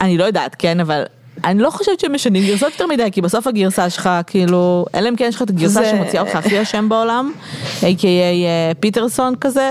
אני 0.00 0.18
לא 0.18 0.24
יודעת, 0.24 0.56
כן, 0.58 0.80
אבל 0.80 1.02
אני 1.44 1.62
לא 1.62 1.70
חושבת 1.70 2.00
שהם 2.00 2.14
משנים 2.14 2.46
גרסות 2.46 2.72
יותר 2.72 2.86
מדי, 2.86 3.08
כי 3.12 3.20
בסוף 3.20 3.46
הגרסה 3.46 3.90
שלך, 3.90 4.10
כאילו, 4.26 4.86
אלא 4.94 5.08
אם 5.08 5.16
כן 5.16 5.24
יש 5.28 5.34
לך 5.34 5.42
את 5.42 5.50
הגרסה 5.50 5.82
זה- 5.82 5.90
שמוציאה 5.90 6.22
אותך 6.22 6.36
הכי 6.36 6.62
אשם 6.62 6.88
בעולם, 6.88 7.32
a.k.a 7.80 8.04
אה, 8.04 8.72
פיטרסון 8.80 9.34
כזה. 9.40 9.70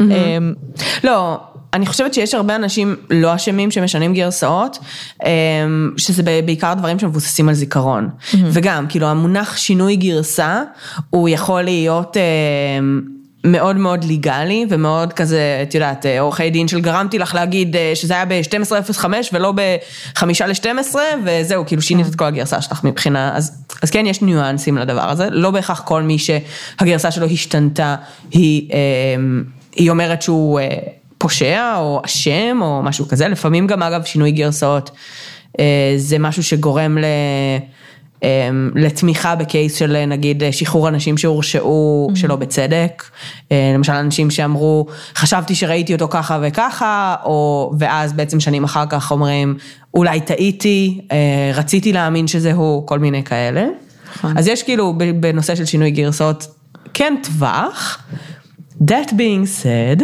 אמ, 0.00 0.06
לא, 1.04 1.36
אני 1.74 1.86
חושבת 1.86 2.14
שיש 2.14 2.34
הרבה 2.34 2.56
אנשים 2.56 2.96
לא 3.10 3.34
אשמים 3.34 3.70
שמשנים 3.70 4.14
גרסאות, 4.14 4.78
אמ, 5.24 5.30
שזה 5.96 6.22
בעיקר 6.44 6.74
דברים 6.74 6.98
שמבוססים 6.98 7.48
על 7.48 7.54
זיכרון. 7.54 8.08
וגם, 8.34 8.86
כאילו 8.88 9.06
המונח 9.06 9.56
שינוי 9.56 9.96
גרסה, 9.96 10.62
הוא 11.10 11.28
יכול 11.28 11.62
להיות 11.62 12.16
אמ, 12.16 13.00
מאוד 13.46 13.76
מאוד 13.76 14.04
ליגלי 14.04 14.66
ומאוד 14.68 15.12
כזה, 15.12 15.60
את 15.62 15.74
יודעת, 15.74 16.06
אה, 16.06 16.20
עורכי 16.20 16.50
דין 16.50 16.68
של 16.68 16.80
גרמתי 16.80 17.18
לך 17.18 17.34
להגיד 17.34 17.76
אה, 17.76 17.92
שזה 17.94 18.14
היה 18.14 18.24
ב-12.05 18.24 19.04
ולא 19.32 19.52
ב-5 19.52 20.24
ל-12 20.46 20.96
וזהו, 21.24 21.66
כאילו 21.66 21.82
שינית 21.82 22.06
את 22.06 22.14
כל 22.14 22.24
הגרסה 22.24 22.62
שלך 22.62 22.84
מבחינה, 22.84 23.36
אז, 23.36 23.64
אז 23.82 23.90
כן 23.90 24.06
יש 24.06 24.22
ניואנסים 24.22 24.78
לדבר 24.78 25.10
הזה, 25.10 25.28
לא 25.30 25.50
בהכרח 25.50 25.80
כל 25.80 26.02
מי 26.02 26.16
שהגרסה 26.18 27.10
שלו 27.10 27.26
השתנתה, 27.26 27.96
היא, 28.30 28.70
אמ, 29.16 29.44
היא 29.76 29.90
אומרת 29.90 30.22
שהוא 30.22 30.60
אה, 30.60 30.68
פושע 31.18 31.74
או 31.76 32.02
אשם 32.04 32.58
או 32.60 32.82
משהו 32.82 33.08
כזה, 33.08 33.28
לפעמים 33.28 33.66
גם 33.66 33.82
אגב 33.82 34.04
שינוי 34.04 34.30
גרסאות 34.30 34.90
זה 35.96 36.18
משהו 36.18 36.42
שגורם 36.42 36.98
ל... 36.98 37.04
אמ, 38.22 38.70
לתמיכה 38.74 39.36
בקייס 39.36 39.74
של 39.74 40.04
נגיד 40.06 40.42
שחרור 40.50 40.88
אנשים 40.88 41.18
שהורשעו 41.18 42.10
שלא 42.14 42.36
בצדק, 42.36 43.04
אה, 43.52 43.72
למשל 43.74 43.92
אנשים 43.92 44.30
שאמרו 44.30 44.86
חשבתי 45.16 45.54
שראיתי 45.54 45.92
אותו 45.92 46.08
ככה 46.08 46.38
וככה, 46.42 47.16
או 47.24 47.72
ואז 47.78 48.12
בעצם 48.12 48.40
שנים 48.40 48.64
אחר 48.64 48.84
כך 48.88 49.10
אומרים 49.10 49.56
אולי 49.94 50.20
טעיתי, 50.20 51.00
אה, 51.12 51.50
רציתי 51.54 51.92
להאמין 51.92 52.26
שזה 52.26 52.52
הוא, 52.52 52.86
כל 52.86 52.98
מיני 52.98 53.24
כאלה. 53.24 53.66
נכון. 54.16 54.38
אז 54.38 54.46
יש 54.46 54.62
כאילו 54.62 54.94
בנושא 55.20 55.54
של 55.54 55.64
שינוי 55.64 55.90
גרסאות 55.90 56.46
כן 56.94 57.14
טווח, 57.22 57.98
that 58.82 59.10
being 59.10 59.62
said, 59.62 60.02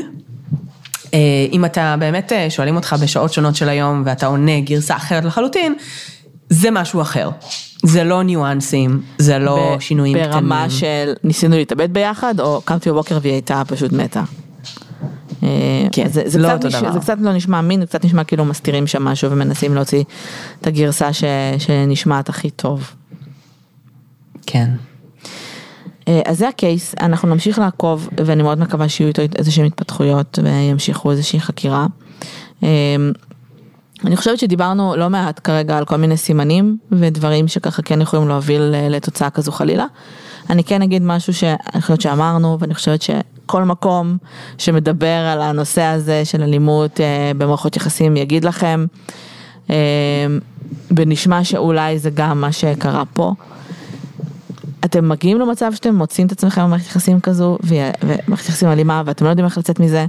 אה, 1.14 1.46
אם 1.52 1.64
אתה 1.64 1.96
באמת 1.98 2.32
אה, 2.32 2.50
שואלים 2.50 2.76
אותך 2.76 2.96
בשעות 3.02 3.32
שונות 3.32 3.56
של 3.56 3.68
היום 3.68 4.02
ואתה 4.06 4.26
עונה 4.26 4.60
גרסה 4.60 4.96
אחרת 4.96 5.24
לחלוטין, 5.24 5.74
זה 6.50 6.70
משהו 6.70 7.02
אחר. 7.02 7.30
זה 7.82 8.04
לא 8.04 8.22
ניואנסים, 8.22 9.02
זה 9.18 9.38
לא 9.38 9.76
ב- 9.76 9.80
שינויים 9.80 10.18
קטנים. 10.18 10.32
ברמה 10.32 10.70
של 10.70 11.12
ניסינו 11.24 11.56
להתאבד 11.56 11.94
ביחד, 11.94 12.40
או 12.40 12.60
קמתי 12.64 12.90
בבוקר 12.90 13.18
והיא 13.22 13.32
הייתה 13.32 13.62
פשוט 13.66 13.92
מתה. 13.92 14.22
אה, 15.42 15.48
כן, 15.92 16.08
זה, 16.08 16.22
זה, 16.26 16.38
לא 16.38 16.48
קצת 16.58 16.64
נש-. 16.64 16.92
זה 16.92 17.00
קצת 17.00 17.16
לא 17.20 17.32
נשמע 17.32 17.58
אמין, 17.58 17.80
זה 17.80 17.86
קצת 17.86 18.04
נשמע 18.04 18.24
כאילו 18.24 18.44
מסתירים 18.44 18.86
שם 18.86 19.04
משהו 19.04 19.30
ומנסים 19.30 19.74
להוציא 19.74 20.04
את 20.60 20.66
הגרסה 20.66 21.12
ש, 21.12 21.24
שנשמעת 21.58 22.28
הכי 22.28 22.50
טוב. 22.50 22.90
כן. 24.46 24.70
אה, 26.08 26.20
אז 26.26 26.38
זה 26.38 26.48
הקייס, 26.48 26.94
אנחנו 27.00 27.28
נמשיך 27.28 27.58
לעקוב 27.58 28.08
ואני 28.26 28.42
מאוד 28.42 28.58
מקווה 28.58 28.88
שיהיו 28.88 29.08
איתו 29.08 29.22
איזשהם 29.38 29.66
התפתחויות 29.66 30.38
וימשיכו 30.42 31.10
איזושהי 31.10 31.40
חקירה. 31.40 31.86
אני 34.07 34.16
חושבת 34.16 34.38
שדיברנו 34.38 34.96
לא 34.96 35.11
מעט 35.11 35.40
כרגע 35.44 35.78
על 35.78 35.84
כל 35.84 35.96
מיני 35.96 36.16
סימנים 36.16 36.76
ודברים 36.92 37.48
שככה 37.48 37.82
כן 37.82 38.00
יכולים 38.00 38.28
להוביל 38.28 38.74
אה, 38.74 38.88
לתוצאה 38.88 39.30
כזו 39.30 39.53
חלילה. 39.53 39.86
אני 40.50 40.64
כן 40.64 40.82
אגיד 40.82 41.03
משהו 41.03 41.34
שאני 41.34 41.80
חושבת 41.80 42.00
שאמרנו 42.00 42.59
ואני 42.61 42.74
חושבת 42.74 43.03
שכל 43.03 43.64
מקום 43.64 44.16
שמדבר 44.59 45.07
על 45.32 45.40
הנושא 45.40 45.82
הזה 45.82 46.24
של 46.24 46.42
אלימות 46.42 47.00
אה, 47.00 47.32
במערכות 47.38 47.76
יחסים 47.76 48.16
יגיד 48.16 48.44
לכם, 48.44 48.86
אה, 49.70 49.76
ונשמע 50.96 51.44
שאולי 51.44 51.98
זה 51.98 52.11
גם 52.11 52.40
מה 52.40 52.53
שקרה 52.53 53.03
פה. 53.12 53.34
אתם 54.84 55.09
מגיעים 55.09 55.38
למצב 55.40 55.72
שאתם 55.74 55.94
מוצאים 55.94 56.26
את 56.26 56.32
עצמכם 56.32 56.62
במערכת 56.62 56.86
יחסים 56.86 57.20
כזו, 57.20 57.59
ומערכת 57.62 58.48
יחסים 58.48 58.68
אלימה, 58.68 59.03
ואתם 59.07 59.24
לא 59.24 59.30
יודעים 59.30 59.46
איך 59.46 59.59
לצאת 59.59 59.80
מזה, 59.80 60.07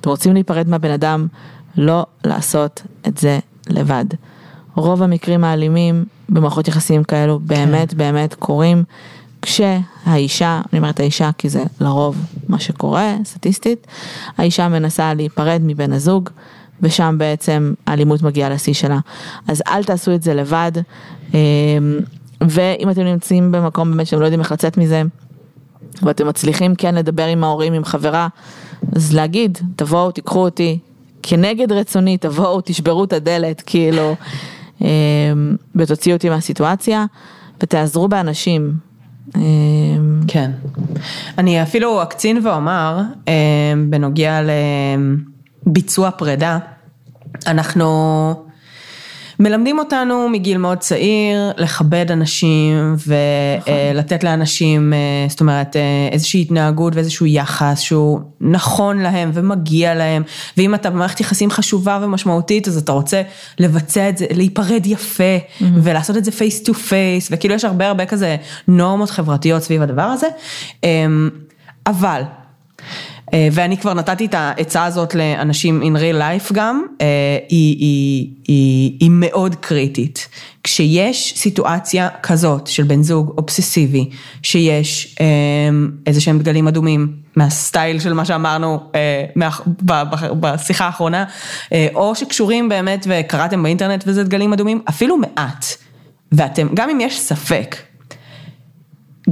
אתם 0.00 0.10
רוצים 0.10 0.34
להיפרד 0.34 0.68
מהבן 0.68 0.90
אדם, 0.90 1.26
לא 1.76 2.06
לעשות 2.24 2.82
את 3.06 3.18
זה 3.18 3.38
לבד. 3.68 4.04
רוב 4.74 5.02
המקרים 5.02 5.44
האלימים 5.44 6.04
במערכות 6.28 6.68
יחסים 6.68 7.04
כאלו 7.04 7.38
באמת 7.38 7.94
באמת 7.94 8.34
קורים 8.34 8.84
כשהאישה, 9.42 10.60
אני 10.72 10.78
אומרת 10.78 11.00
האישה 11.00 11.30
כי 11.38 11.48
זה 11.48 11.64
לרוב 11.80 12.16
מה 12.48 12.58
שקורה 12.58 13.16
סטטיסטית, 13.24 13.86
האישה 14.38 14.68
מנסה 14.68 15.14
להיפרד 15.14 15.60
מבן 15.64 15.92
הזוג 15.92 16.30
ושם 16.82 17.14
בעצם 17.18 17.74
האלימות 17.86 18.22
מגיעה 18.22 18.50
לשיא 18.50 18.74
שלה. 18.74 18.98
אז 19.48 19.62
אל 19.68 19.84
תעשו 19.84 20.14
את 20.14 20.22
זה 20.22 20.34
לבד. 20.34 20.72
אמ, 21.34 21.38
ואם 22.40 22.90
אתם 22.90 23.02
נמצאים 23.02 23.52
במקום 23.52 23.90
באמת 23.90 24.06
שאתם 24.06 24.20
לא 24.20 24.24
יודעים 24.24 24.40
איך 24.40 24.52
לצאת 24.52 24.76
מזה, 24.76 25.02
ואתם 26.02 26.28
מצליחים 26.28 26.74
כן 26.74 26.94
לדבר 26.94 27.26
עם 27.26 27.44
ההורים, 27.44 27.72
עם 27.72 27.84
חברה, 27.84 28.28
אז 28.96 29.14
להגיד, 29.14 29.58
תבואו, 29.76 30.10
תיקחו 30.10 30.38
אותי, 30.38 30.78
כנגד 31.22 31.72
רצוני, 31.72 32.18
תבואו, 32.18 32.60
תשברו 32.60 33.04
את 33.04 33.12
הדלת, 33.12 33.62
כאילו, 33.66 34.14
אמ, 34.80 34.86
ותוציאו 35.76 36.16
אותי 36.16 36.28
מהסיטואציה, 36.28 37.04
ותעזרו 37.62 38.08
באנשים. 38.08 38.72
אמ, 39.36 39.40
כן. 40.28 40.50
אני 41.38 41.62
אפילו 41.62 42.02
אקצין 42.02 42.46
ואומר, 42.46 43.00
אה, 43.28 43.32
בנוגע 43.88 44.40
לביצוע 45.66 46.10
פרידה, 46.10 46.58
אנחנו 47.46 48.49
מלמדים 49.40 49.78
אותנו 49.78 50.28
מגיל 50.28 50.58
מאוד 50.58 50.78
צעיר 50.78 51.52
לכבד 51.56 52.10
אנשים 52.10 52.96
ולתת 53.06 54.24
לאנשים, 54.24 54.92
אה, 54.92 54.98
זאת 55.28 55.40
אומרת, 55.40 55.76
אה, 55.76 56.08
איזושהי 56.12 56.40
התנהגות 56.40 56.94
ואיזשהו 56.94 57.26
יחס 57.26 57.80
שהוא 57.80 58.20
נכון 58.40 58.98
להם 58.98 59.30
ומגיע 59.34 59.94
להם, 59.94 60.22
ואם 60.56 60.74
אתה 60.74 60.90
במערכת 60.90 61.20
יחסים 61.20 61.50
חשובה 61.50 61.98
ומשמעותית, 62.02 62.68
אז 62.68 62.76
אתה 62.76 62.92
רוצה 62.92 63.22
לבצע 63.58 64.08
את 64.08 64.18
זה, 64.18 64.26
להיפרד 64.30 64.86
יפה 64.86 65.36
ולעשות 65.60 66.16
את 66.16 66.24
זה 66.24 66.30
face 66.30 66.62
to 66.62 66.74
face, 66.74 67.28
וכאילו 67.30 67.54
יש 67.54 67.64
הרבה 67.64 67.88
הרבה 67.88 68.06
כזה 68.06 68.36
נורמות 68.68 69.10
חברתיות 69.10 69.62
סביב 69.62 69.82
הדבר 69.82 70.02
הזה, 70.02 70.26
אמ, 70.84 71.30
אבל 71.86 72.22
ואני 73.52 73.76
כבר 73.76 73.94
נתתי 73.94 74.26
את 74.26 74.34
העצה 74.34 74.84
הזאת 74.84 75.14
לאנשים 75.14 75.82
in 75.82 75.96
real 75.96 76.20
life 76.20 76.52
גם, 76.52 76.82
אה, 77.00 77.06
היא, 77.48 77.76
היא, 77.78 78.28
היא, 78.48 78.96
היא 79.00 79.10
מאוד 79.12 79.54
קריטית. 79.54 80.28
כשיש 80.64 81.34
סיטואציה 81.36 82.08
כזאת 82.22 82.66
של 82.66 82.82
בן 82.82 83.02
זוג 83.02 83.34
אובססיבי, 83.38 84.10
שיש 84.42 85.16
אה, 85.20 85.26
איזה 86.06 86.20
שהם 86.20 86.38
דגלים 86.38 86.68
אדומים 86.68 87.12
מהסטייל 87.36 88.00
של 88.00 88.12
מה 88.12 88.24
שאמרנו 88.24 88.80
אה, 88.94 89.24
בשיחה 90.40 90.86
האחרונה, 90.86 91.24
אה, 91.72 91.88
או 91.94 92.14
שקשורים 92.14 92.68
באמת 92.68 93.06
וקראתם 93.08 93.62
באינטרנט 93.62 94.04
וזה 94.06 94.24
דגלים 94.24 94.52
אדומים, 94.52 94.82
אפילו 94.88 95.16
מעט, 95.16 95.64
ואתם, 96.32 96.68
גם 96.74 96.90
אם 96.90 97.00
יש 97.00 97.20
ספק, 97.20 97.76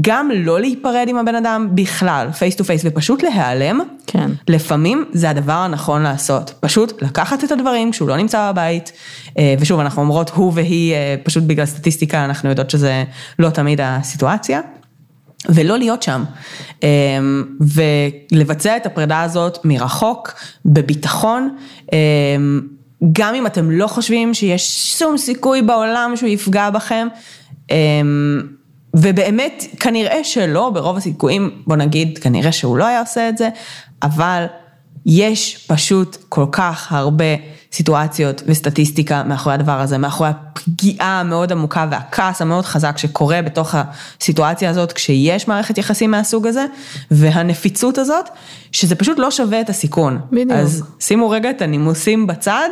גם 0.01 0.31
לא 0.35 0.61
להיפרד 0.61 1.07
עם 1.09 1.17
הבן 1.17 1.35
אדם 1.35 1.69
בכלל, 1.75 2.29
face 2.39 2.57
to 2.57 2.65
face, 2.65 2.83
ופשוט 2.85 3.23
להיעלם, 3.23 3.81
כן. 4.07 4.31
לפעמים 4.49 5.05
זה 5.13 5.31
הדבר 5.31 5.53
הנכון 5.53 6.03
לעשות. 6.03 6.55
פשוט 6.61 7.03
לקחת 7.03 7.45
את 7.45 7.53
הדברים 7.53 7.91
כשהוא 7.91 8.09
לא 8.09 8.17
נמצא 8.17 8.53
בבית, 8.53 8.93
אה, 9.39 9.55
ושוב, 9.61 9.81
אנחנו 9.81 10.03
אומרות 10.03 10.31
הוא 10.31 10.53
והיא, 10.55 10.95
אה, 10.95 11.15
פשוט 11.23 11.45
בגלל 11.45 11.67
סטטיסטיקה, 11.67 12.25
אנחנו 12.25 12.49
יודעות 12.49 12.71
שזה 12.71 13.05
לא 13.39 13.51
תמיד 13.51 13.81
הסיטואציה. 13.83 14.61
ולא 15.49 15.79
להיות 15.79 16.03
שם, 16.03 16.25
אה, 16.83 16.89
ולבצע 18.31 18.77
את 18.77 18.87
הפרידה 18.87 19.23
הזאת 19.23 19.59
מרחוק, 19.65 20.35
בביטחון, 20.65 21.57
גם 23.13 23.35
אם 23.35 23.47
אתם 23.47 23.71
לא 23.71 23.87
חושבים 23.87 24.35
שיש 24.35 24.95
שום 24.99 25.19
סיכוי 25.19 25.63
בעולם 25.63 26.13
שהוא 26.17 26.29
יפגע 26.29 26.71
בכם, 26.71 27.09
ובאמת, 28.95 29.65
כנראה 29.81 30.25
שלא, 30.25 30.71
ברוב 30.75 30.97
הסיכויים, 30.97 31.63
בוא 31.67 31.77
נגיד, 31.77 32.19
כנראה 32.19 32.53
שהוא 32.53 32.77
לא 32.77 32.87
היה 32.87 33.01
עושה 33.01 33.29
את 33.29 33.39
זה, 33.39 33.49
אבל 34.03 34.47
יש 35.07 35.67
פשוט 35.69 36.17
כל 36.29 36.47
כך 36.53 36.93
הרבה 36.93 37.25
סיטואציות 37.73 38.43
וסטטיסטיקה 38.47 39.23
מאחורי 39.23 39.55
הדבר 39.55 39.81
הזה, 39.81 39.99
מאחורי 39.99 40.31
הפגיעה 40.31 41.21
המאוד 41.21 41.53
עמוקה 41.53 41.87
והכעס 41.91 42.43
המאוד 42.43 42.65
חזק 42.65 42.99
שקורה 42.99 43.43
בתוך 43.43 43.75
הסיטואציה 43.75 44.71
הזאת, 44.71 44.93
כשיש 44.93 45.49
מערכת 45.49 45.79
יחסים 45.79 46.11
מהסוג 46.11 46.47
הזה, 46.47 46.67
והנפיצות 47.11 47.99
הזאת, 47.99 48.29
שזה 48.73 48.95
פשוט 48.95 49.19
לא 49.19 49.31
שווה 49.31 49.61
את 49.61 49.71
הסיכון. 49.71 50.19
בדיוק. 50.33 50.53
אז 50.53 50.85
שימו 51.01 51.31
רגע 51.31 51.51
את 51.51 51.63
הנימוסים 51.63 52.27
בצד, 52.27 52.69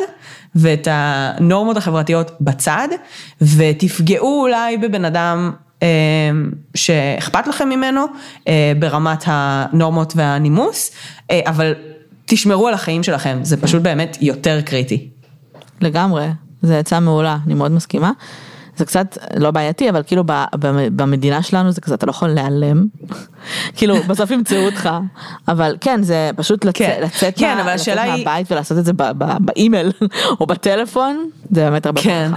ואת 0.54 0.88
הנורמות 0.90 1.76
החברתיות 1.76 2.30
בצד, 2.40 2.88
ותפגעו 3.42 4.40
אולי 4.42 4.76
בבן 4.76 5.04
אדם 5.04 5.52
שאכפת 6.74 7.46
לכם 7.46 7.68
ממנו 7.68 8.04
אה, 8.48 8.72
ברמת 8.78 9.24
הנורמות 9.26 10.12
והנימוס, 10.16 10.90
אה, 11.30 11.40
אבל 11.46 11.74
תשמרו 12.24 12.68
על 12.68 12.74
החיים 12.74 13.02
שלכם, 13.02 13.38
זה 13.42 13.56
פשוט 13.56 13.82
באמת 13.82 14.16
יותר 14.20 14.60
קריטי. 14.60 15.08
לגמרי. 15.80 16.26
זה 16.62 16.78
עצה 16.78 17.00
מעולה, 17.00 17.38
אני 17.46 17.54
מאוד 17.54 17.72
מסכימה. 17.72 18.12
זה 18.76 18.84
קצת 18.84 19.18
לא 19.36 19.50
בעייתי, 19.50 19.90
אבל 19.90 20.02
כאילו 20.06 20.24
במדינה 20.96 21.42
שלנו 21.42 21.72
זה 21.72 21.80
כזה, 21.80 21.94
אתה 21.94 22.06
לא 22.06 22.10
יכול 22.10 22.28
להיעלם. 22.28 22.86
כאילו, 23.76 23.96
בסוף 24.02 24.30
ימצאו 24.30 24.66
אותך. 24.66 24.90
אבל 25.48 25.76
כן, 25.80 26.02
זה 26.02 26.30
פשוט 26.36 26.66
כן, 26.74 27.00
לצאת, 27.02 27.38
כן, 27.38 27.56
מה, 27.64 27.74
לצאת 27.74 27.96
מהבית 27.96 28.26
היא... 28.26 28.44
ולעשות 28.50 28.78
את 28.78 28.84
זה 28.84 28.92
באימייל 29.40 29.92
או 30.40 30.46
בטלפון, 30.46 31.30
זה 31.50 31.70
באמת 31.70 31.86
הרבה 31.86 32.02
כן. 32.02 32.30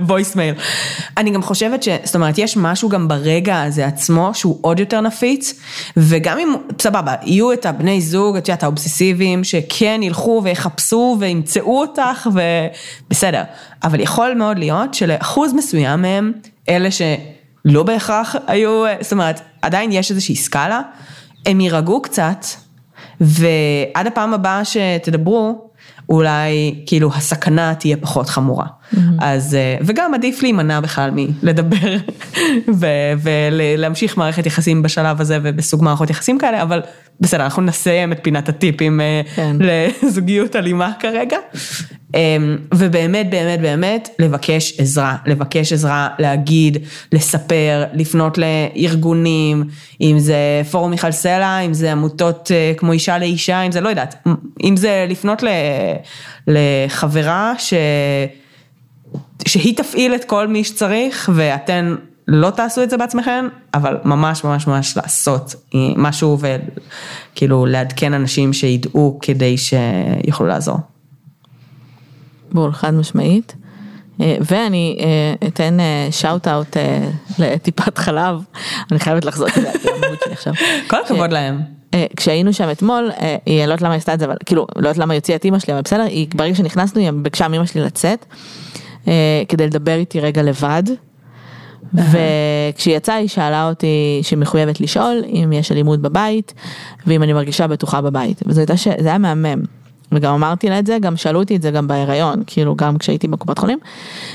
voicemail. 0.00 0.54
אני 1.18 1.30
גם 1.30 1.42
חושבת 1.42 1.82
ש... 1.82 1.88
זאת 2.04 2.14
אומרת, 2.14 2.38
יש 2.38 2.56
משהו 2.56 2.88
גם 2.88 3.08
ברגע 3.08 3.62
הזה 3.62 3.86
עצמו 3.86 4.30
שהוא 4.34 4.58
עוד 4.60 4.80
יותר 4.80 5.00
נפיץ, 5.00 5.60
וגם 5.96 6.38
אם, 6.38 6.54
סבבה, 6.80 7.14
יהיו 7.22 7.52
את 7.52 7.66
הבני 7.66 8.00
זוג, 8.00 8.36
את 8.36 8.48
יודעת, 8.48 8.62
האובססיביים, 8.62 9.44
שכן 9.44 10.00
ילכו 10.02 10.40
ויחפשו 10.44 11.16
וימצאו 11.20 11.80
אותך, 11.80 12.28
ובסדר. 12.32 13.42
אבל 13.84 14.00
יכול 14.00 14.34
מאוד 14.34 14.58
להיות 14.58 14.85
שלאחוז 14.94 15.52
מסוים 15.52 16.02
מהם, 16.02 16.32
אלה 16.68 16.88
שלא 16.90 17.82
בהכרח 17.82 18.36
היו, 18.46 18.84
זאת 19.00 19.12
אומרת, 19.12 19.40
עדיין 19.62 19.92
יש 19.92 20.10
איזושהי 20.10 20.36
סקאלה, 20.36 20.80
הם 21.46 21.60
יירגעו 21.60 22.02
קצת, 22.02 22.44
ועד 23.20 24.06
הפעם 24.06 24.34
הבאה 24.34 24.64
שתדברו, 24.64 25.70
אולי 26.08 26.74
כאילו 26.86 27.10
הסכנה 27.14 27.74
תהיה 27.74 27.96
פחות 27.96 28.28
חמורה. 28.28 28.66
Mm-hmm. 28.94 28.98
אז, 29.18 29.54
אה, 29.54 29.76
וגם 29.80 30.14
עדיף 30.14 30.42
להימנע 30.42 30.80
בכלל 30.80 31.10
מלדבר 31.14 31.96
ולהמשיך 33.22 34.16
מערכת 34.16 34.46
יחסים 34.46 34.82
בשלב 34.82 35.20
הזה 35.20 35.38
ובסוג 35.42 35.84
מערכות 35.84 36.10
יחסים 36.10 36.38
כאלה, 36.38 36.62
אבל 36.62 36.80
בסדר, 37.20 37.44
אנחנו 37.44 37.62
נסיים 37.62 38.12
את 38.12 38.18
פינת 38.22 38.48
הטיפים 38.48 39.00
אה, 39.00 39.20
כן. 39.34 39.56
לזוגיות 40.02 40.56
אלימה 40.56 40.92
כרגע. 41.00 41.38
אמ, 42.14 42.56
ובאמת, 42.74 43.30
באמת, 43.30 43.60
באמת, 43.60 44.08
לבקש 44.18 44.80
עזרה, 44.80 45.16
לבקש 45.26 45.72
עזרה, 45.72 46.08
להגיד, 46.18 46.78
לספר, 47.12 47.84
לפנות 47.92 48.38
לארגונים, 48.38 49.64
אם 50.00 50.18
זה 50.18 50.62
פורום 50.70 50.90
מיכל 50.90 51.10
סלע, 51.10 51.60
אם 51.60 51.74
זה 51.74 51.92
עמותות 51.92 52.50
אה, 52.54 52.72
כמו 52.76 52.92
אישה 52.92 53.18
לאישה, 53.18 53.62
אם 53.62 53.72
זה 53.72 53.80
לא 53.80 53.88
יודעת, 53.88 54.26
אם 54.64 54.76
זה 54.76 55.06
לפנות 55.08 55.42
לחברה 56.46 57.52
ש... 57.58 57.74
שהיא 59.46 59.76
תפעיל 59.76 60.14
את 60.14 60.24
כל 60.24 60.48
מי 60.48 60.64
שצריך 60.64 61.30
ואתן 61.34 61.94
לא 62.28 62.50
תעשו 62.50 62.82
את 62.82 62.90
זה 62.90 62.96
בעצמכם, 62.96 63.48
אבל 63.74 63.98
ממש 64.04 64.44
ממש 64.44 64.66
ממש 64.66 64.96
לעשות 64.96 65.54
משהו 65.96 66.38
וכאילו 66.40 67.66
לעדכן 67.66 68.14
אנשים 68.14 68.52
שידעו 68.52 69.18
כדי 69.22 69.56
שיוכלו 69.58 70.46
לעזור. 70.46 70.78
בול, 72.52 72.72
חד 72.72 72.94
משמעית. 72.94 73.54
אה, 74.20 74.36
ואני 74.40 74.98
אה, 75.00 75.48
אתן 75.48 75.76
שאוט 76.10 76.48
אה, 76.48 76.54
אאוט 76.54 76.76
לטיפת 77.38 77.98
חלב, 77.98 78.40
אני 78.90 78.98
חייבת 78.98 79.24
לחזור, 79.24 79.48
כי 79.48 79.60
זה 79.60 79.68
המהות 79.96 80.18
שלי 80.24 80.32
עכשיו. 80.32 80.52
כל 80.90 80.96
הכבוד 81.04 81.32
להם. 81.32 81.60
כשהיינו 82.16 82.52
שם 82.52 82.70
אתמול, 82.70 83.10
היא 83.46 83.58
לא 83.58 83.62
יודעת 83.62 83.82
למה 83.82 83.92
היא 83.92 83.98
עשתה 83.98 84.14
את 84.14 84.18
זה, 84.18 84.24
אבל 84.24 84.36
כאילו, 84.46 84.66
לא 84.76 84.88
יודעת 84.88 84.98
למה 84.98 85.12
היא 85.12 85.18
הוציאה 85.18 85.36
את 85.36 85.44
אימא 85.44 85.58
שלי, 85.58 85.72
אבל 85.74 85.82
בסדר, 85.82 86.02
היא 86.02 86.28
ברגע 86.34 86.54
שנכנסנו, 86.54 87.00
היא 87.00 87.10
ביקשה 87.10 87.48
מאמא 87.48 87.66
שלי 87.66 87.80
לצאת, 87.80 88.26
כדי 89.48 89.66
לדבר 89.66 89.94
איתי 89.94 90.20
רגע 90.20 90.42
לבד. 90.42 90.82
וכשהיא 91.94 92.96
יצאה 92.96 93.14
היא 93.14 93.28
שאלה 93.28 93.68
אותי 93.68 94.20
שהיא 94.22 94.38
מחויבת 94.38 94.80
לשאול 94.80 95.24
אם 95.26 95.52
יש 95.52 95.72
אלימות 95.72 96.00
בבית 96.00 96.54
ואם 97.06 97.22
אני 97.22 97.32
מרגישה 97.32 97.66
בטוחה 97.66 98.00
בבית 98.00 98.42
וזה 98.46 98.64
היה 99.04 99.18
מהמם 99.18 99.62
וגם 100.12 100.34
אמרתי 100.34 100.68
לה 100.68 100.78
את 100.78 100.86
זה, 100.86 100.98
גם 101.00 101.16
שאלו 101.16 101.38
אותי 101.40 101.56
את 101.56 101.62
זה 101.62 101.70
גם 101.70 101.88
בהיריון, 101.88 102.42
כאילו 102.46 102.76
גם 102.76 102.98
כשהייתי 102.98 103.28
בקופת 103.28 103.58
חולים, 103.58 103.78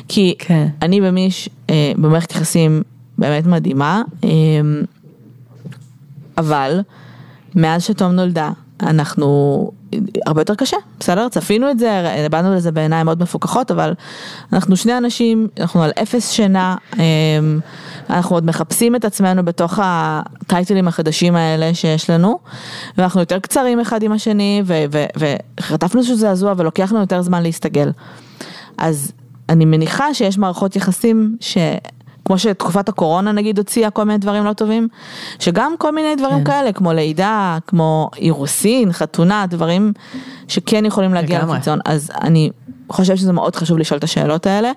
כי 0.07 0.36
כן. 0.39 0.67
אני 0.82 1.01
במיש, 1.01 1.49
אה, 1.69 1.91
במערכת 1.95 2.32
יחסים 2.32 2.82
באמת 3.17 3.45
מדהימה, 3.45 4.01
אה, 4.24 4.30
אבל 6.38 6.80
מאז 7.55 7.84
שתום 7.84 8.11
נולדה, 8.11 8.51
אנחנו 8.82 9.71
הרבה 10.25 10.41
יותר 10.41 10.55
קשה, 10.55 10.77
בסדר? 10.99 11.29
צפינו 11.29 11.71
את 11.71 11.79
זה, 11.79 12.15
באנו 12.32 12.55
לזה 12.55 12.71
בעיניים 12.71 13.05
מאוד 13.05 13.23
מפוקחות, 13.23 13.71
אבל 13.71 13.93
אנחנו 14.53 14.77
שני 14.77 14.97
אנשים, 14.97 15.47
אנחנו 15.59 15.84
על 15.84 15.91
אפס 16.01 16.32
שינה, 16.32 16.75
אמ, 16.97 17.59
אנחנו 18.09 18.36
עוד 18.36 18.45
מחפשים 18.45 18.95
את 18.95 19.05
עצמנו 19.05 19.45
בתוך 19.45 19.79
הטייטלים 19.84 20.88
החדשים 20.88 21.36
האלה 21.36 21.73
שיש 21.73 22.09
לנו, 22.09 22.39
ואנחנו 22.97 23.19
יותר 23.19 23.39
קצרים 23.39 23.79
אחד 23.79 24.03
עם 24.03 24.11
השני, 24.11 24.63
וחטפנו 25.19 25.99
איזשהו 25.99 26.17
זעזוע 26.17 26.53
ולוקח 26.57 26.91
לנו 26.91 27.01
יותר 27.01 27.21
זמן 27.21 27.43
להסתגל. 27.43 27.91
אז 28.77 29.11
אני 29.49 29.65
מניחה 29.65 30.13
שיש 30.13 30.38
מערכות 30.38 30.75
יחסים 30.75 31.38
ש... 31.39 31.57
כמו 32.26 32.39
שתקופת 32.39 32.89
הקורונה 32.89 33.32
נגיד 33.32 33.57
הוציאה 33.57 33.89
כל 33.89 34.03
מיני 34.03 34.17
דברים 34.17 34.45
לא 34.45 34.53
טובים, 34.53 34.88
שגם 35.39 35.74
כל 35.78 35.95
מיני 35.95 36.15
דברים 36.15 36.38
כן. 36.38 36.43
כאלה, 36.43 36.72
כמו 36.72 36.93
לידה, 36.93 37.57
כמו 37.67 38.09
אירוסין, 38.17 38.93
חתונה, 38.93 39.45
דברים 39.49 39.93
שכן 40.47 40.86
יכולים 40.86 41.13
להגיע 41.13 41.43
לחיצון, 41.43 41.80
אז 41.86 42.11
אני 42.22 42.49
חושבת 42.89 43.17
שזה 43.17 43.34
מאוד 43.34 43.55
חשוב 43.55 43.78
לשאול 43.78 43.97
את 43.97 44.03
השאלות 44.03 44.47
האלה, 44.47 44.72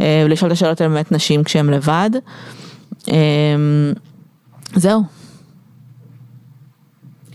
אה, 0.00 0.22
ולשאול 0.26 0.50
את 0.50 0.52
השאלות 0.52 0.80
האלה 0.80 0.92
באמת 0.92 1.12
נשים 1.12 1.44
כשהן 1.44 1.70
לבד. 1.70 2.10
אה, 3.08 3.14
זהו. 4.74 5.02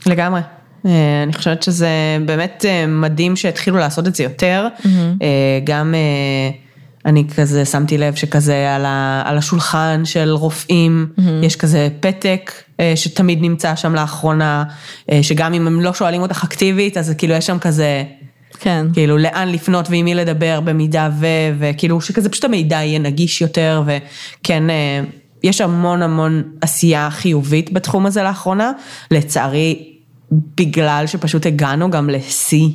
לגמרי. 0.06 0.42
אה, 0.86 1.24
אני 1.24 1.34
חושבת 1.34 1.64
שזה 1.64 1.90
באמת 2.26 2.66
מדהים 2.88 3.36
שהתחילו 3.36 3.78
לעשות 3.78 4.08
את 4.08 4.16
זה 4.16 4.24
יותר, 4.24 4.68
mm-hmm. 4.80 4.88
גם 5.64 5.96
אני 7.08 7.28
כזה 7.36 7.66
שמתי 7.66 7.98
לב 7.98 8.16
שכזה 8.16 8.76
על, 8.76 8.86
ה, 8.86 9.24
על 9.26 9.38
השולחן 9.38 10.02
של 10.06 10.30
רופאים, 10.30 11.08
mm-hmm. 11.10 11.46
יש 11.46 11.56
כזה 11.56 11.90
פתק 12.00 12.52
אה, 12.80 12.94
שתמיד 12.96 13.42
נמצא 13.42 13.76
שם 13.76 13.96
לאחרונה, 13.96 14.64
אה, 15.12 15.24
שגם 15.24 15.54
אם 15.54 15.68
הם 15.68 15.82
לא 15.82 15.94
שואלים 15.94 16.22
אותך 16.22 16.44
אקטיבית, 16.44 16.98
אז 16.98 17.14
כאילו 17.18 17.34
יש 17.34 17.46
שם 17.46 17.60
כזה, 17.60 18.04
כן. 18.60 18.86
כאילו 18.94 19.18
לאן 19.18 19.48
לפנות 19.48 19.90
ועם 19.90 20.06
מי 20.06 20.16
לדבר 20.16 20.60
במידה 20.62 21.10
ו, 21.20 21.26
וכאילו 21.60 22.02
שכזה 22.02 22.30
פשוט 22.30 22.46
המידע 22.46 22.76
יהיה 22.76 23.00
נגיש 23.00 23.42
יותר, 23.42 23.84
וכן, 23.86 24.70
אה, 24.70 25.02
יש 25.44 25.62
המון 25.62 26.02
המון 26.02 26.44
עשייה 26.62 27.10
חיובית 27.12 27.74
בתחום 27.74 28.06
הזה 28.06 28.24
לאחרונה, 28.24 28.72
לצערי, 29.12 29.94
בגלל 30.32 31.04
שפשוט 31.08 31.46
הגענו 31.46 31.92
גם 31.92 32.10
לשיא 32.10 32.70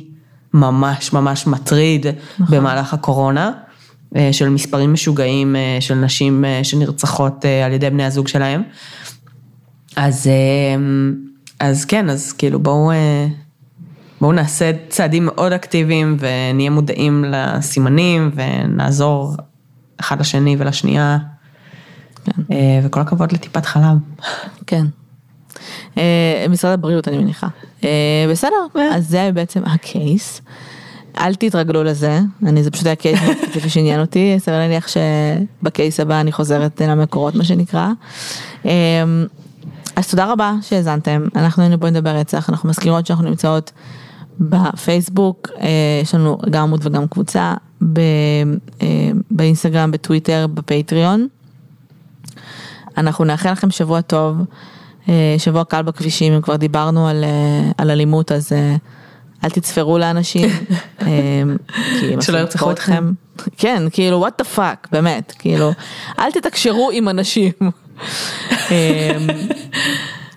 ממש 0.53 1.13
ממש 1.13 1.47
מטריד 1.47 2.05
נכון. 2.39 2.57
במהלך 2.57 2.93
הקורונה. 2.93 3.51
אה, 4.15 4.33
של 4.33 4.49
מספרים 4.49 4.93
משוגעים 4.93 5.55
אה, 5.55 5.77
של 5.79 5.95
נשים 5.95 6.45
אה, 6.45 6.63
שנרצחות 6.63 7.45
על 7.65 7.71
ידי 7.73 7.89
בני 7.89 8.03
הזוג 8.03 8.27
שלהם. 8.27 8.63
אז, 9.95 10.29
אז 11.59 11.85
כן, 11.85 12.09
אז 12.09 12.33
כאילו 12.33 12.59
בואו, 12.59 12.91
בואו 14.21 14.31
נעשה 14.31 14.71
צעדים 14.89 15.25
מאוד 15.25 15.53
אקטיביים 15.53 16.17
ונהיה 16.19 16.69
מודעים 16.69 17.25
לסימנים 17.27 18.31
ונעזור 18.35 19.35
אחד 19.99 20.19
לשני 20.19 20.55
ולשנייה. 20.59 21.17
כן. 22.25 22.41
וכל 22.83 23.01
הכבוד 23.01 23.31
לטיפת 23.31 23.65
חלב. 23.65 23.97
כן. 24.67 24.85
משרד 26.49 26.73
הבריאות 26.73 27.07
אני 27.07 27.17
מניחה. 27.17 27.47
בסדר, 28.31 28.81
אז 28.93 29.09
זה 29.09 29.29
בעצם 29.33 29.61
הקייס. 29.65 30.41
אל 31.17 31.35
תתרגלו 31.35 31.83
לזה, 31.83 32.19
אני, 32.45 32.63
זה 32.63 32.71
פשוט 32.71 32.85
היה 32.85 32.95
קייס 32.95 33.19
ספציפי 33.41 33.69
שעניין 33.69 33.99
אותי, 33.99 34.35
סביר 34.39 34.57
להניח 34.57 34.87
שבקייס 34.87 35.99
הבא 35.99 36.21
אני 36.21 36.31
חוזרת 36.31 36.81
למקורות 36.81 37.35
מה 37.35 37.43
שנקרא. 37.43 37.87
אמ, 38.65 38.69
אז 39.95 40.07
תודה 40.09 40.31
רבה 40.31 40.53
שהאזנתם, 40.61 41.25
אנחנו 41.35 41.63
היינו 41.63 41.79
פה 41.79 41.87
לדבר 41.87 42.09
רצח, 42.09 42.49
אנחנו 42.49 42.69
מזכירות 42.69 43.05
שאנחנו 43.05 43.29
נמצאות 43.29 43.71
בפייסבוק, 44.39 45.49
אה, 45.59 45.67
יש 46.01 46.15
לנו 46.15 46.37
גם 46.49 46.63
עמוד 46.63 46.81
וגם 46.83 47.07
קבוצה, 47.07 47.53
אה, 47.81 49.11
באינסטגרם, 49.31 49.91
בטוויטר, 49.91 50.47
בפטריון. 50.53 51.27
אנחנו 52.97 53.25
נאחל 53.25 53.51
לכם 53.51 53.71
שבוע 53.71 54.01
טוב, 54.01 54.37
אה, 55.09 55.35
שבוע 55.37 55.63
קל 55.63 55.81
בכבישים, 55.81 56.33
אם 56.33 56.41
כבר 56.41 56.55
דיברנו 56.55 57.07
על, 57.07 57.23
על 57.77 57.91
אלימות 57.91 58.31
אז 58.31 58.51
אל 59.43 59.49
תצפרו 59.49 59.97
לאנשים, 59.97 60.49
אמ, 61.01 61.57
שלא 62.21 62.37
ירצחו 62.37 62.71
אתכם. 62.71 63.11
כן, 63.57 63.83
כאילו, 63.91 64.17
what 64.17 64.37
the 64.37 64.43
fuck, 64.43 64.87
באמת, 64.91 65.33
כאילו, 65.39 65.71
אל 66.19 66.31
תתקשרו 66.31 66.89
עם 66.93 67.09
אנשים. 67.09 67.51
אמ, 68.71 69.27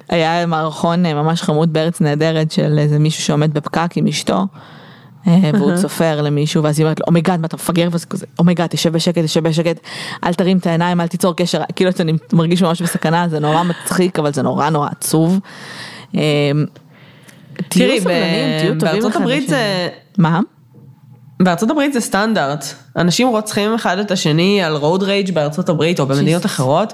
היה 0.08 0.46
מערכון 0.46 1.06
אה, 1.06 1.14
ממש 1.14 1.42
חמוד 1.42 1.72
בארץ 1.72 2.00
נהדרת 2.00 2.52
של 2.52 2.78
איזה 2.78 2.98
מישהו 2.98 3.22
שעומד 3.22 3.54
בפקק 3.54 3.90
עם 3.96 4.06
אשתו. 4.06 4.46
אה, 5.26 5.50
והוא 5.54 5.76
צופר 5.76 6.22
למישהו 6.22 6.62
ואז 6.62 6.78
היא 6.78 6.84
אומרת 6.84 7.00
לו 7.00 7.04
oh 7.06 7.16
my 7.16 7.26
god 7.26 7.40
מה 7.40 7.46
אתה 7.46 7.56
מפגר 7.56 7.88
וזה 7.92 8.06
כזה 8.06 8.26
oh 8.38 8.46
my 8.46 8.54
god 8.54 8.66
תשב 8.66 8.92
בשקט 8.92 9.24
תשב 9.24 9.48
בשקט 9.48 9.80
אל 10.24 10.34
תרים 10.34 10.58
את 10.58 10.66
העיניים 10.66 11.00
אל 11.00 11.06
תיצור 11.06 11.36
קשר 11.36 11.60
כאילו 11.76 11.90
אתה 11.90 12.02
מרגיש 12.32 12.62
ממש 12.62 12.82
בסכנה 12.82 13.28
זה 13.28 13.38
נורא 13.38 13.62
מצחיק 13.62 14.18
אבל 14.18 14.32
זה 14.32 14.42
נורא 14.42 14.70
נורא 14.70 14.88
עצוב. 14.90 15.40
אמ, 17.58 17.64
תראי, 17.68 18.00
בארצות 18.80 19.16
הברית 19.16 19.48
זה... 19.48 19.88
מה? 20.18 20.40
בארצות 21.40 21.70
הברית 21.70 21.92
זה 21.92 22.00
סטנדרט, 22.00 22.64
אנשים 22.96 23.28
רוצחים 23.28 23.74
אחד 23.74 23.98
את 23.98 24.10
השני 24.10 24.62
על 24.62 24.76
רוד 24.76 25.02
רייג' 25.02 25.34
בארצות 25.34 25.68
הברית 25.68 26.00
או 26.00 26.06
במדינות 26.06 26.42
Jesus. 26.42 26.46
אחרות, 26.46 26.92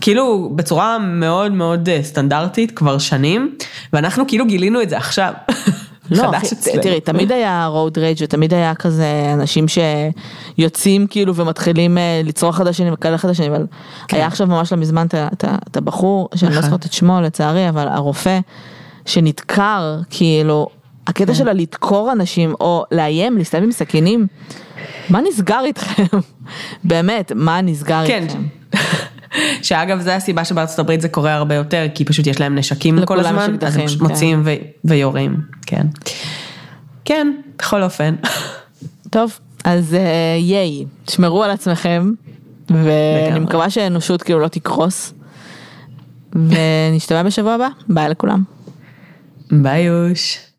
כאילו 0.00 0.50
בצורה 0.54 0.98
מאוד 0.98 1.52
מאוד 1.52 1.88
אה, 1.88 2.02
סטנדרטית 2.02 2.70
כבר 2.70 2.98
שנים, 2.98 3.54
ואנחנו 3.92 4.26
כאילו 4.26 4.46
גילינו 4.46 4.82
את 4.82 4.88
זה 4.90 4.96
עכשיו. 4.96 5.32
לא, 6.10 6.22
חדש 6.22 6.52
אצלנו. 6.52 6.82
תראי, 6.82 7.00
תמיד 7.00 7.32
היה 7.32 7.68
road 7.74 7.94
rage 7.96 8.22
ותמיד 8.22 8.54
היה 8.54 8.74
כזה 8.74 9.30
אנשים 9.34 9.66
שיוצאים 9.68 11.06
כאילו 11.06 11.34
ומתחילים 11.34 11.98
אה, 11.98 12.20
לצרוך 12.24 12.56
אחד 12.56 12.68
לשני 12.68 12.90
וכאלה 12.90 13.14
אחד 13.14 13.28
לשני, 13.28 13.48
אבל 13.48 13.66
היה 14.12 14.26
עכשיו 14.26 14.46
ממש 14.46 14.72
לא 14.72 14.78
מזמן 14.78 15.06
את 15.40 15.76
הבחור, 15.76 16.28
שאני 16.34 16.50
לא 16.50 16.58
נכון. 16.58 16.70
זוכרת 16.70 16.86
את 16.86 16.92
שמו 16.92 17.20
לצערי, 17.20 17.68
אבל 17.68 17.88
הרופא 17.88 18.38
שנדקר, 19.06 19.98
כאילו, 20.10 20.66
הקטע 21.06 21.34
שלה 21.34 21.52
לדקור 21.52 22.12
אנשים 22.12 22.54
או 22.60 22.84
לאיים, 22.92 23.38
להסתובב 23.38 23.64
עם 23.64 23.72
סכינים, 23.72 24.26
מה 25.08 25.20
נסגר 25.28 25.60
איתכם? 25.64 26.04
באמת, 26.84 27.32
מה 27.34 27.60
נסגר 27.60 28.06
כן. 28.06 28.22
איתכם? 28.22 28.42
שאגב 29.62 30.00
זה 30.00 30.16
הסיבה 30.16 30.44
שבארצות 30.44 30.78
הברית 30.78 31.00
זה 31.00 31.08
קורה 31.08 31.34
הרבה 31.34 31.54
יותר, 31.54 31.86
כי 31.94 32.04
פשוט 32.04 32.26
יש 32.26 32.40
להם 32.40 32.54
נשקים 32.54 33.04
כל 33.04 33.20
הזמן, 33.20 33.56
אז 33.66 33.76
הם 33.76 33.86
פשוט 33.86 34.00
כן. 34.00 34.06
מוציאים 34.06 34.42
ו- 34.44 34.54
ויורים, 34.84 35.36
כן. 35.66 35.86
כן, 37.04 37.32
בכל 37.58 37.82
אופן. 37.82 38.14
טוב, 39.10 39.38
אז 39.64 39.94
אה, 39.94 40.36
ייי, 40.38 40.84
תשמרו 41.04 41.44
על 41.44 41.50
עצמכם, 41.50 42.10
ואני. 42.70 43.40
מקווה 43.40 43.70
שהאנושות 43.70 44.22
כאילו 44.22 44.40
לא 44.40 44.48
תקרוס, 44.48 45.14
ונשתמע 46.32 47.22
בשבוע 47.22 47.52
הבא, 47.52 47.68
ביי 47.88 48.08
לכולם. 48.08 48.42
ביי 49.52 49.82
יוש. 49.82 50.51